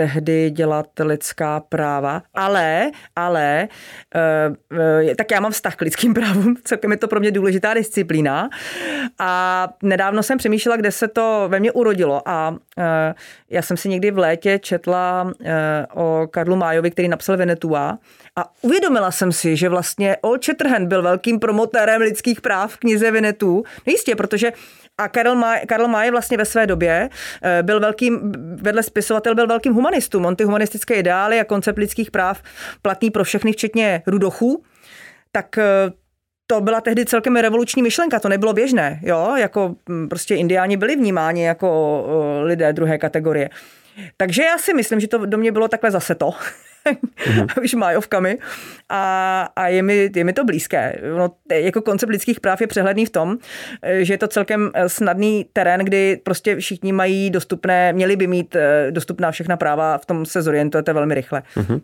tehdy 0.00 0.50
dělat 0.50 0.86
lidská 1.00 1.60
práva, 1.60 2.22
ale, 2.34 2.90
ale, 3.16 3.68
e, 5.10 5.14
tak 5.14 5.30
já 5.30 5.40
mám 5.40 5.52
vztah 5.52 5.76
k 5.76 5.80
lidským 5.80 6.14
právům, 6.14 6.56
celkem 6.64 6.90
je 6.90 6.96
to 6.96 7.08
pro 7.08 7.20
mě 7.20 7.30
důležitá 7.30 7.74
disciplína 7.74 8.48
a 9.18 9.68
nedávno 9.82 10.22
jsem 10.22 10.38
přemýšlela, 10.38 10.76
kde 10.76 10.92
se 10.92 11.08
to 11.08 11.44
ve 11.48 11.60
mně 11.60 11.72
urodilo 11.72 12.28
a 12.28 12.56
e, 12.78 13.14
já 13.50 13.62
jsem 13.62 13.76
si 13.76 13.88
někdy 13.88 14.10
v 14.10 14.18
létě 14.18 14.58
četla 14.58 15.32
o 15.94 16.28
Karlu 16.30 16.56
Májovi, 16.56 16.90
který 16.90 17.08
napsal 17.08 17.36
Venetua 17.36 17.98
a 18.36 18.44
uvědomila 18.62 19.10
jsem 19.10 19.32
si, 19.32 19.56
že 19.56 19.68
vlastně 19.68 20.16
Old 20.20 20.44
Shatterhand 20.44 20.88
byl 20.88 21.02
velkým 21.02 21.38
promotérem 21.38 22.02
lidských 22.02 22.40
práv 22.40 22.72
v 22.72 22.76
knize 22.76 23.10
Venetu. 23.10 23.64
No 23.86 23.90
jistě, 23.90 24.16
protože 24.16 24.52
a 25.00 25.08
Karl 25.08 25.34
May, 25.34 25.66
Karl 25.66 25.88
May 25.88 26.10
vlastně 26.10 26.36
ve 26.36 26.44
své 26.44 26.66
době 26.66 27.08
eh, 27.42 27.62
byl 27.62 27.80
velkým, 27.80 28.32
vedle 28.56 28.82
spisovatel 28.82 29.34
byl 29.34 29.46
velkým 29.46 29.74
humanistům. 29.74 30.26
On 30.26 30.36
ty 30.36 30.44
humanistické 30.44 30.94
ideály 30.94 31.40
a 31.40 31.44
koncept 31.44 31.78
lidských 31.78 32.10
práv 32.10 32.42
platný 32.82 33.10
pro 33.10 33.24
všechny, 33.24 33.52
včetně 33.52 34.02
rudochů, 34.06 34.62
tak 35.32 35.58
eh, 35.58 35.64
to 36.46 36.60
byla 36.60 36.80
tehdy 36.80 37.04
celkem 37.04 37.36
revoluční 37.36 37.82
myšlenka, 37.82 38.20
to 38.20 38.28
nebylo 38.28 38.52
běžné, 38.52 39.00
jo, 39.02 39.34
jako 39.36 39.74
hm, 39.88 40.08
prostě 40.08 40.34
indiáni 40.34 40.76
byli 40.76 40.96
vnímáni 40.96 41.44
jako 41.44 42.06
lidé 42.42 42.72
druhé 42.72 42.98
kategorie. 42.98 43.50
Takže 44.16 44.42
já 44.42 44.58
si 44.58 44.74
myslím, 44.74 45.00
že 45.00 45.08
to 45.08 45.26
do 45.26 45.38
mě 45.38 45.52
bylo 45.52 45.68
takhle 45.68 45.90
zase 45.90 46.14
to. 46.14 46.30
mm-hmm. 46.86 47.62
už 47.62 47.74
májovkami 47.74 48.38
a, 48.88 49.48
a 49.56 49.68
je, 49.68 49.82
mi, 49.82 50.10
je 50.16 50.24
mi 50.24 50.32
to 50.32 50.44
blízké. 50.44 51.00
No, 51.16 51.30
jako 51.52 51.82
koncept 51.82 52.10
lidských 52.10 52.40
práv 52.40 52.60
je 52.60 52.66
přehledný 52.66 53.06
v 53.06 53.10
tom, 53.10 53.38
že 54.00 54.14
je 54.14 54.18
to 54.18 54.28
celkem 54.28 54.70
snadný 54.86 55.46
terén, 55.52 55.80
kdy 55.80 56.20
prostě 56.24 56.56
všichni 56.56 56.92
mají 56.92 57.30
dostupné, 57.30 57.92
měli 57.92 58.16
by 58.16 58.26
mít 58.26 58.56
dostupná 58.90 59.30
všechna 59.30 59.56
práva, 59.56 59.98
v 59.98 60.06
tom 60.06 60.26
se 60.26 60.42
zorientujete 60.42 60.92
velmi 60.92 61.14
rychle. 61.14 61.42
Mm-hmm. 61.56 61.80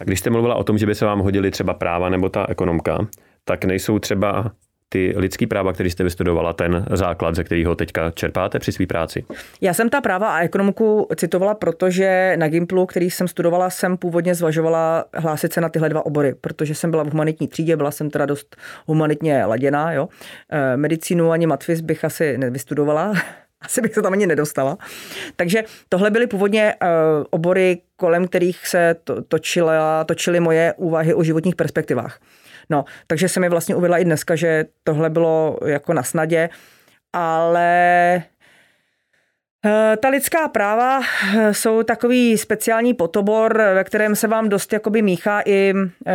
A 0.00 0.04
když 0.04 0.20
jste 0.20 0.30
mluvila 0.30 0.54
o 0.54 0.64
tom, 0.64 0.78
že 0.78 0.86
by 0.86 0.94
se 0.94 1.04
vám 1.04 1.18
hodili 1.18 1.50
třeba 1.50 1.74
práva 1.74 2.08
nebo 2.08 2.28
ta 2.28 2.46
ekonomka, 2.48 3.06
tak 3.44 3.64
nejsou 3.64 3.98
třeba 3.98 4.50
ty 4.92 5.14
lidský 5.16 5.46
práva, 5.46 5.72
který 5.72 5.90
jste 5.90 6.04
vystudovala, 6.04 6.52
ten 6.52 6.84
základ, 6.92 7.34
ze 7.34 7.44
kterého 7.44 7.74
teďka 7.74 8.10
čerpáte 8.10 8.58
při 8.58 8.72
své 8.72 8.86
práci? 8.86 9.24
Já 9.60 9.74
jsem 9.74 9.90
ta 9.90 10.00
práva 10.00 10.36
a 10.36 10.40
ekonomiku 10.40 11.08
citovala, 11.16 11.54
protože 11.54 12.34
na 12.36 12.48
Gimplu, 12.48 12.86
který 12.86 13.10
jsem 13.10 13.28
studovala, 13.28 13.70
jsem 13.70 13.96
původně 13.96 14.34
zvažovala 14.34 15.04
hlásit 15.14 15.52
se 15.52 15.60
na 15.60 15.68
tyhle 15.68 15.88
dva 15.88 16.06
obory, 16.06 16.34
protože 16.40 16.74
jsem 16.74 16.90
byla 16.90 17.02
v 17.04 17.10
humanitní 17.10 17.48
třídě, 17.48 17.76
byla 17.76 17.90
jsem 17.90 18.10
teda 18.10 18.26
dost 18.26 18.56
humanitně 18.86 19.44
laděná. 19.44 19.92
Jo. 19.92 20.08
Eh, 20.52 20.76
medicínu 20.76 21.30
ani 21.30 21.46
matfis 21.46 21.80
bych 21.80 22.04
asi 22.04 22.38
nevystudovala, 22.38 23.12
asi 23.60 23.80
bych 23.80 23.94
se 23.94 24.02
tam 24.02 24.12
ani 24.12 24.26
nedostala. 24.26 24.78
Takže 25.36 25.64
tohle 25.88 26.10
byly 26.10 26.26
původně 26.26 26.74
uh, 26.82 26.88
obory, 27.30 27.78
kolem 27.96 28.28
kterých 28.28 28.66
se 28.66 28.96
to, 29.04 29.22
točila, 29.22 30.04
točily 30.04 30.40
moje 30.40 30.74
úvahy 30.76 31.14
o 31.14 31.22
životních 31.22 31.56
perspektivách. 31.56 32.18
No, 32.70 32.84
takže 33.06 33.28
se 33.28 33.40
mi 33.40 33.48
vlastně 33.48 33.74
uvedla 33.74 33.98
i 33.98 34.04
dneska, 34.04 34.36
že 34.36 34.64
tohle 34.84 35.10
bylo 35.10 35.58
jako 35.66 35.92
na 35.92 36.02
snadě, 36.02 36.48
ale 37.12 38.22
eh, 39.66 39.96
ta 39.96 40.08
lidská 40.08 40.48
práva 40.48 41.00
eh, 41.00 41.54
jsou 41.54 41.82
takový 41.82 42.38
speciální 42.38 42.94
potobor, 42.94 43.58
ve 43.74 43.84
kterém 43.84 44.16
se 44.16 44.28
vám 44.28 44.48
dost 44.48 44.72
jakoby 44.72 45.02
míchá 45.02 45.42
i, 45.44 45.74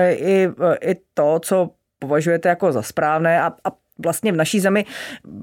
i, 0.10 0.50
i 0.82 0.96
to, 1.14 1.40
co 1.40 1.70
považujete 2.00 2.50
jako 2.50 2.72
za 2.72 2.82
správné 2.82 3.42
a, 3.42 3.46
a 3.64 3.72
vlastně 4.04 4.32
v 4.32 4.36
naší 4.36 4.60
zemi, 4.60 4.86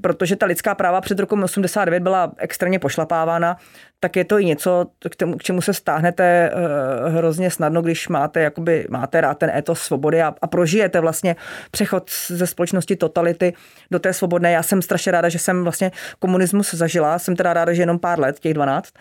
protože 0.01 0.35
ta 0.35 0.45
lidská 0.45 0.75
práva 0.75 1.01
před 1.01 1.19
rokem 1.19 1.43
89 1.43 2.03
byla 2.03 2.31
extrémně 2.37 2.79
pošlapávána, 2.79 3.57
tak 3.99 4.15
je 4.15 4.25
to 4.25 4.39
i 4.39 4.45
něco, 4.45 4.85
k, 5.09 5.15
tomu, 5.15 5.37
k 5.37 5.43
čemu 5.43 5.61
se 5.61 5.73
stáhnete 5.73 6.51
uh, 6.53 7.13
hrozně 7.13 7.51
snadno, 7.51 7.81
když 7.81 8.07
máte, 8.07 8.41
jakoby, 8.41 8.87
máte 8.89 9.21
rád 9.21 9.37
ten 9.37 9.49
étos 9.49 9.81
svobody 9.81 10.21
a, 10.21 10.35
a 10.41 10.47
prožijete 10.47 10.99
vlastně 10.99 11.35
přechod 11.71 12.11
ze 12.27 12.47
společnosti 12.47 12.95
totality 12.95 13.53
do 13.91 13.99
té 13.99 14.13
svobodné. 14.13 14.51
Já 14.51 14.63
jsem 14.63 14.81
strašně 14.81 15.11
ráda, 15.11 15.29
že 15.29 15.39
jsem 15.39 15.63
vlastně 15.63 15.91
komunismus 16.19 16.73
zažila, 16.73 17.19
jsem 17.19 17.35
teda 17.35 17.53
ráda, 17.53 17.73
že 17.73 17.81
jenom 17.81 17.99
pár 17.99 18.19
let, 18.19 18.39
těch 18.39 18.53
12, 18.53 18.93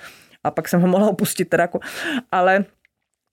a 0.45 0.51
pak 0.51 0.69
jsem 0.69 0.81
ho 0.81 0.89
mohla 0.89 1.09
opustit 1.09 1.49
teda, 1.49 1.63
jako, 1.63 1.81
ale 2.33 2.65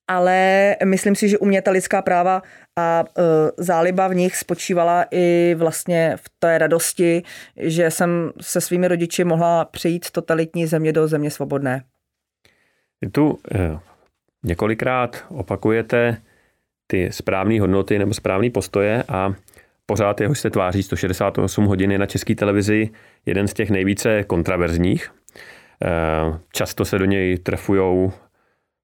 ale 0.09 0.75
myslím 0.85 1.15
si, 1.15 1.29
že 1.29 1.37
u 1.37 1.45
mě 1.45 1.61
ta 1.61 1.71
lidská 1.71 2.01
práva 2.01 2.41
a 2.75 3.03
uh, 3.03 3.23
záliba 3.57 4.07
v 4.07 4.15
nich 4.15 4.35
spočívala 4.35 5.05
i 5.11 5.55
vlastně 5.57 6.13
v 6.15 6.29
té 6.39 6.57
radosti, 6.57 7.23
že 7.57 7.91
jsem 7.91 8.31
se 8.41 8.61
svými 8.61 8.87
rodiči 8.87 9.23
mohla 9.23 9.65
přejít 9.65 10.05
z 10.05 10.11
totalitní 10.11 10.65
země 10.65 10.93
do 10.93 11.07
země 11.07 11.31
svobodné. 11.31 11.83
Vy 13.01 13.09
tu 13.09 13.29
uh, 13.29 13.37
několikrát 14.43 15.25
opakujete 15.29 16.17
ty 16.87 17.11
správné 17.11 17.61
hodnoty 17.61 17.99
nebo 17.99 18.13
správné 18.13 18.49
postoje 18.49 19.03
a 19.07 19.33
pořád 19.85 20.21
jeho 20.21 20.35
se 20.35 20.49
tváří 20.49 20.83
168 20.83 21.65
hodiny 21.65 21.97
na 21.97 22.05
české 22.05 22.35
televizi 22.35 22.89
jeden 23.25 23.47
z 23.47 23.53
těch 23.53 23.69
nejvíce 23.69 24.23
kontraverzních. 24.23 25.11
Uh, 26.29 26.37
často 26.53 26.85
se 26.85 26.99
do 26.99 27.05
něj 27.05 27.37
trefujou 27.37 28.13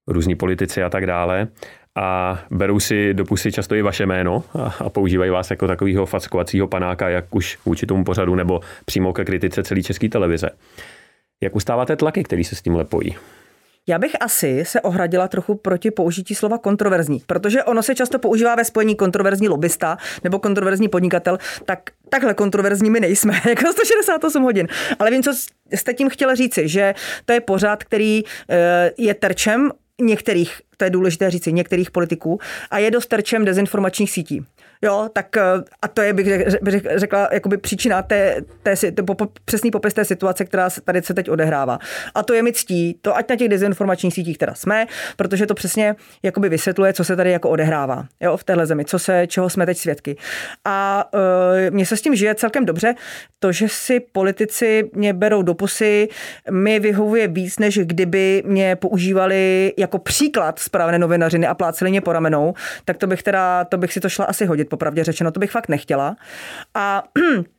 různí 0.08 0.36
politici 0.36 0.84
a 0.84 0.90
tak 0.90 1.06
dále 1.06 1.48
a 1.96 2.40
berou 2.52 2.80
si 2.80 3.14
do 3.14 3.26
pusy 3.26 3.52
často 3.52 3.76
i 3.76 3.82
vaše 3.82 4.06
jméno 4.06 4.44
a, 4.54 4.76
a 4.80 4.90
používají 4.90 5.32
vás 5.32 5.50
jako 5.50 5.68
takového 5.68 6.06
fackovacího 6.06 6.68
panáka, 6.68 7.10
jak 7.10 7.36
už 7.36 7.58
vůči 7.66 7.86
tomu 7.86 8.04
pořadu 8.04 8.36
nebo 8.36 8.60
přímo 8.86 9.14
ke 9.14 9.26
kritice 9.26 9.64
celé 9.64 9.84
české 9.84 10.10
televize. 10.10 10.50
Jak 11.44 11.56
ustáváte 11.56 11.96
tlaky, 11.96 12.24
který 12.24 12.44
se 12.44 12.56
s 12.56 12.62
tím 12.62 12.76
lepojí? 12.76 13.16
Já 13.88 14.00
bych 14.00 14.12
asi 14.20 14.64
se 14.66 14.82
ohradila 14.82 15.28
trochu 15.28 15.56
proti 15.56 15.92
použití 15.92 16.36
slova 16.36 16.58
kontroverzní, 16.58 17.22
protože 17.28 17.64
ono 17.64 17.84
se 17.84 17.96
často 17.96 18.20
používá 18.20 18.56
ve 18.56 18.66
spojení 18.66 18.96
kontroverzní 18.96 19.50
lobista 19.50 19.98
nebo 20.24 20.40
kontroverzní 20.40 20.88
podnikatel, 20.88 21.38
tak 21.66 21.80
takhle 22.10 22.34
kontroverzní 22.34 22.90
my 22.90 23.00
nejsme, 23.00 23.34
jako 23.50 23.74
168 23.74 24.44
hodin. 24.44 24.68
Ale 25.00 25.12
vím, 25.12 25.24
co 25.24 25.32
jste 25.74 25.94
tím 25.94 26.10
chtěla 26.10 26.36
říci, 26.36 26.68
že 26.68 26.94
to 27.26 27.34
je 27.34 27.42
pořád, 27.42 27.84
který 27.84 28.24
eh, 28.50 28.92
je 28.98 29.14
terčem 29.14 29.72
některých, 30.02 30.62
to 30.78 30.84
je 30.84 30.90
důležité 30.90 31.32
říci, 31.32 31.54
některých 31.54 31.92
politiků 31.92 32.40
a 32.72 32.78
je 32.78 32.92
dost 32.92 33.08
terčem 33.08 33.46
dezinformačních 33.46 34.12
sítí. 34.12 34.46
Jo, 34.82 35.10
tak 35.14 35.38
eh, 35.38 35.42
a 35.82 35.88
to 35.88 36.02
je, 36.02 36.14
bych 36.14 36.28
řekla, 36.96 37.30
jakoby 37.32 37.58
příčina 37.58 38.02
té, 38.02 38.36
té, 38.64 38.76
té 38.76 39.04
přesný 39.46 39.72
popis 39.72 39.94
té 39.94 40.06
situace, 40.06 40.46
která 40.46 40.70
se 40.70 40.82
tady 40.82 41.02
se 41.02 41.14
teď 41.14 41.30
odehrává. 41.30 41.80
A 42.16 42.24
to 42.24 42.34
je 42.34 42.44
mi 42.44 42.54
ctí, 42.54 43.00
to 43.02 43.16
ať 43.16 43.30
na 43.30 43.36
těch 43.36 43.50
dezinformačních 43.50 44.14
sítích 44.14 44.38
teda 44.38 44.54
jsme, 44.54 44.86
protože 45.16 45.46
to 45.46 45.54
přesně 45.54 45.96
jakoby 46.24 46.50
vysvětluje, 46.50 46.94
co 46.94 47.04
se 47.04 47.16
tady 47.16 47.32
jako 47.32 47.50
odehrává 47.50 48.06
jo, 48.22 48.38
v 48.38 48.44
téhle 48.44 48.66
zemi, 48.66 48.86
co 48.86 49.00
se, 49.00 49.28
čeho 49.28 49.50
jsme 49.50 49.66
teď 49.66 49.78
svědky. 49.78 50.18
A 50.66 51.10
uh, 51.14 51.20
mně 51.70 51.86
se 51.86 51.98
s 51.98 52.02
tím 52.02 52.16
žije 52.16 52.36
celkem 52.36 52.66
dobře. 52.66 52.96
To, 53.40 53.52
že 53.52 53.68
si 53.70 54.00
politici 54.00 54.90
mě 54.94 55.14
berou 55.14 55.42
do 55.42 55.54
pusy, 55.54 56.08
mi 56.52 56.80
vyhovuje 56.80 57.28
víc, 57.28 57.60
než 57.60 57.78
kdyby 57.78 58.44
mě 58.46 58.76
používali 58.76 59.74
jako 59.78 60.00
příklad 60.00 60.60
správné 60.60 61.00
novinařiny 61.00 61.48
a 61.48 61.54
pláceli 61.54 61.92
mě 61.92 62.02
po 62.02 62.14
ramenou, 62.14 62.54
tak 62.86 62.98
to 62.98 63.08
bych 63.08 63.24
teda, 63.24 63.66
to 63.66 63.78
bych 63.78 63.94
si 63.94 64.00
to 64.00 64.10
šla 64.10 64.26
asi 64.26 64.46
hodit 64.46 64.65
popravdě 64.70 65.04
řečeno, 65.04 65.32
to 65.32 65.40
bych 65.40 65.52
fakt 65.52 65.70
nechtěla. 65.70 66.16
A 66.74 67.04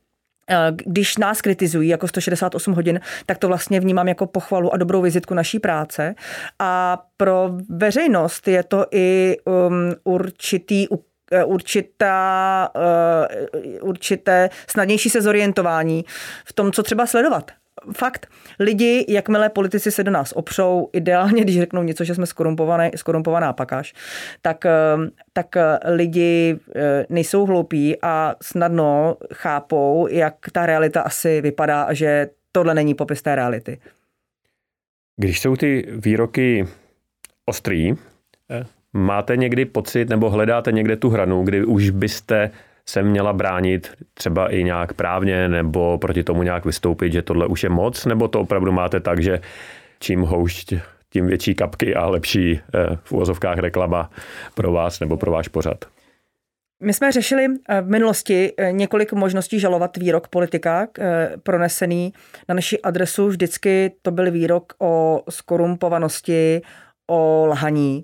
když 0.85 1.17
nás 1.17 1.41
kritizují 1.41 1.89
jako 1.89 2.07
168 2.07 2.73
hodin, 2.73 2.99
tak 3.25 3.37
to 3.37 3.47
vlastně 3.47 3.79
vnímám 3.79 4.07
jako 4.07 4.25
pochvalu 4.25 4.73
a 4.73 4.77
dobrou 4.77 5.01
vizitku 5.01 5.33
naší 5.33 5.59
práce. 5.59 6.15
A 6.59 7.03
pro 7.17 7.51
veřejnost 7.69 8.47
je 8.47 8.63
to 8.63 8.85
i 8.91 9.37
um, 9.45 9.93
určitý 10.03 10.87
eh, 11.31 11.43
určitá, 11.43 12.69
uh, 12.75 13.89
určité 13.89 14.49
snadnější 14.67 15.09
se 15.09 15.21
zorientování 15.21 16.05
v 16.45 16.53
tom, 16.53 16.71
co 16.71 16.83
třeba 16.83 17.05
sledovat 17.05 17.51
fakt, 17.93 18.27
lidi, 18.59 19.05
jakmile 19.09 19.49
politici 19.49 19.91
se 19.91 20.03
do 20.03 20.11
nás 20.11 20.31
opřou, 20.31 20.89
ideálně, 20.93 21.41
když 21.43 21.59
řeknou 21.59 21.83
něco, 21.83 22.03
že 22.03 22.15
jsme 22.15 22.25
skorumpované, 22.25 22.91
skorumpovaná 22.95 23.53
pakáž, 23.53 23.93
tak, 24.41 24.65
eh, 24.65 24.71
tak 25.33 25.57
eh, 25.57 25.79
lidi 25.91 26.59
eh, 26.75 27.05
nejsou 27.09 27.45
hloupí 27.45 28.01
a 28.01 28.35
snadno 28.41 29.17
chápou, 29.33 30.07
jak 30.11 30.35
ta 30.51 30.65
realita 30.65 31.01
asi 31.01 31.41
vypadá 31.41 31.83
a 31.83 31.93
že 31.93 32.29
tohle 32.51 32.73
není 32.73 32.93
popis 32.93 33.21
té 33.21 33.35
reality. 33.35 33.77
Když 35.19 35.39
jsou 35.39 35.55
ty 35.55 35.87
výroky 35.89 36.67
ostrý, 37.45 37.93
máte 38.93 39.37
někdy 39.37 39.65
pocit 39.65 40.09
nebo 40.09 40.29
hledáte 40.29 40.71
někde 40.71 40.95
tu 40.95 41.09
hranu, 41.09 41.43
kdy 41.43 41.65
už 41.65 41.89
byste 41.89 42.51
se 42.89 43.03
měla 43.03 43.33
bránit 43.33 43.91
třeba 44.13 44.49
i 44.49 44.63
nějak 44.63 44.93
právně 44.93 45.49
nebo 45.49 45.97
proti 45.97 46.23
tomu 46.23 46.43
nějak 46.43 46.65
vystoupit, 46.65 47.13
že 47.13 47.21
tohle 47.21 47.47
už 47.47 47.63
je 47.63 47.69
moc, 47.69 48.05
nebo 48.05 48.27
to 48.27 48.39
opravdu 48.39 48.71
máte 48.71 48.99
tak, 48.99 49.23
že 49.23 49.39
čím 49.99 50.21
houšť, 50.21 50.73
tím 51.09 51.27
větší 51.27 51.55
kapky 51.55 51.95
a 51.95 52.05
lepší 52.05 52.59
eh, 52.75 52.97
v 53.03 53.11
úvozovkách 53.11 53.57
reklama 53.57 54.09
pro 54.53 54.71
vás 54.71 54.99
nebo 54.99 55.17
pro 55.17 55.31
váš 55.31 55.47
pořad? 55.47 55.85
My 56.83 56.93
jsme 56.93 57.11
řešili 57.11 57.45
eh, 57.69 57.81
v 57.81 57.89
minulosti 57.89 58.53
eh, 58.57 58.71
několik 58.71 59.13
možností 59.13 59.59
žalovat 59.59 59.97
výrok 59.97 60.27
politika 60.27 60.87
pronesený 61.43 62.13
na 62.49 62.55
naši 62.55 62.81
adresu. 62.81 63.27
Vždycky 63.27 63.91
to 64.01 64.11
byl 64.11 64.31
výrok 64.31 64.73
o 64.79 65.23
skorumpovanosti, 65.29 66.61
o 67.07 67.45
lhaní. 67.49 68.03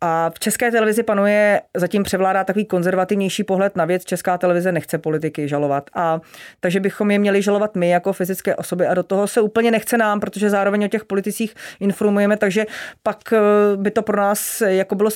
A 0.00 0.30
v 0.30 0.38
české 0.38 0.70
televizi 0.70 1.02
panuje, 1.02 1.60
zatím 1.76 2.02
převládá 2.02 2.44
takový 2.44 2.64
konzervativnější 2.64 3.44
pohled 3.44 3.76
na 3.76 3.84
věc. 3.84 4.04
Česká 4.04 4.38
televize 4.38 4.72
nechce 4.72 4.98
politiky 4.98 5.48
žalovat. 5.48 5.90
A 5.94 6.20
takže 6.60 6.80
bychom 6.80 7.10
je 7.10 7.18
měli 7.18 7.42
žalovat 7.42 7.76
my 7.76 7.88
jako 7.88 8.12
fyzické 8.12 8.56
osoby 8.56 8.86
a 8.86 8.94
do 8.94 9.02
toho 9.02 9.26
se 9.26 9.40
úplně 9.40 9.70
nechce 9.70 9.98
nám, 9.98 10.20
protože 10.20 10.50
zároveň 10.50 10.84
o 10.84 10.88
těch 10.88 11.04
politicích 11.04 11.54
informujeme, 11.80 12.36
takže 12.36 12.66
pak 13.02 13.32
eh, 13.32 13.38
by 13.76 13.90
to 13.90 14.02
pro 14.02 14.16
nás 14.16 14.62
jako 14.66 14.94
bylo 14.94 15.10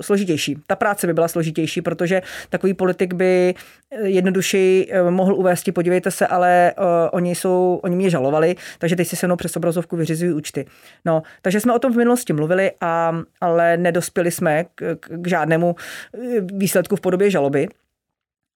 složitější. 0.00 0.56
Ta 0.66 0.76
práce 0.76 1.06
by 1.06 1.14
byla 1.14 1.28
složitější, 1.28 1.82
protože 1.82 2.22
takový 2.50 2.74
politik 2.74 3.14
by 3.14 3.54
jednodušeji 4.02 4.88
eh, 4.90 5.10
mohl 5.10 5.34
uvést, 5.34 5.66
podívejte 5.74 6.10
se, 6.10 6.26
ale 6.26 6.72
oni 7.12 7.34
jsou, 7.34 7.80
oni 7.82 7.96
mě 7.96 8.10
žalovali, 8.10 8.56
takže 8.78 8.96
teď 8.96 9.08
si 9.08 9.16
se 9.16 9.26
mnou 9.26 9.36
přes 9.36 9.56
obrazovku 9.56 9.96
vyřizují 9.96 10.32
účty. 10.32 10.66
No, 11.04 11.22
takže 11.42 11.60
jsme 11.60 11.74
o 11.74 11.78
tom 11.78 11.92
v 11.92 11.96
minulosti 11.96 12.32
mluvili, 12.32 12.70
a, 12.80 13.12
ale 13.40 13.76
nedospěli 13.76 14.30
jsme 14.30 14.64
k, 14.64 14.96
k 15.00 15.26
žádnému 15.28 15.76
eh, 16.14 16.40
výsledku 16.40 16.96
v 16.96 17.00
podobě 17.00 17.30
žaloby. 17.30 17.68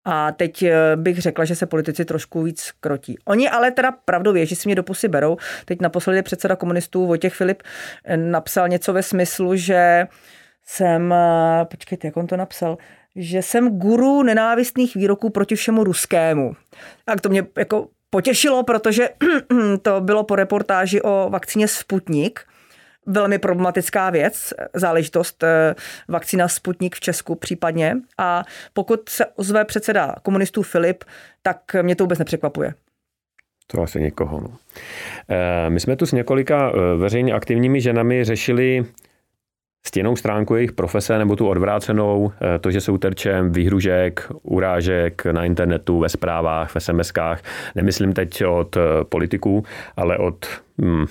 A 0.05 0.33
teď 0.33 0.65
bych 0.97 1.19
řekla, 1.19 1.45
že 1.45 1.55
se 1.55 1.67
politici 1.67 2.05
trošku 2.05 2.43
víc 2.43 2.71
krotí. 2.81 3.19
Oni 3.25 3.49
ale 3.49 3.71
teda 3.71 3.91
pravdu 3.91 4.33
věří, 4.33 4.57
si 4.57 4.69
mě 4.69 4.75
do 4.75 4.83
pusy 4.83 5.09
berou. 5.09 5.37
Teď 5.65 5.81
naposledy 5.81 6.23
předseda 6.23 6.57
komunistů 6.57 7.07
Vojtěch 7.07 7.35
Filip 7.35 7.63
napsal 8.17 8.69
něco 8.69 8.93
ve 8.93 9.03
smyslu, 9.03 9.57
že 9.57 10.07
jsem, 10.71 11.13
eh, 11.13 11.65
počkejte, 11.65 12.09
jak 12.09 12.17
on 12.17 12.27
to 12.27 12.37
napsal, 12.37 12.79
že 13.17 13.43
jsem 13.43 13.79
guru 13.79 14.23
nenávistných 14.23 14.95
výroků 14.95 15.31
proti 15.31 15.55
všemu 15.55 15.85
ruskému. 15.85 16.57
Tak 17.05 17.21
to 17.21 17.29
mě 17.29 17.47
jako 17.59 17.89
potěšilo, 18.11 18.63
protože 18.63 19.09
to 19.83 20.01
bylo 20.01 20.25
po 20.25 20.37
reportáži 20.37 21.03
o 21.03 21.31
vakcíně 21.31 21.69
Sputnik, 21.69 22.41
velmi 23.07 23.39
problematická 23.39 24.11
věc, 24.11 24.55
záležitost 24.75 25.43
eh, 25.43 25.75
vakcína 26.09 26.49
Sputnik 26.49 26.97
v 26.97 27.01
Česku 27.01 27.35
případně. 27.35 27.97
A 28.19 28.45
pokud 28.73 29.09
se 29.09 29.27
ozve 29.27 29.65
předseda 29.65 30.15
komunistů 30.23 30.63
Filip, 30.63 31.05
tak 31.43 31.77
mě 31.83 31.97
to 31.97 32.05
vůbec 32.05 32.19
nepřekvapuje. 32.19 32.75
To 33.67 33.83
asi 33.83 34.01
někoho. 34.01 34.41
No. 34.41 34.57
Eh, 35.29 35.71
my 35.71 35.81
jsme 35.81 35.97
tu 35.97 36.07
s 36.07 36.13
několika 36.13 36.73
eh, 36.73 36.97
veřejně 36.97 37.33
aktivními 37.33 37.81
ženami 37.81 38.25
řešili 38.25 38.85
stěnou 39.87 40.17
stránku 40.17 40.55
jejich 40.55 40.73
profese 40.73 41.19
nebo 41.19 41.37
tu 41.37 41.49
odvrácenou, 41.49 42.33
to, 42.61 42.71
že 42.71 42.81
jsou 42.81 42.99
terčem 42.99 43.53
výhružek, 43.53 44.29
urážek 44.43 45.27
na 45.27 45.45
internetu, 45.45 45.99
ve 45.99 46.09
zprávách, 46.09 46.77
v 46.77 46.83
SMSkách. 46.83 47.43
Nemyslím 47.75 48.13
teď 48.13 48.45
od 48.45 48.77
politiků, 49.09 49.65
ale 49.97 50.19
od 50.19 50.47
hmm, 50.79 51.07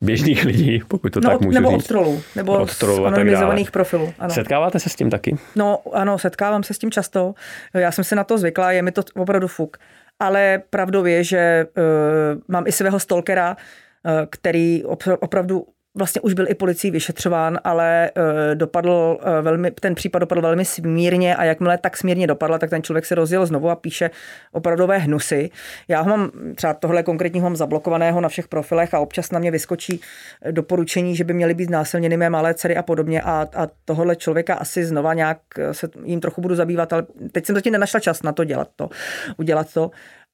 běžných 0.00 0.44
lidí, 0.44 0.82
pokud 0.88 1.12
to 1.12 1.20
no, 1.20 1.30
tak 1.30 1.40
můžu 1.40 1.54
nebo 1.54 1.70
říct. 1.70 1.78
od 1.78 1.86
trolů, 1.86 2.22
nebo 2.36 2.52
od 2.52 2.78
trolů 2.78 3.02
z 3.02 3.06
anonymizovaných 3.06 3.70
profilů. 3.70 4.14
Ano. 4.18 4.34
Setkáváte 4.34 4.80
se 4.80 4.88
s 4.88 4.96
tím 4.96 5.10
taky? 5.10 5.38
No 5.56 5.78
ano, 5.92 6.18
setkávám 6.18 6.62
se 6.62 6.74
s 6.74 6.78
tím 6.78 6.90
často. 6.90 7.34
Já 7.74 7.92
jsem 7.92 8.04
se 8.04 8.16
na 8.16 8.24
to 8.24 8.38
zvykla, 8.38 8.72
je 8.72 8.82
mi 8.82 8.92
to 8.92 9.02
opravdu 9.16 9.48
fuk. 9.48 9.76
Ale 10.20 10.62
pravdou 10.70 11.04
je, 11.04 11.24
že 11.24 11.66
uh, 11.76 11.84
mám 12.48 12.66
i 12.66 12.72
svého 12.72 13.00
stalkera, 13.00 13.56
uh, 13.56 14.12
který 14.30 14.84
opravdu 15.20 15.66
vlastně 15.94 16.20
už 16.20 16.34
byl 16.34 16.48
i 16.48 16.54
policií 16.54 16.90
vyšetřován, 16.90 17.58
ale 17.64 18.10
uh, 18.16 18.54
dopadl 18.54 18.90
uh, 18.90 19.28
velmi, 19.40 19.70
ten 19.70 19.94
případ 19.94 20.18
dopadl 20.18 20.42
velmi 20.42 20.64
smírně 20.64 21.36
a 21.36 21.44
jakmile 21.44 21.78
tak 21.78 21.96
smírně 21.96 22.26
dopadla, 22.26 22.58
tak 22.58 22.70
ten 22.70 22.82
člověk 22.82 23.06
se 23.06 23.14
rozjel 23.14 23.46
znovu 23.46 23.70
a 23.70 23.76
píše 23.76 24.10
opravdové 24.52 24.98
hnusy. 24.98 25.50
Já 25.88 26.00
ho 26.00 26.10
mám 26.10 26.30
třeba 26.54 26.74
tohle 26.74 27.02
konkrétního 27.02 27.44
mám 27.44 27.56
zablokovaného 27.56 28.20
na 28.20 28.28
všech 28.28 28.48
profilech 28.48 28.94
a 28.94 28.98
občas 28.98 29.30
na 29.30 29.38
mě 29.38 29.50
vyskočí 29.50 30.00
doporučení, 30.50 31.16
že 31.16 31.24
by 31.24 31.32
měly 31.32 31.54
být 31.54 31.70
násilněny 31.70 32.16
mé 32.16 32.30
malé 32.30 32.54
dcery 32.54 32.76
a 32.76 32.82
podobně 32.82 33.22
a, 33.22 33.48
a 33.54 33.66
tohle 33.84 34.16
člověka 34.16 34.54
asi 34.54 34.84
znova 34.84 35.14
nějak 35.14 35.38
se 35.72 35.88
jim 36.04 36.20
trochu 36.20 36.40
budu 36.40 36.54
zabývat, 36.54 36.92
ale 36.92 37.06
teď 37.32 37.46
jsem 37.46 37.54
zatím 37.54 37.72
nenašla 37.72 38.00
čas 38.00 38.22
na 38.22 38.32
to 38.32 38.44
dělat 38.44 38.68
to, 38.76 38.88
udělat 39.36 39.74
to 39.74 39.90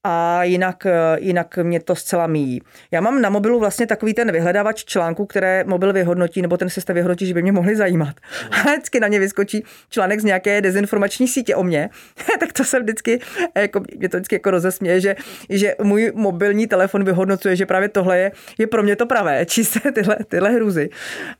a 0.09 0.44
jinak, 0.44 0.86
eh, 0.86 0.92
jinak 1.20 1.59
mě 1.62 1.80
to 1.80 1.94
zcela 1.94 2.26
míjí. 2.26 2.62
Já 2.90 3.00
mám 3.00 3.22
na 3.22 3.30
mobilu 3.30 3.61
vlastně 3.61 3.86
takový 3.86 4.14
ten 4.14 4.32
vyhledávač 4.32 4.84
článku, 4.84 5.26
které 5.26 5.64
mobil 5.64 5.92
vyhodnotí, 5.92 6.42
nebo 6.42 6.57
ten 6.57 6.70
systém 6.70 6.94
vyhodnotí, 6.94 7.26
že 7.26 7.34
by 7.34 7.42
mě 7.42 7.52
mohli 7.52 7.76
zajímat. 7.76 8.14
A 8.50 8.70
vždycky 8.72 9.00
na 9.00 9.09
mě 9.09 9.18
vyskočí 9.18 9.64
článek 9.90 10.20
z 10.20 10.24
nějaké 10.24 10.61
dezinformační 10.61 11.28
sítě 11.28 11.54
o 11.54 11.62
mě, 11.62 11.88
tak 12.40 12.52
to 12.52 12.64
se 12.64 12.80
vždycky, 12.80 13.20
jako, 13.54 13.80
mě 13.98 14.09
to 14.09 14.16
vždycky 14.16 14.34
jako 14.34 14.50
rozesměje, 14.50 15.00
že, 15.00 15.16
že 15.50 15.74
můj 15.82 16.12
mobilní 16.14 16.66
telefon 16.66 17.04
vyhodnocuje, 17.04 17.57
že 17.57 17.66
právě 17.66 17.88
tohle 17.88 18.18
je, 18.18 18.32
je 18.59 18.66
pro 18.66 18.82
mě 18.82 18.96
to 18.96 19.07
pravé, 19.07 19.46
čisté 19.46 19.92
tyhle, 19.92 20.16
tyhle 20.28 20.50
hruzy. 20.50 20.90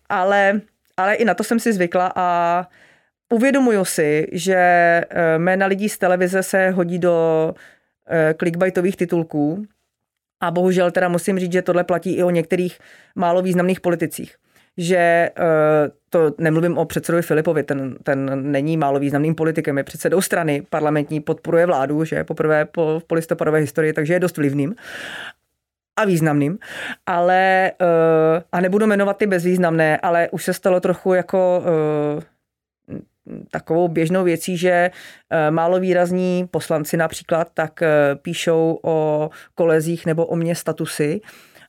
Ale, 0.09 0.61
ale 0.97 1.15
i 1.15 1.25
na 1.25 1.35
to 1.35 1.45
jsem 1.45 1.61
si 1.61 1.73
zvykla 1.73 2.13
a 2.17 2.67
uvědomuju 3.33 3.85
si, 3.85 4.27
že 4.33 4.57
eh, 4.57 5.39
jména 5.39 5.67
lidí 5.67 5.89
z 5.89 5.99
televize 5.99 6.43
se 6.43 6.71
hodí 6.71 6.99
do 6.99 7.55
Eh, 7.55 7.76
clickbaitových 8.39 8.97
titulků. 8.97 9.67
A 10.41 10.51
bohužel 10.51 10.91
teda 10.91 11.09
musím 11.09 11.39
říct, 11.39 11.53
že 11.53 11.63
tohle 11.63 11.85
platí 11.85 12.17
i 12.17 12.23
o 12.23 12.31
některých 12.31 12.79
málo 13.15 13.43
významných 13.43 13.81
politicích. 13.81 14.35
Že 14.77 14.97
eh, 14.97 15.33
to 16.11 16.35
nemluvím 16.39 16.79
o 16.79 16.85
předsedovi 16.85 17.23
Filipovi, 17.23 17.63
ten, 17.63 17.97
ten 18.03 18.51
není 18.53 18.77
málo 18.77 18.99
významným 18.99 19.35
politikem, 19.35 19.79
je 19.79 19.85
předsedou 19.85 20.21
strany 20.21 20.63
parlamentní, 20.71 21.21
podporuje 21.21 21.67
vládu, 21.67 22.05
že 22.05 22.25
poprvé 22.25 22.65
po, 22.65 23.01
v 23.01 23.05
polistopadové 23.05 23.59
historii, 23.59 23.93
takže 23.93 24.15
je 24.15 24.21
dost 24.21 24.37
vlivným 24.37 24.75
a 25.99 26.05
významným, 26.05 26.59
ale 27.07 27.73
eh, 27.81 28.43
a 28.53 28.61
nebudu 28.61 28.87
jmenovat 28.87 29.17
ty 29.17 29.27
bezvýznamné, 29.27 29.99
ale 29.99 30.29
už 30.31 30.45
se 30.45 30.53
stalo 30.53 30.81
trochu 30.81 31.15
jako 31.15 31.63
takovou 33.51 33.89
běžnou 33.89 34.25
věcí, 34.25 34.57
že 34.57 34.91
eh, 35.31 35.51
málo 35.51 35.81
výrazní 35.81 36.49
poslanci 36.51 36.97
například 36.97 37.49
tak 37.55 37.83
eh, 37.83 37.89
píšou 38.23 38.79
o 38.83 39.31
kolezích 39.55 40.07
nebo 40.07 40.27
o 40.27 40.37
mě 40.37 40.55
statusy. 40.55 41.21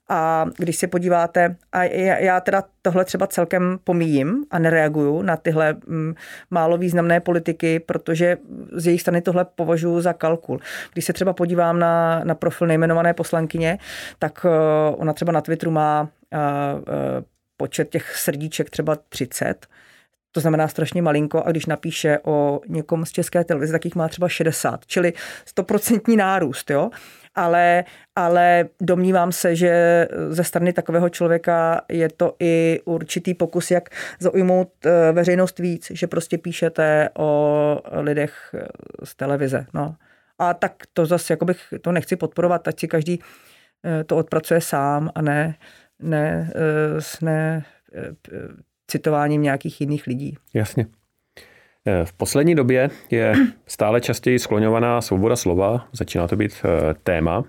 A 0.10 0.46
když 0.58 0.76
se 0.76 0.88
podíváte, 0.88 1.56
a 1.72 1.84
já 1.84 2.40
teda 2.40 2.64
tohle 2.82 3.06
třeba 3.06 3.28
celkem 3.28 3.80
pomíjím 3.84 4.46
a 4.52 4.60
nereaguju 4.60 5.22
na 5.22 5.38
tyhle 5.38 5.76
mm, 5.88 6.14
málo 6.52 6.78
významné 6.78 7.20
politiky, 7.20 7.80
protože 7.80 8.38
z 8.72 8.88
jejich 8.88 9.02
strany 9.02 9.22
tohle 9.22 9.46
považuji 9.46 10.02
za 10.02 10.14
kalkul. 10.14 10.60
Když 10.94 11.06
se 11.06 11.14
třeba 11.14 11.34
podívám 11.34 11.80
na, 11.80 12.22
na 12.24 12.36
profil 12.36 12.68
nejmenované 12.68 13.14
poslankyně, 13.14 13.78
tak 14.20 14.46
eh, 14.46 14.50
ona 14.96 15.14
třeba 15.14 15.32
na 15.32 15.42
Twitteru 15.42 15.72
má 15.72 16.10
počet 17.58 17.90
těch 17.90 18.18
srdíček 18.18 18.70
třeba 18.70 18.96
30 19.10 19.68
to 20.38 20.42
znamená 20.42 20.68
strašně 20.68 21.02
malinko 21.02 21.44
a 21.46 21.52
když 21.52 21.66
napíše 21.66 22.20
o 22.24 22.62
někom 22.68 23.06
z 23.06 23.12
české 23.12 23.44
televize, 23.44 23.72
tak 23.72 23.86
jich 23.86 23.96
má 23.96 24.08
třeba 24.08 24.30
60, 24.30 24.86
čili 24.86 25.14
stoprocentní 25.46 26.16
nárůst, 26.16 26.70
jo. 26.70 26.90
Ale, 27.36 27.84
ale 28.16 28.66
domnívám 28.82 29.32
se, 29.32 29.56
že 29.56 30.08
ze 30.30 30.44
strany 30.44 30.74
takového 30.74 31.10
člověka 31.10 31.82
je 31.90 32.10
to 32.10 32.36
i 32.40 32.80
určitý 32.86 33.34
pokus, 33.34 33.72
jak 33.72 33.90
zaujmout 34.20 34.86
eh, 34.86 35.12
veřejnost 35.12 35.60
víc, 35.60 35.92
že 35.94 36.08
prostě 36.08 36.38
píšete 36.38 37.10
o 37.18 37.82
lidech 37.92 38.34
eh, 38.54 38.68
z 39.04 39.16
televize. 39.16 39.66
No. 39.74 39.96
A 40.40 40.54
tak 40.54 40.74
to 40.94 41.06
zase, 41.06 41.34
jako 41.34 41.46
bych 41.46 41.74
to 41.82 41.92
nechci 41.92 42.16
podporovat, 42.16 42.68
ať 42.68 42.80
si 42.80 42.88
každý 42.88 43.20
eh, 43.20 44.04
to 44.04 44.18
odpracuje 44.18 44.62
sám 44.62 45.10
a 45.16 45.22
ne, 45.22 45.56
ne, 46.00 46.52
ne 47.22 47.66
citováním 48.88 49.42
nějakých 49.42 49.82
jiných 49.82 50.08
lidí. 50.08 50.38
Jasně. 50.54 50.86
Eh, 51.88 52.06
v 52.06 52.14
poslední 52.14 52.56
době 52.56 52.90
je 53.12 53.34
stále 53.68 54.02
častěji 54.02 54.40
skloňovaná 54.40 55.02
svoboda 55.02 55.36
slova, 55.36 55.88
začíná 55.94 56.28
to 56.28 56.36
být 56.36 56.52
eh, 56.66 56.94
téma. 57.04 57.44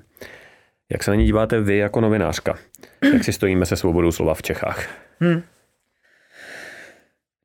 Jak 0.93 1.05
se 1.05 1.11
na 1.11 1.15
ní 1.15 1.25
díváte 1.25 1.61
vy 1.61 1.77
jako 1.77 2.01
novinářka? 2.01 2.59
Jak 3.13 3.25
si 3.25 3.33
stojíme 3.33 3.67
se 3.67 3.77
svobodou 3.77 4.13
slova 4.13 4.35
v 4.35 4.43
Čechách? 4.43 4.89
Hmm. 5.21 5.43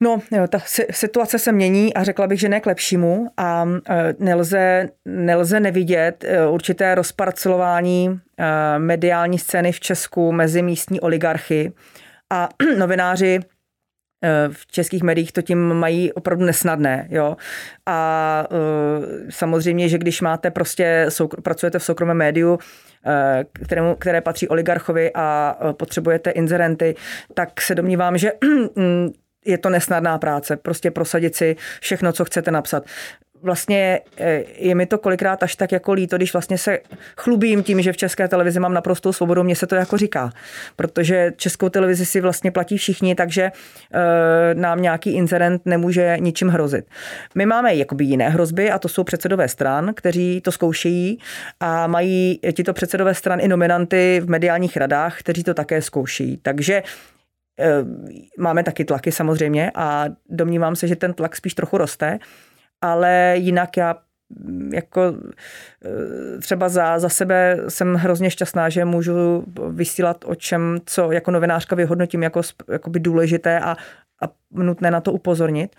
No, 0.01 0.21
jo, 0.31 0.47
ta 0.47 0.59
situace 0.91 1.39
se 1.39 1.51
mění 1.51 1.93
a 1.93 2.03
řekla 2.03 2.27
bych, 2.27 2.39
že 2.39 2.49
ne 2.49 2.59
k 2.59 2.65
lepšímu 2.65 3.27
a 3.37 3.65
eh, 3.89 4.13
nelze, 4.19 4.89
nelze 5.05 5.59
nevidět 5.59 6.25
určité 6.49 6.95
rozparcelování 6.95 8.19
mediální 8.77 9.39
scény 9.39 9.71
v 9.71 9.79
Česku 9.79 10.31
mezi 10.31 10.61
místní 10.61 10.99
oligarchy 10.99 11.71
a 12.29 12.49
novináři 12.77 13.39
v 14.51 14.67
českých 14.67 15.03
médiích 15.03 15.31
to 15.31 15.41
tím 15.41 15.73
mají 15.73 16.13
opravdu 16.13 16.45
nesnadné. 16.45 17.07
Jo? 17.09 17.37
A 17.85 18.47
uh, 18.51 19.05
samozřejmě, 19.29 19.89
že 19.89 19.97
když 19.97 20.21
máte 20.21 20.51
prostě, 20.51 21.07
pracujete 21.43 21.79
v 21.79 21.83
soukromém 21.83 22.17
médiu, 22.17 22.59
eh, 23.05 23.45
kterému, 23.65 23.95
které 23.95 24.21
patří 24.21 24.47
oligarchovi 24.47 25.11
a 25.15 25.57
potřebujete 25.71 26.31
inzerenty, 26.31 26.95
tak 27.33 27.61
se 27.61 27.75
domnívám, 27.75 28.17
že 28.17 28.31
je 29.45 29.57
to 29.57 29.69
nesnadná 29.69 30.17
práce, 30.17 30.57
prostě 30.57 30.91
prosadit 30.91 31.35
si 31.35 31.55
všechno, 31.81 32.13
co 32.13 32.25
chcete 32.25 32.51
napsat 32.51 32.85
vlastně 33.43 33.99
eh, 34.17 34.43
je 34.57 34.75
mi 34.75 34.85
to 34.85 34.97
kolikrát 34.97 35.43
až 35.43 35.55
tak 35.55 35.71
jako 35.71 35.93
líto, 35.93 36.17
když 36.17 36.33
vlastně 36.33 36.57
se 36.57 36.79
chlubím 37.17 37.63
tím, 37.63 37.81
že 37.81 37.93
v 37.93 37.97
české 37.97 38.27
televizi 38.27 38.59
mám 38.59 38.73
naprostou 38.73 39.13
svobodu, 39.13 39.43
mně 39.43 39.55
se 39.55 39.67
to 39.67 39.75
jako 39.75 39.97
říká, 39.97 40.29
protože 40.75 41.31
českou 41.37 41.69
televizi 41.69 42.05
si 42.05 42.21
vlastně 42.21 42.51
platí 42.51 42.77
všichni, 42.77 43.15
takže 43.15 43.43
e, 43.43 43.51
nám 44.53 44.81
nějaký 44.81 45.11
incident 45.11 45.61
nemůže 45.65 46.17
ničím 46.19 46.49
hrozit. 46.49 46.85
My 47.35 47.45
máme 47.45 47.75
jakoby 47.75 48.05
jiné 48.05 48.29
hrozby 48.29 48.71
a 48.71 48.79
to 48.79 48.87
jsou 48.87 49.03
předsedové 49.03 49.47
stran, 49.47 49.93
kteří 49.95 50.41
to 50.41 50.51
zkoušejí 50.51 51.19
a 51.59 51.87
mají 51.87 52.39
tito 52.53 52.73
předsedové 52.73 53.13
stran 53.13 53.39
i 53.39 53.47
nominanty 53.47 54.21
v 54.23 54.29
mediálních 54.29 54.77
radách, 54.77 55.19
kteří 55.19 55.43
to 55.43 55.53
také 55.53 55.81
zkoušejí. 55.81 56.37
Takže 56.37 56.83
eh, 57.59 57.65
máme 58.37 58.63
taky 58.63 58.85
tlaky 58.85 59.11
samozřejmě 59.11 59.71
a 59.75 60.05
domnívám 60.29 60.75
se, 60.75 60.87
že 60.87 60.95
ten 60.95 61.13
tlak 61.13 61.35
spíš 61.35 61.53
trochu 61.53 61.77
roste 61.77 62.19
ale 62.83 63.33
jinak 63.37 63.77
já 63.77 63.95
mm, 64.29 64.73
jako 64.73 65.13
e, 65.85 66.39
třeba 66.39 66.69
za, 66.69 66.99
za 66.99 67.09
sebe 67.09 67.57
jsem 67.67 67.95
hrozně 67.95 68.29
šťastná, 68.31 68.69
že 68.69 68.85
můžu 68.85 69.45
vysílat 69.69 70.25
o 70.25 70.35
čem, 70.35 70.77
co 70.85 71.11
jako 71.11 71.31
novinářka 71.31 71.75
vyhodnotím 71.75 72.23
jako 72.23 72.89
by 72.89 72.99
důležité 72.99 73.59
a, 73.59 73.71
a 74.21 74.25
nutné 74.51 74.91
na 74.91 75.01
to 75.01 75.11
upozornit. 75.11 75.75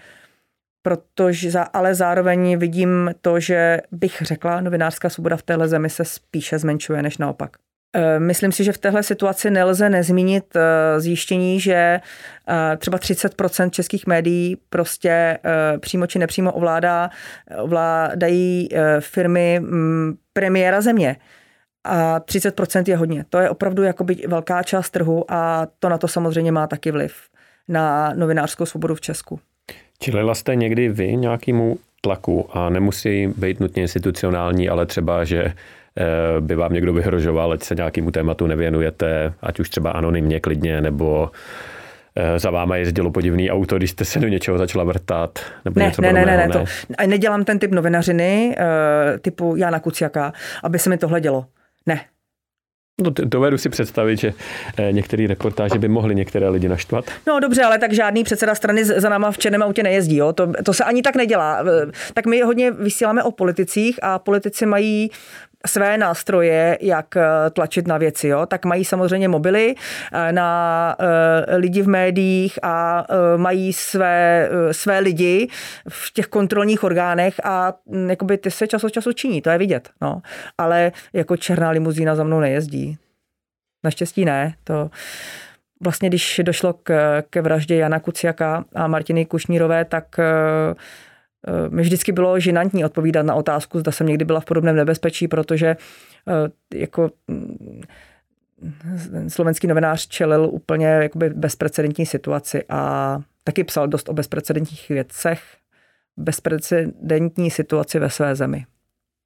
Protože 0.83 1.51
za, 1.51 1.63
ale 1.63 1.95
zároveň 1.95 2.59
vidím 2.59 3.11
to, 3.21 3.41
že 3.41 3.81
bych 3.93 4.23
řekla, 4.23 4.61
novinářská 4.61 5.09
svoboda 5.09 5.37
v 5.37 5.43
téhle 5.43 5.69
zemi 5.69 5.91
se 5.91 6.05
spíše 6.05 6.59
zmenšuje 6.59 7.03
než 7.03 7.19
naopak. 7.19 7.57
Eh, 7.95 8.21
myslím 8.21 8.53
si, 8.53 8.65
že 8.65 8.73
v 8.73 8.79
téhle 8.79 9.03
situaci 9.03 9.51
nelze 9.51 9.91
nezmínit 9.91 10.45
eh, 10.57 11.01
zjištění, 11.01 11.61
že 11.61 12.01
eh, 12.49 12.77
třeba 12.77 12.99
30% 12.99 13.71
českých 13.71 14.07
médií 14.07 14.57
prostě 14.71 15.39
přímo 15.81 16.07
či 16.07 16.19
nepřímo 16.19 16.53
ovládá, 16.53 17.11
ovládají 17.59 18.69
firmy 19.01 19.61
mm, 19.61 20.15
premiéra 20.33 20.81
země. 20.81 21.17
A 21.85 22.21
30% 22.21 22.85
je 22.87 22.97
hodně. 22.97 23.25
To 23.31 23.39
je 23.39 23.51
opravdu 23.51 23.83
jakoby 23.83 24.17
velká 24.27 24.63
část 24.63 24.91
trhu 24.91 25.25
a 25.29 25.67
to 25.79 25.89
na 25.89 25.99
to 25.99 26.09
samozřejmě 26.09 26.53
má 26.53 26.67
taky 26.67 26.91
vliv 26.91 27.15
na 27.69 28.13
novinářskou 28.15 28.67
svobodu 28.67 28.95
v 28.95 29.01
Česku. 29.01 29.41
Čelila 29.99 30.35
jste 30.35 30.57
někdy 30.57 30.89
vy 30.89 31.17
nějakému 31.17 31.79
tlaku 32.01 32.49
a 32.53 32.71
nemusí 32.71 33.27
být 33.37 33.61
nutně 33.61 33.83
institucionální, 33.83 34.69
ale 34.69 34.87
třeba, 34.87 35.25
že 35.25 35.53
by 36.41 36.55
vám 36.55 36.73
někdo 36.73 36.93
vyhrožoval, 36.93 37.53
ať 37.53 37.63
se 37.63 37.75
nějakému 37.75 38.11
tématu 38.11 38.47
nevěnujete, 38.47 39.33
ať 39.43 39.61
už 39.61 39.71
třeba 39.71 39.91
anonymně 39.91 40.41
klidně, 40.41 40.81
nebo 40.81 41.31
eh, 42.17 42.39
za 42.39 42.51
váma 42.51 42.77
jezdilo 42.77 43.11
podivný 43.11 43.51
auto, 43.51 43.77
když 43.77 43.91
jste 43.91 44.05
se 44.05 44.21
do 44.21 44.29
něčeho 44.29 44.59
začala 44.59 44.85
vrtat? 44.85 45.39
Nebo 45.65 45.81
ne, 45.81 45.87
něco 45.87 46.03
ne, 46.03 46.13
ne, 46.13 46.27
ne, 46.27 46.37
ne, 46.37 46.49
to, 46.49 46.65
nedělám 47.07 47.45
ten 47.45 47.59
typ 47.59 47.71
novinařiny 47.71 48.57
eh, 48.59 49.19
typu 49.19 49.57
Jana 49.57 49.81
Kuciaka, 49.81 50.33
aby 50.63 50.79
se 50.79 50.91
mi 50.91 50.99
tohle 50.99 51.21
dělo. 51.21 51.47
Ne, 51.87 52.01
No, 53.03 53.11
dovedu 53.11 53.59
si 53.59 53.69
představit, 53.69 54.21
že 54.21 54.33
některé 54.91 55.27
reportáže 55.27 55.79
by 55.79 55.89
mohly 55.89 56.15
některé 56.15 56.49
lidi 56.49 56.69
naštvat. 56.69 57.05
No 57.27 57.41
dobře, 57.41 57.63
ale 57.63 57.79
tak 57.79 57.93
žádný 57.93 58.25
předseda 58.25 58.55
strany 58.55 58.85
za 58.85 59.09
náma 59.09 59.31
v 59.31 59.39
černém 59.39 59.63
autě 59.63 59.83
nejezdí. 59.83 60.17
Jo? 60.17 60.33
To, 60.33 60.53
to 60.65 60.73
se 60.73 60.85
ani 60.85 61.03
tak 61.03 61.17
nedělá. 61.17 61.65
Tak 62.15 62.27
my 62.27 62.41
hodně 62.41 62.71
vysíláme 62.71 63.23
o 63.23 63.31
politicích 63.31 63.99
a 64.03 64.19
politici 64.19 64.67
mají 64.67 65.11
své 65.67 65.99
nástroje, 65.99 66.79
jak 66.81 67.17
eh, 67.17 67.51
tlačit 67.51 67.87
na 67.87 67.99
věci. 67.99 68.29
Jo? 68.29 68.47
Tak 68.47 68.65
mají 68.65 68.85
samozřejmě 68.85 69.29
mobily 69.29 69.75
eh, 70.13 70.33
na 70.33 70.97
eh, 70.99 71.57
lidi 71.57 71.83
v 71.83 71.89
médiích 71.89 72.59
a 72.63 73.07
mají 73.37 73.73
své, 73.73 74.49
své 74.73 74.99
lidi 74.99 75.49
v 75.89 76.13
těch 76.13 76.27
kontrolních 76.27 76.85
orgánech 76.85 77.41
a 77.45 77.73
hm, 77.87 78.11
jakoby 78.11 78.39
ty 78.39 78.51
se 78.51 78.67
čas 78.67 78.85
od 78.85 78.93
času 78.93 79.13
činí, 79.13 79.43
to 79.43 79.51
je 79.51 79.59
vidět. 79.59 79.91
No. 80.01 80.23
Ale 80.59 80.93
jako 81.13 81.37
černá 81.37 81.71
limuzína 81.71 82.15
za 82.15 82.25
mnou 82.25 82.41
nejezdí. 82.41 82.99
Naštěstí 83.85 84.25
ne. 84.25 84.55
To 84.65 84.91
vlastně, 85.85 86.09
když 86.09 86.41
došlo 86.45 86.73
k, 86.73 87.23
ke 87.31 87.43
vraždě 87.43 87.77
Jana 87.77 88.01
Kuciaka 88.01 88.65
a 88.75 88.87
Martiny 88.87 89.27
Kušnírové, 89.27 89.85
tak 89.85 90.17
mi 91.69 91.83
vždycky 91.83 92.13
bylo 92.13 92.41
žinantní 92.41 92.85
odpovídat 92.85 93.23
na 93.23 93.35
otázku, 93.35 93.79
zda 93.79 93.93
jsem 93.93 94.07
někdy 94.07 94.25
byla 94.25 94.41
v 94.41 94.45
podobném 94.45 94.77
nebezpečí, 94.77 95.29
protože 95.29 95.67
eh, 95.67 96.79
jako 96.79 97.11
mm, 97.29 97.81
slovenský 99.29 99.67
novinář 99.67 100.09
čelil 100.09 100.49
úplně 100.53 100.87
jakoby 100.87 101.31
bezprecedentní 101.31 102.07
situaci 102.07 102.65
a 102.69 103.19
taky 103.45 103.65
psal 103.65 103.89
dost 103.89 104.09
o 104.09 104.13
bezprecedentních 104.13 104.89
věcech, 104.89 105.43
bezprecedentní 106.17 107.51
situaci 107.51 107.99
ve 107.99 108.11
své 108.11 108.37
zemi. 108.37 108.67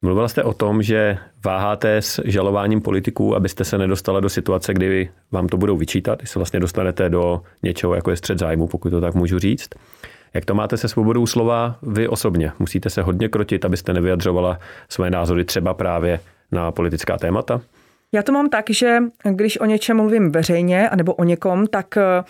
Mluvila 0.03 0.29
jste 0.29 0.43
o 0.43 0.53
tom, 0.53 0.83
že 0.83 1.19
váháte 1.45 1.97
s 1.97 2.21
žalováním 2.25 2.81
politiků, 2.81 3.37
abyste 3.37 3.65
se 3.65 3.79
nedostala 3.79 4.21
do 4.21 4.29
situace, 4.29 4.75
kdy 4.75 5.11
vám 5.33 5.49
to 5.49 5.57
budou 5.57 5.77
vyčítat, 5.77 6.19
když 6.19 6.31
se 6.31 6.39
vlastně 6.39 6.61
dostanete 6.61 7.09
do 7.09 7.43
něčeho, 7.63 7.95
jako 7.95 8.11
je 8.11 8.17
střed 8.17 8.39
zájmu, 8.39 8.67
pokud 8.67 8.91
to 8.91 9.01
tak 9.01 9.15
můžu 9.15 9.39
říct. 9.39 9.69
Jak 10.35 10.45
to 10.45 10.55
máte 10.55 10.77
se 10.77 10.89
svobodou 10.89 11.27
slova 11.27 11.79
vy 11.83 12.09
osobně? 12.09 12.53
Musíte 12.59 12.91
se 12.91 13.03
hodně 13.03 13.29
krotit, 13.29 13.65
abyste 13.65 13.93
nevyjadřovala 13.93 14.59
své 14.89 15.11
názory 15.11 15.45
třeba 15.45 15.75
právě 15.75 16.21
na 16.53 16.73
politická 16.73 17.19
témata? 17.19 17.61
Já 18.13 18.23
to 18.23 18.33
mám 18.33 18.49
tak, 18.49 18.71
že 18.71 18.99
když 19.31 19.61
o 19.61 19.65
něčem 19.65 19.97
mluvím 19.97 20.33
veřejně, 20.33 20.89
anebo 20.89 21.15
o 21.15 21.25
někom, 21.25 21.67
tak 21.67 21.97
eh, 21.97 22.25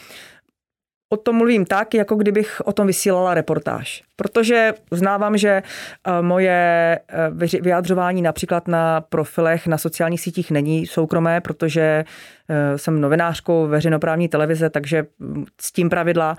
o 1.13 1.17
tom 1.17 1.37
mluvím 1.37 1.65
tak, 1.65 1.95
jako 1.95 2.15
kdybych 2.15 2.61
o 2.65 2.73
tom 2.73 2.87
vysílala 2.87 3.35
reportáž. 3.35 4.03
Protože 4.17 4.75
uznávám, 4.91 5.37
že 5.37 5.49
eh, 5.49 6.23
moje 6.23 6.99
eh, 7.09 7.61
vyjadřování 7.61 8.23
například 8.23 8.69
na 8.69 9.01
profilech 9.01 9.67
na 9.67 9.79
sociálních 9.79 10.21
sítích 10.21 10.51
není 10.51 10.87
soukromé, 10.87 11.41
protože 11.41 12.05
jsem 12.77 13.01
novinářkou 13.01 13.67
veřejnoprávní 13.67 14.29
televize, 14.29 14.71
takže 14.71 15.07
s 15.61 15.73
tím 15.73 15.91
pravidla 15.91 16.37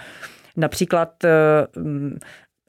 Například 0.59 1.23
eh, 1.23 1.29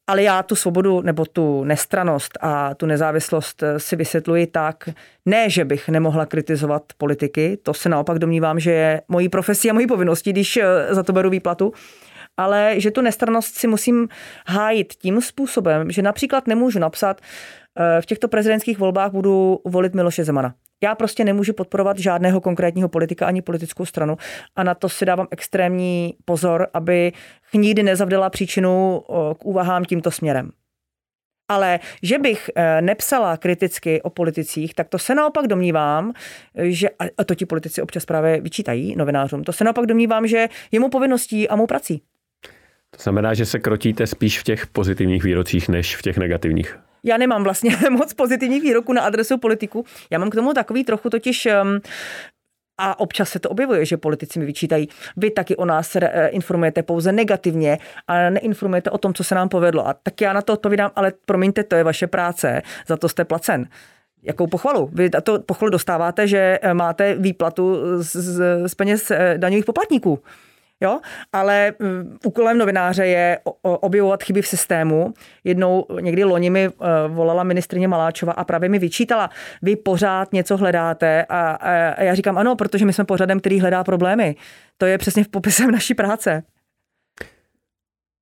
ale 0.07 0.23
já 0.23 0.43
tu 0.43 0.57
svobodu 0.57 1.01
nebo 1.01 1.27
tu 1.27 1.65
nestranost 1.65 2.39
a 2.41 2.75
tu 2.75 2.87
nezávislost 2.87 3.63
eh, 3.63 3.81
si 3.81 3.97
vysvětluji 3.97 4.47
tak, 4.47 4.89
ne, 5.27 5.51
že 5.51 5.65
bych 5.65 5.89
nemohla 5.89 6.27
kritizovat 6.27 6.83
politiky, 6.99 7.59
to 7.63 7.75
se 7.75 7.89
naopak 7.89 8.19
domnívám, 8.19 8.61
že 8.61 8.71
je 8.71 9.03
mojí 9.09 9.29
profesí 9.29 9.71
a 9.71 9.73
mojí 9.73 9.87
povinností, 9.87 10.33
když 10.33 10.57
eh, 10.57 10.95
za 10.95 11.03
to 11.03 11.13
beru 11.13 11.31
výplatu, 11.31 11.73
ale 12.37 12.75
že 12.77 12.91
tu 12.91 13.01
nestranost 13.01 13.55
si 13.55 13.67
musím 13.67 14.09
hájit 14.47 14.95
tím 14.95 15.21
způsobem, 15.21 15.91
že 15.91 16.03
například 16.03 16.47
nemůžu 16.47 16.79
napsat, 16.79 17.21
v 18.01 18.07
těchto 18.07 18.29
prezidentských 18.29 18.79
volbách 18.79 19.13
budu 19.13 19.61
volit 19.65 19.95
Miloše 19.95 20.25
Zemana. 20.25 20.55
Já 20.83 20.95
prostě 20.95 21.25
nemůžu 21.25 21.53
podporovat 21.53 21.99
žádného 21.99 22.41
konkrétního 22.41 22.89
politika 22.89 23.27
ani 23.27 23.43
politickou 23.43 23.87
stranu 23.87 24.17
a 24.57 24.63
na 24.63 24.75
to 24.75 24.89
si 24.89 25.05
dávám 25.05 25.27
extrémní 25.31 26.15
pozor, 26.25 26.69
aby 26.75 27.13
nikdy 27.55 27.83
nezavdala 27.83 28.31
příčinu 28.31 29.03
k 29.39 29.45
úvahám 29.45 29.85
tímto 29.85 30.11
směrem. 30.11 30.51
Ale 31.49 31.81
že 32.03 32.19
bych 32.19 32.51
e, 32.55 32.83
nepsala 32.83 33.37
kriticky 33.37 34.03
o 34.03 34.11
politicích, 34.11 34.75
tak 34.75 34.89
to 34.89 34.99
se 34.99 35.15
naopak 35.15 35.47
domnívám, 35.47 36.13
že, 36.55 36.89
a 37.19 37.25
to 37.25 37.35
ti 37.35 37.47
politici 37.47 37.83
občas 37.83 38.05
právě 38.05 38.41
vyčítají 38.41 38.97
novinářům, 38.97 39.45
to 39.45 39.53
se 39.53 39.65
naopak 39.65 39.87
domnívám, 39.87 40.27
že 40.27 40.49
je 40.73 40.81
mu 40.81 40.89
povinností 40.89 41.49
a 41.49 41.57
mu 41.57 41.67
prací. 41.67 42.03
To 42.97 43.03
znamená, 43.03 43.35
že 43.35 43.47
se 43.47 43.59
krotíte 43.59 44.07
spíš 44.07 44.41
v 44.41 44.45
těch 44.45 44.67
pozitivních 44.67 45.25
výrocích, 45.25 45.69
než 45.69 45.97
v 45.97 46.03
těch 46.03 46.19
negativních. 46.19 46.79
Já 47.05 47.17
nemám 47.17 47.45
vlastně 47.45 47.77
moc 47.91 48.15
pozitivních 48.15 48.63
výroků 48.63 48.93
na 48.93 49.03
adresu 49.03 49.39
politiku. 49.39 49.85
Já 50.11 50.19
mám 50.19 50.31
k 50.31 50.35
tomu 50.35 50.55
takový 50.55 50.85
trochu 50.85 51.11
totiž 51.11 51.49
um, 51.63 51.81
a 52.81 53.01
občas 53.01 53.29
se 53.29 53.39
to 53.39 53.49
objevuje, 53.49 53.85
že 53.85 53.97
politici 53.97 54.39
mi 54.39 54.47
vyčítají, 54.47 54.89
vy 55.17 55.31
taky 55.31 55.57
o 55.57 55.65
nás 55.65 55.97
eh, 55.97 56.29
informujete 56.29 56.83
pouze 56.83 57.13
negativně 57.13 57.79
a 58.09 58.31
neinformujete 58.31 58.91
o 58.91 58.99
tom, 58.99 59.15
co 59.15 59.25
se 59.25 59.35
nám 59.35 59.49
povedlo. 59.49 59.89
A 59.89 59.95
tak 59.95 60.21
já 60.21 60.33
na 60.33 60.43
to 60.43 60.53
odpovídám, 60.53 60.91
ale 60.95 61.13
promiňte, 61.27 61.65
to 61.65 61.77
je 61.77 61.85
vaše 61.85 62.07
práce, 62.07 62.63
za 62.87 62.97
to 62.97 63.09
jste 63.09 63.25
placen. 63.25 63.69
Jakou 64.23 64.47
pochvalu? 64.47 64.91
Vy 64.93 65.11
to 65.11 65.39
pochvalu 65.39 65.71
dostáváte, 65.71 66.29
že 66.29 66.59
eh, 66.63 66.75
máte 66.75 67.15
výplatu 67.15 67.77
z, 68.03 68.17
z, 68.17 68.69
z 68.69 68.75
peněz 68.75 69.11
eh, 69.11 69.35
daňových 69.37 69.65
poplatníků. 69.65 70.19
Jo? 70.81 71.01
Ale 71.33 71.73
mm, 71.79 72.19
úkolem 72.25 72.59
novináře 72.59 73.07
je 73.07 73.39
objevovat 73.63 74.23
chyby 74.23 74.43
v 74.43 74.47
systému. 74.47 75.15
Jednou 75.45 75.87
někdy 76.01 76.25
loni 76.25 76.51
mi 76.51 76.65
eh, 76.65 76.71
volala 77.09 77.43
ministrině 77.43 77.89
Maláčova 77.89 78.33
a 78.33 78.45
právě 78.45 78.69
mi 78.69 78.79
vyčítala, 78.79 79.31
vy 79.63 79.77
pořád 79.77 80.33
něco 80.33 80.57
hledáte 80.57 81.27
a, 81.29 81.51
a 81.51 82.03
já 82.03 82.15
říkám 82.15 82.39
ano, 82.39 82.57
protože 82.57 82.85
my 82.85 82.93
jsme 82.93 83.05
pořadem, 83.05 83.41
který 83.41 83.61
hledá 83.61 83.85
problémy. 83.85 84.37
To 84.79 84.87
je 84.87 84.99
přesně 84.99 85.25
v 85.25 85.29
popisem 85.29 85.71
naší 85.71 85.95
práce. 85.95 86.43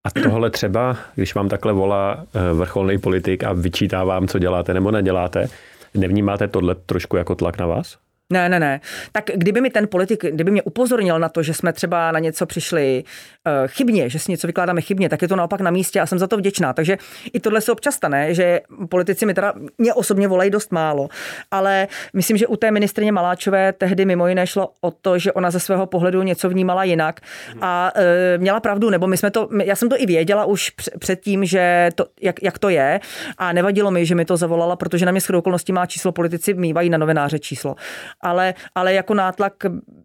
A 0.04 0.10
tohle 0.22 0.50
třeba, 0.50 0.96
když 1.14 1.34
vám 1.34 1.48
takhle 1.48 1.72
volá 1.72 2.26
eh, 2.34 2.54
vrcholný 2.54 2.98
politik 2.98 3.44
a 3.44 3.52
vyčítá 3.52 4.04
vám, 4.04 4.28
co 4.28 4.38
děláte 4.38 4.74
nebo 4.74 4.90
neděláte, 4.90 5.48
nevnímáte 5.94 6.48
tohle 6.48 6.74
trošku 6.74 7.16
jako 7.16 7.34
tlak 7.34 7.58
na 7.58 7.66
vás? 7.66 7.98
Ne, 8.32 8.48
ne, 8.48 8.60
ne. 8.60 8.80
Tak 9.12 9.24
kdyby 9.34 9.60
mi 9.60 9.70
ten 9.70 9.88
politik, 9.88 10.24
kdyby 10.24 10.50
mě 10.50 10.62
upozornil 10.62 11.18
na 11.18 11.28
to, 11.28 11.42
že 11.42 11.54
jsme 11.54 11.72
třeba 11.72 12.12
na 12.12 12.18
něco 12.18 12.46
přišli 12.46 13.04
uh, 13.46 13.52
chybně, 13.66 14.08
že 14.08 14.18
si 14.18 14.30
něco 14.30 14.46
vykládáme 14.46 14.80
chybně, 14.80 15.08
tak 15.08 15.22
je 15.22 15.28
to 15.28 15.36
naopak 15.36 15.60
na 15.60 15.70
místě 15.70 16.00
a 16.00 16.06
jsem 16.06 16.18
za 16.18 16.26
to 16.26 16.36
vděčná. 16.36 16.72
Takže 16.72 16.98
i 17.32 17.40
tohle 17.40 17.60
se 17.60 17.72
občas 17.72 17.94
stane, 17.94 18.34
že 18.34 18.60
politici 18.88 19.26
mi 19.26 19.34
teda, 19.34 19.52
mě 19.78 19.94
osobně 19.94 20.28
volají 20.28 20.50
dost 20.50 20.72
málo, 20.72 21.08
ale 21.50 21.88
myslím, 22.12 22.36
že 22.36 22.46
u 22.46 22.56
té 22.56 22.70
ministrině 22.70 23.12
Maláčové 23.12 23.72
tehdy 23.72 24.04
mimo 24.04 24.28
jiné 24.28 24.46
šlo 24.46 24.72
o 24.80 24.90
to, 24.90 25.18
že 25.18 25.32
ona 25.32 25.50
ze 25.50 25.60
svého 25.60 25.86
pohledu 25.86 26.22
něco 26.22 26.48
vnímala 26.48 26.84
jinak 26.84 27.20
a 27.60 27.92
uh, 27.96 28.02
měla 28.40 28.60
pravdu, 28.60 28.90
nebo 28.90 29.06
my 29.06 29.16
jsme 29.16 29.30
to, 29.30 29.48
já 29.64 29.76
jsem 29.76 29.88
to 29.88 29.96
i 29.98 30.06
věděla 30.06 30.44
už 30.44 30.70
předtím, 30.98 31.44
že 31.44 31.88
to, 31.94 32.06
jak, 32.22 32.42
jak 32.42 32.58
to 32.58 32.68
je 32.68 33.00
a 33.38 33.52
nevadilo 33.52 33.90
mi, 33.90 34.06
že 34.06 34.14
mi 34.14 34.24
to 34.24 34.36
zavolala, 34.36 34.76
protože 34.76 35.06
na 35.06 35.12
mě 35.12 35.20
s 35.20 35.30
okolností 35.30 35.72
má 35.72 35.86
číslo 35.86 36.12
politici, 36.12 36.54
mývají 36.54 36.90
na 36.90 36.98
novináře 36.98 37.38
číslo 37.38 37.74
ale, 38.20 38.54
ale 38.74 38.94
jako 38.94 39.14
nátlak 39.14 39.52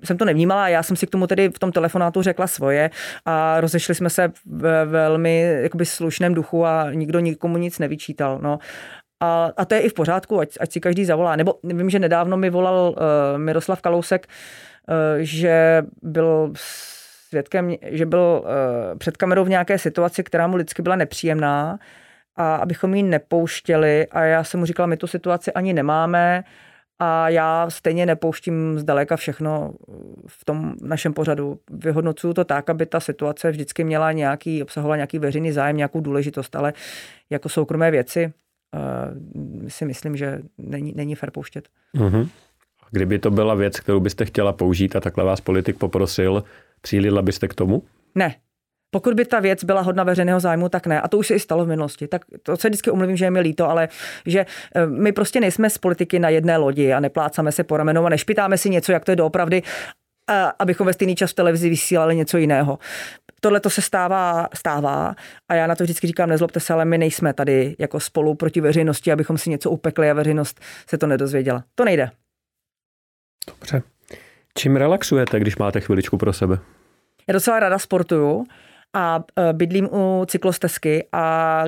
jsem 0.03 0.18
to 0.18 0.26
nevnímala. 0.26 0.68
Já 0.70 0.84
jsem 0.84 0.95
si 0.95 1.07
k 1.07 1.09
tomu 1.09 1.28
tedy 1.28 1.49
v 1.49 1.59
tom 1.59 1.72
telefonátu 1.72 2.22
řekla 2.22 2.47
svoje 2.47 2.89
a 3.26 3.61
rozešli 3.61 3.95
jsme 3.95 4.09
se 4.09 4.32
ve 4.45 4.86
velmi 4.86 5.41
jakoby 5.61 5.86
slušném 5.86 6.34
duchu 6.34 6.66
a 6.66 6.91
nikdo 6.91 7.20
nikomu 7.20 7.57
nic 7.57 7.80
nevyčítal. 7.80 8.39
No. 8.41 8.59
A, 9.20 9.49
a 9.57 9.66
to 9.66 9.76
je 9.76 9.82
i 9.82 9.89
v 9.89 9.93
pořádku, 9.93 10.39
ať, 10.39 10.49
ať 10.59 10.72
si 10.72 10.80
každý 10.80 11.05
zavolá. 11.05 11.36
Nebo 11.36 11.55
vím, 11.64 11.89
že 11.89 11.99
nedávno 11.99 12.38
mi 12.38 12.49
volal 12.49 12.89
uh, 12.89 12.97
Miroslav 13.38 13.82
Kalousek, 13.82 14.28
uh, 14.28 14.95
že 15.20 15.84
byl 16.01 16.53
svědkem, 16.55 17.76
že 17.82 18.05
byl 18.05 18.43
uh, 18.43 18.97
před 18.97 19.18
kamerou 19.18 19.43
v 19.43 19.49
nějaké 19.49 19.78
situaci, 19.78 20.24
která 20.24 20.47
mu 20.47 20.55
lidsky 20.55 20.82
byla 20.82 20.95
nepříjemná 20.95 21.80
a 22.36 22.55
abychom 22.55 22.93
ji 22.93 23.03
nepouštěli 23.03 24.07
a 24.11 24.24
já 24.24 24.43
jsem 24.43 24.59
mu 24.59 24.66
říkala, 24.66 24.88
my 24.88 24.97
tu 24.97 25.07
situaci 25.07 25.53
ani 25.53 25.74
nemáme, 25.74 26.43
a 27.04 27.30
já 27.30 27.70
stejně 27.70 28.06
nepouštím 28.06 28.80
zdaleka 28.80 29.16
všechno 29.16 29.74
v 30.28 30.45
tom 30.45 30.74
našem 30.82 31.14
pořadu. 31.14 31.60
Vyhodnocuju 31.70 32.34
to 32.34 32.43
tak, 32.43 32.70
aby 32.70 32.86
ta 32.86 32.99
situace 32.99 33.51
vždycky 33.51 33.84
měla 33.84 34.12
nějaký, 34.12 34.64
obsahovala 34.64 34.95
nějaký 34.95 35.20
veřejný 35.20 35.51
zájem, 35.51 35.78
nějakou 35.78 36.01
důležitost, 36.01 36.56
ale 36.56 36.74
jako 37.30 37.49
soukromé 37.49 37.91
věci 37.91 38.34
uh, 38.74 39.68
si 39.68 39.86
myslím, 39.86 40.16
že 40.16 40.41
není, 40.58 40.93
není 40.95 41.16
fair 41.16 41.32
pouštět. 41.32 41.68
Uh-huh. 41.95 42.28
Kdyby 42.91 43.20
to 43.20 43.32
byla 43.32 43.54
věc, 43.54 43.80
kterou 43.80 43.99
byste 43.99 44.26
chtěla 44.26 44.54
použít 44.54 44.95
a 44.95 44.99
takhle 44.99 45.24
vás 45.24 45.41
politik 45.41 45.78
poprosil, 45.78 46.43
přilila 46.82 47.22
byste 47.22 47.47
k 47.47 47.54
tomu? 47.54 47.84
Ne, 48.16 48.36
pokud 48.93 49.13
by 49.13 49.25
ta 49.25 49.39
věc 49.39 49.63
byla 49.63 49.81
hodna 49.81 50.03
veřejného 50.03 50.39
zájmu, 50.39 50.69
tak 50.69 50.87
ne. 50.87 51.01
A 51.01 51.07
to 51.07 51.17
už 51.17 51.27
se 51.27 51.33
i 51.35 51.39
stalo 51.39 51.65
v 51.65 51.67
minulosti. 51.67 52.07
Tak 52.07 52.21
to 52.43 52.57
se 52.57 52.69
vždycky 52.69 52.91
umluvím, 52.91 53.17
že 53.17 53.25
je 53.25 53.31
mi 53.31 53.39
líto, 53.39 53.69
ale 53.69 53.89
že 54.25 54.45
eh, 54.75 54.87
my 54.87 55.11
prostě 55.11 55.39
nejsme 55.39 55.69
z 55.69 55.77
politiky 55.77 56.19
na 56.19 56.29
jedné 56.29 56.57
lodi 56.57 56.93
a 56.93 56.99
neplácáme 56.99 57.51
se 57.51 57.63
po 57.63 57.77
ramenou 57.77 58.05
a 58.05 58.09
nešpitáme 58.09 58.57
si 58.57 58.69
něco, 58.69 58.91
jak 58.91 59.05
to 59.05 59.11
je 59.11 59.15
doopravdy, 59.15 59.63
abychom 60.59 60.87
ve 60.87 60.93
stejný 60.93 61.15
čas 61.15 61.31
v 61.31 61.33
televizi 61.33 61.69
vysílali 61.69 62.15
něco 62.15 62.37
jiného. 62.37 62.79
Tohle 63.41 63.59
to 63.59 63.69
se 63.69 63.81
stává, 63.81 64.47
stává 64.53 65.15
a 65.49 65.55
já 65.55 65.67
na 65.67 65.75
to 65.75 65.83
vždycky 65.83 66.07
říkám, 66.07 66.29
nezlobte 66.29 66.59
se, 66.59 66.73
ale 66.73 66.85
my 66.85 66.97
nejsme 66.97 67.33
tady 67.33 67.75
jako 67.79 67.99
spolu 67.99 68.35
proti 68.35 68.61
veřejnosti, 68.61 69.11
abychom 69.11 69.37
si 69.37 69.49
něco 69.49 69.69
upekli 69.69 70.09
a 70.09 70.13
veřejnost 70.13 70.59
se 70.87 70.97
to 70.97 71.07
nedozvěděla. 71.07 71.63
To 71.75 71.85
nejde. 71.85 72.11
Dobře. 73.47 73.81
Čím 74.57 74.75
relaxujete, 74.75 75.39
když 75.39 75.57
máte 75.57 75.79
chviličku 75.79 76.17
pro 76.17 76.33
sebe? 76.33 76.59
Já 77.27 77.33
docela 77.33 77.59
ráda 77.59 77.79
sportuju 77.79 78.45
a 78.93 79.23
e, 79.49 79.53
bydlím 79.53 79.89
u 79.91 80.25
cyklostezky 80.27 81.07
a 81.11 81.63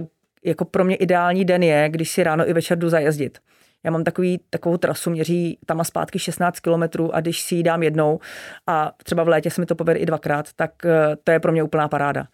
jako 0.45 0.65
pro 0.65 0.85
mě 0.85 0.95
ideální 0.95 1.45
den 1.45 1.63
je, 1.63 1.89
když 1.89 2.09
si 2.09 2.23
ráno 2.23 2.49
i 2.49 2.53
večer 2.53 2.77
jdu 2.77 2.89
zajezdit. 2.89 3.39
Já 3.83 3.91
mám 3.91 4.03
takový, 4.03 4.39
takovou 4.49 4.77
trasu, 4.77 5.09
měří 5.09 5.57
tam 5.65 5.81
a 5.81 5.83
zpátky 5.83 6.19
16 6.19 6.59
kilometrů 6.59 7.15
a 7.15 7.21
když 7.21 7.41
si 7.41 7.55
ji 7.55 7.63
dám 7.63 7.83
jednou 7.83 8.19
a 8.67 8.91
třeba 9.03 9.23
v 9.23 9.27
létě 9.27 9.49
se 9.49 9.61
mi 9.61 9.65
to 9.65 9.75
povede 9.75 9.99
i 9.99 10.05
dvakrát, 10.05 10.53
tak 10.55 10.85
e, 10.85 11.15
to 11.23 11.31
je 11.31 11.39
pro 11.39 11.51
mě 11.51 11.63
úplná 11.63 11.87
paráda. 11.87 12.27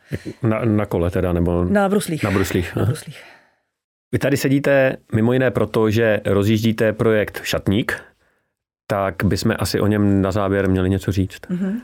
Na, 0.44 0.66
na 0.66 0.86
kole 0.86 1.12
teda, 1.12 1.34
nebo? 1.34 1.64
Na 1.64 1.90
bruslích. 1.90 2.24
Na 2.24 2.32
bruslích. 2.32 2.76
Na 2.76 2.86
bruslích. 2.86 3.24
Vy 4.12 4.20
tady 4.20 4.38
sedíte 4.38 4.98
mimo 5.16 5.34
jiné 5.34 5.52
proto, 5.52 5.90
že 5.90 6.22
rozjíždíte 6.26 6.94
projekt 6.94 7.42
Šatník, 7.44 8.02
tak 8.88 9.24
bychom 9.24 9.56
asi 9.60 9.80
o 9.80 9.88
něm 9.88 10.22
na 10.22 10.32
závěr 10.32 10.70
měli 10.70 10.90
něco 10.90 11.12
říct. 11.12 11.42
Mm-hmm. 11.50 11.82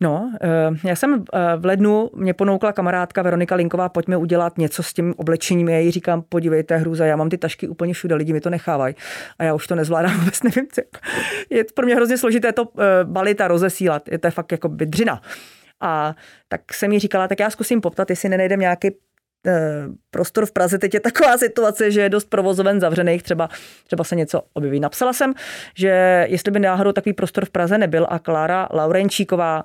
No, 0.00 0.32
eh, 0.40 0.88
já 0.88 0.96
jsem 0.96 1.24
eh, 1.34 1.38
v 1.56 1.64
lednu, 1.64 2.10
mě 2.14 2.34
ponoukla 2.34 2.72
kamarádka 2.72 3.22
Veronika 3.22 3.54
Linková, 3.54 3.88
pojďme 3.88 4.16
udělat 4.16 4.58
něco 4.58 4.82
s 4.82 4.92
tím 4.92 5.14
oblečením. 5.16 5.68
Já 5.68 5.78
jí 5.78 5.90
říkám, 5.90 6.22
podívejte, 6.28 6.76
hruza, 6.76 7.06
já 7.06 7.16
mám 7.16 7.28
ty 7.28 7.38
tašky 7.38 7.68
úplně 7.68 7.94
všude, 7.94 8.14
lidi 8.14 8.32
mi 8.32 8.40
to 8.40 8.50
nechávají. 8.50 8.94
A 9.38 9.44
já 9.44 9.54
už 9.54 9.66
to 9.66 9.74
nezvládám, 9.74 10.16
vůbec 10.18 10.42
nevím, 10.42 10.66
co. 10.72 10.82
Je 11.50 11.64
pro 11.74 11.86
mě 11.86 11.94
hrozně 11.94 12.18
složité 12.18 12.52
to 12.52 12.68
eh, 12.78 13.04
balit 13.04 13.40
a 13.40 13.48
rozesílat. 13.48 14.08
Je 14.08 14.18
to 14.18 14.30
fakt 14.30 14.52
jako 14.52 14.68
bydřina. 14.68 15.22
A 15.80 16.14
tak 16.48 16.74
jsem 16.74 16.92
jí 16.92 16.98
říkala, 16.98 17.28
tak 17.28 17.40
já 17.40 17.50
zkusím 17.50 17.80
poptat, 17.80 18.10
jestli 18.10 18.28
nenajdem 18.28 18.60
nějaký 18.60 18.88
prostor 20.10 20.46
v 20.46 20.52
Praze. 20.52 20.78
Teď 20.78 20.94
je 20.94 21.00
taková 21.00 21.38
situace, 21.38 21.90
že 21.90 22.00
je 22.00 22.08
dost 22.08 22.24
provozoven 22.24 22.80
zavřených, 22.80 23.22
třeba, 23.22 23.48
třeba 23.86 24.04
se 24.04 24.16
něco 24.16 24.42
objeví. 24.52 24.80
Napsala 24.80 25.12
jsem, 25.12 25.34
že 25.74 26.26
jestli 26.28 26.50
by 26.50 26.58
náhodou 26.58 26.92
takový 26.92 27.12
prostor 27.12 27.44
v 27.44 27.50
Praze 27.50 27.78
nebyl 27.78 28.06
a 28.10 28.18
Klára 28.18 28.68
Laurenčíková 28.72 29.64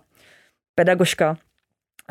pedagožka 0.76 1.38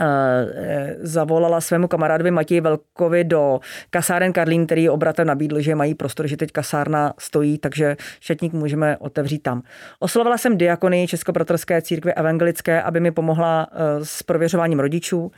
eh, 0.01 0.97
zavolala 1.01 1.61
svému 1.61 1.89
kamarádovi 1.89 2.31
Matěji 2.31 2.61
Velkovi 2.61 3.25
do 3.25 3.61
kasáren 3.91 4.33
Karlín, 4.33 4.67
který 4.67 4.89
obratem 4.89 5.27
nabídl, 5.27 5.61
že 5.61 5.75
mají 5.75 5.95
prostor, 5.95 6.27
že 6.27 6.37
teď 6.37 6.53
kasárna 6.53 7.15
stojí, 7.19 7.59
takže 7.59 7.97
šatník 8.21 8.53
můžeme 8.53 8.97
otevřít 8.97 9.43
tam. 9.43 9.63
Oslovila 9.99 10.39
jsem 10.39 10.59
diakony 10.59 11.07
Českobratrské 11.07 11.83
církve 11.83 12.13
evangelické, 12.13 12.83
aby 12.83 13.01
mi 13.01 13.11
pomohla 13.11 13.67
eh, 13.73 14.05
s 14.05 14.23
prověřováním 14.23 14.81
rodičů. 14.81 15.33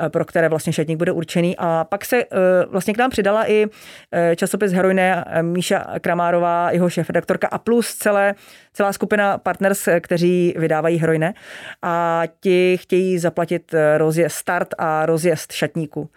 Eh, 0.00 0.10
pro 0.10 0.24
které 0.24 0.48
vlastně 0.48 0.72
šatník 0.72 0.98
bude 0.98 1.12
určený. 1.12 1.56
A 1.58 1.84
pak 1.84 2.04
se 2.04 2.22
eh, 2.22 2.26
vlastně 2.68 2.94
k 2.94 2.98
nám 2.98 3.10
přidala 3.10 3.50
i 3.50 3.66
eh, 4.12 4.36
časopis 4.36 4.72
Herojné 4.72 5.24
Míša 5.42 5.86
Kramárová, 6.00 6.70
jeho 6.70 6.90
šéf-redaktorka 6.90 7.48
a 7.48 7.58
plus 7.58 7.94
celé, 7.94 8.34
celá 8.72 8.92
skupina 8.92 9.38
partners, 9.38 9.88
kteří 10.00 10.54
vydávají 10.58 10.98
Herojné 10.98 11.34
a 11.82 12.22
ti 12.40 12.76
chtějí 12.80 13.18
zaplatit 13.18 13.74
rozjezd 13.96 14.36
start 14.36 14.68
a 14.78 15.06
rozjezd 15.06 15.52
šatníku. 15.52 16.10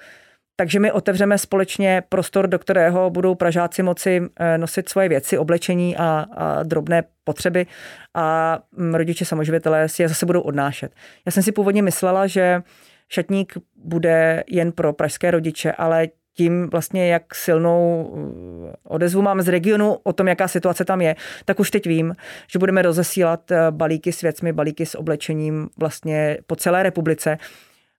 Takže 0.56 0.80
my 0.80 0.92
otevřeme 0.92 1.38
společně 1.38 2.04
prostor, 2.10 2.48
do 2.48 2.60
kterého 2.60 3.10
budou 3.10 3.36
Pražáci 3.36 3.84
moci 3.84 4.22
nosit 4.58 4.90
svoje 4.90 5.10
věci, 5.10 5.38
oblečení 5.38 5.98
a, 5.98 6.26
a 6.36 6.64
drobné 6.64 7.04
potřeby 7.24 7.66
a 8.14 8.60
mm, 8.78 8.96
rodiče 8.96 9.26
samoživitelé 9.26 9.90
si 9.90 10.02
je 10.02 10.08
zase 10.08 10.26
budou 10.26 10.42
odnášet. 10.42 10.92
Já 11.26 11.32
jsem 11.32 11.44
si 11.44 11.52
původně 11.52 11.82
myslela, 11.82 12.28
že 12.28 12.62
šatník 13.10 13.58
bude 13.76 14.44
jen 14.48 14.72
pro 14.72 14.94
pražské 14.94 15.32
rodiče, 15.32 15.72
ale 15.72 16.08
tím 16.34 16.70
vlastně, 16.70 17.08
jak 17.08 17.36
silnou 17.36 18.04
uh, 18.04 18.74
odezvu 18.84 19.22
mám 19.22 19.42
z 19.42 19.48
regionu 19.48 19.98
o 20.04 20.14
tom, 20.14 20.28
jaká 20.28 20.48
situace 20.48 20.86
tam 20.86 21.02
je, 21.02 21.16
tak 21.46 21.60
už 21.60 21.72
teď 21.72 21.88
vím, 21.88 22.16
že 22.48 22.60
budeme 22.60 22.82
rozesílat 22.82 23.52
uh, 23.52 23.58
balíky 23.70 24.12
s 24.12 24.22
věcmi, 24.22 24.54
balíky 24.54 24.86
s 24.86 24.96
oblečením 24.96 25.70
vlastně 25.78 26.38
po 26.48 26.56
celé 26.56 26.84
republice. 26.84 27.38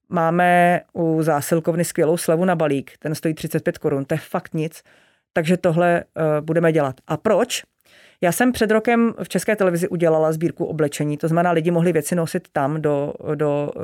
Máme 0.09 0.80
u 0.92 1.22
zásilkovny 1.22 1.84
skvělou 1.84 2.16
slevu 2.16 2.44
na 2.44 2.57
balík, 2.57 2.92
ten 2.98 3.14
stojí 3.14 3.34
35 3.34 3.78
korun, 3.78 4.04
to 4.04 4.14
je 4.14 4.18
fakt 4.18 4.54
nic, 4.54 4.82
takže 5.32 5.57
tohle 5.57 6.04
uh, 6.04 6.22
budeme 6.44 6.72
dělat. 6.72 6.96
A 7.07 7.16
proč? 7.16 7.62
Já 8.20 8.32
jsem 8.32 8.52
před 8.52 8.70
rokem 8.70 9.14
v 9.22 9.28
České 9.28 9.56
televizi 9.56 9.88
udělala 9.88 10.32
sbírku 10.32 10.64
oblečení, 10.64 11.16
to 11.16 11.28
znamená, 11.28 11.50
lidi 11.50 11.70
mohli 11.70 11.92
věci 11.92 12.14
nosit 12.14 12.48
tam 12.52 12.82
do, 12.82 13.12
do 13.34 13.70
uh, 13.76 13.82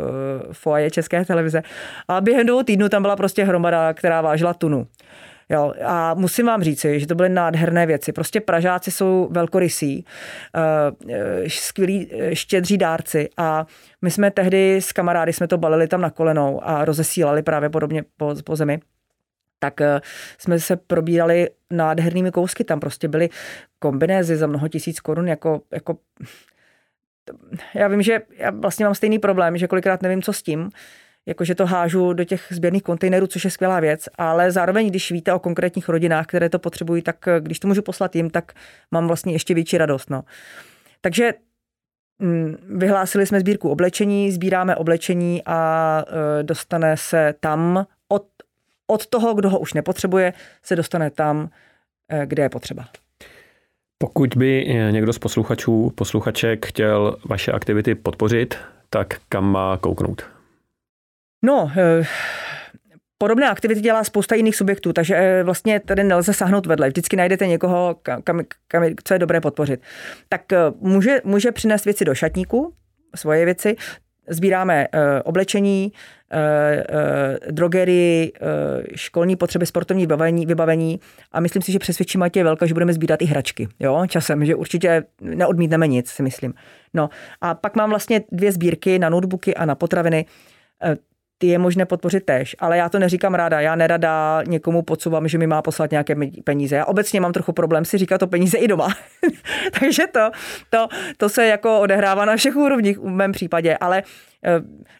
foaje 0.52 0.90
České 0.90 1.24
televize. 1.24 1.62
A 2.08 2.20
během 2.20 2.46
dvou 2.46 2.62
týdnů 2.62 2.88
tam 2.88 3.02
byla 3.02 3.16
prostě 3.16 3.44
hromada, 3.44 3.94
která 3.94 4.20
vážila 4.20 4.54
tunu. 4.54 4.86
Jo, 5.48 5.72
a 5.84 6.14
musím 6.14 6.46
vám 6.46 6.62
říci, 6.62 7.00
že 7.00 7.06
to 7.06 7.14
byly 7.14 7.28
nádherné 7.28 7.86
věci. 7.86 8.12
Prostě 8.12 8.40
Pražáci 8.40 8.90
jsou 8.90 9.28
velkorysí, 9.30 10.04
uh, 10.56 11.12
skvělí, 11.48 12.10
štědří 12.32 12.78
dárci 12.78 13.28
a 13.36 13.66
my 14.02 14.10
jsme 14.10 14.30
tehdy 14.30 14.76
s 14.76 14.92
kamarády 14.92 15.32
jsme 15.32 15.48
to 15.48 15.58
balili 15.58 15.88
tam 15.88 16.00
na 16.00 16.10
kolenou 16.10 16.60
a 16.64 16.84
rozesílali 16.84 17.42
právě 17.42 17.70
podobně 17.70 18.04
po, 18.16 18.34
po 18.44 18.56
zemi 18.56 18.80
tak 19.62 19.80
eh, 19.80 20.00
jsme 20.38 20.60
se 20.60 20.76
probírali 20.76 21.48
nádhernými 21.70 22.30
kousky. 22.30 22.64
Tam 22.64 22.80
prostě 22.80 23.08
byly 23.08 23.28
kombinézy 23.78 24.36
za 24.36 24.46
mnoho 24.46 24.68
tisíc 24.68 25.00
korun, 25.00 25.28
jako, 25.28 25.62
jako 25.72 25.96
já 27.74 27.88
vím, 27.88 28.02
že 28.02 28.20
já 28.38 28.50
vlastně 28.50 28.84
mám 28.84 28.94
stejný 28.94 29.18
problém, 29.18 29.56
že 29.56 29.68
kolikrát 29.68 30.02
nevím, 30.02 30.22
co 30.22 30.32
s 30.32 30.42
tím, 30.42 30.70
jakože 31.26 31.54
to 31.54 31.66
hážu 31.66 32.12
do 32.12 32.24
těch 32.24 32.46
sběrných 32.50 32.82
kontejnerů, 32.82 33.26
což 33.26 33.44
je 33.44 33.50
skvělá 33.50 33.80
věc, 33.80 34.08
ale 34.18 34.50
zároveň, 34.52 34.88
když 34.88 35.10
víte 35.10 35.32
o 35.32 35.38
konkrétních 35.38 35.88
rodinách, 35.88 36.26
které 36.26 36.48
to 36.48 36.58
potřebují, 36.58 37.02
tak 37.02 37.28
eh, 37.28 37.40
když 37.40 37.58
to 37.58 37.68
můžu 37.68 37.82
poslat 37.82 38.16
jim, 38.16 38.30
tak 38.30 38.52
mám 38.90 39.06
vlastně 39.06 39.32
ještě 39.32 39.54
větší 39.54 39.78
radost. 39.78 40.10
No. 40.10 40.22
Takže 41.00 41.34
mm, 42.18 42.56
Vyhlásili 42.68 43.26
jsme 43.26 43.40
sbírku 43.40 43.68
oblečení, 43.68 44.32
sbíráme 44.32 44.76
oblečení 44.76 45.42
a 45.46 46.04
eh, 46.06 46.42
dostane 46.42 46.96
se 46.96 47.34
tam 47.40 47.86
od 48.92 49.06
toho, 49.06 49.34
kdo 49.34 49.50
ho 49.50 49.58
už 49.58 49.74
nepotřebuje, 49.74 50.32
se 50.62 50.76
dostane 50.76 51.10
tam, 51.10 51.48
eh, 52.08 52.26
kde 52.26 52.42
je 52.42 52.48
potřeba. 52.48 52.88
Pokud 53.98 54.36
by 54.36 54.66
někdo 54.90 55.12
z 55.12 55.18
posluchačů, 55.18 55.92
posluchaček 55.94 56.66
chtěl 56.66 57.16
vaše 57.24 57.52
aktivity 57.52 57.94
podpořit, 57.94 58.54
tak 58.90 59.14
kam 59.28 59.52
má 59.52 59.76
kouknout? 59.76 60.22
No, 61.44 61.70
eh, 61.76 62.06
Podobné 63.18 63.50
aktivity 63.50 63.80
dělá 63.80 64.04
spousta 64.04 64.34
jiných 64.34 64.56
subjektů, 64.56 64.92
takže 64.92 65.16
eh, 65.16 65.42
vlastně 65.42 65.80
tady 65.80 66.04
nelze 66.04 66.32
sáhnout 66.32 66.66
vedle. 66.66 66.88
Vždycky 66.88 67.16
najdete 67.16 67.46
někoho, 67.46 67.96
kam, 68.02 68.22
kam, 68.68 68.84
co 69.04 69.14
je 69.14 69.18
dobré 69.18 69.40
podpořit. 69.40 69.80
Tak 70.28 70.42
může, 70.80 71.20
může 71.24 71.52
přinést 71.52 71.84
věci 71.84 72.04
do 72.04 72.14
šatníku, 72.14 72.74
svoje 73.14 73.44
věci, 73.44 73.76
Sbíráme 74.28 74.88
oblečení, 75.24 75.92
drogerii, 77.50 78.32
uh, 78.32 78.48
školní 78.94 79.36
potřeby, 79.36 79.66
sportovní 79.66 80.02
vybavení, 80.02 80.46
vybavení 80.46 81.00
a 81.32 81.40
myslím 81.40 81.62
si, 81.62 81.72
že 81.72 81.78
přesvědčí 81.78 82.18
Matě 82.18 82.44
Velka, 82.44 82.66
že 82.66 82.74
budeme 82.74 82.92
sbírat 82.92 83.22
i 83.22 83.24
hračky, 83.24 83.68
jo, 83.80 84.06
časem, 84.08 84.44
že 84.44 84.54
určitě 84.54 85.04
neodmítneme 85.20 85.86
nic, 85.86 86.10
si 86.10 86.22
myslím. 86.22 86.54
No 86.94 87.10
a 87.40 87.54
pak 87.54 87.76
mám 87.76 87.90
vlastně 87.90 88.22
dvě 88.32 88.52
sbírky 88.52 88.98
na 88.98 89.08
notebooky 89.08 89.54
a 89.54 89.64
na 89.64 89.74
potraviny 89.74 90.26
ty 91.42 91.48
je 91.48 91.58
možné 91.58 91.86
podpořit 91.86 92.24
tež, 92.24 92.56
ale 92.58 92.78
já 92.78 92.88
to 92.88 92.98
neříkám 92.98 93.34
ráda. 93.34 93.60
Já 93.60 93.74
nerada 93.74 94.42
někomu 94.46 94.82
podsouvám, 94.82 95.28
že 95.28 95.38
mi 95.38 95.46
má 95.46 95.62
poslat 95.62 95.90
nějaké 95.90 96.14
peníze. 96.44 96.76
Já 96.76 96.84
obecně 96.84 97.20
mám 97.20 97.32
trochu 97.32 97.52
problém 97.52 97.84
si 97.84 97.98
říkat 97.98 98.18
to 98.18 98.26
peníze 98.26 98.58
i 98.58 98.68
doma. 98.68 98.88
Takže 99.80 100.02
to, 100.06 100.30
to, 100.70 100.88
to 101.16 101.28
se 101.28 101.46
jako 101.46 101.80
odehrává 101.80 102.24
na 102.24 102.36
všech 102.36 102.56
úrovních 102.56 102.98
v 102.98 103.04
mém 103.04 103.32
případě, 103.32 103.76
ale 103.76 104.02
eh, 104.44 104.50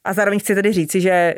a 0.04 0.12
zároveň 0.12 0.40
chci 0.40 0.54
tedy 0.54 0.72
říci, 0.72 1.00
že 1.00 1.10
eh, 1.10 1.36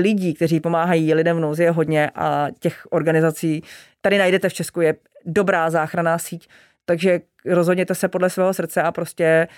lidí, 0.00 0.34
kteří 0.34 0.60
pomáhají 0.60 1.14
lidem 1.14 1.36
v 1.36 1.40
nouzi 1.40 1.62
je 1.62 1.70
hodně 1.70 2.10
a 2.14 2.46
těch 2.58 2.86
organizací 2.90 3.62
tady 4.00 4.18
najdete 4.18 4.48
v 4.48 4.54
Česku 4.54 4.80
je 4.80 4.94
dobrá 5.26 5.70
záchranná 5.70 6.18
síť, 6.18 6.48
takže 6.84 7.20
rozhodněte 7.46 7.94
se 7.94 8.08
podle 8.08 8.30
svého 8.30 8.54
srdce 8.54 8.82
a 8.82 8.92
prostě 8.92 9.48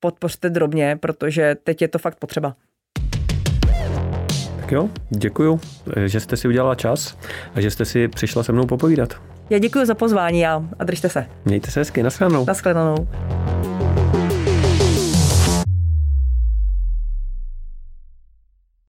podpořte 0.00 0.50
drobně, 0.50 0.96
protože 1.00 1.54
teď 1.54 1.82
je 1.82 1.88
to 1.88 1.98
fakt 1.98 2.18
potřeba. 2.18 2.56
Tak 4.72 4.76
jo, 4.76 4.88
děkuju, 5.10 5.60
že 6.06 6.20
jste 6.20 6.36
si 6.36 6.48
udělala 6.48 6.74
čas 6.74 7.18
a 7.54 7.60
že 7.60 7.70
jste 7.70 7.84
si 7.84 8.08
přišla 8.08 8.42
se 8.42 8.52
mnou 8.52 8.66
popovídat. 8.66 9.14
Já 9.50 9.58
děkuji 9.58 9.86
za 9.86 9.94
pozvání 9.94 10.46
a, 10.46 10.62
a 10.78 10.84
držte 10.84 11.08
se. 11.08 11.26
Mějte 11.44 11.70
se 11.70 11.80
hezky, 11.80 12.02
nashledanou. 12.02 12.44
Nashledanou. 12.44 13.08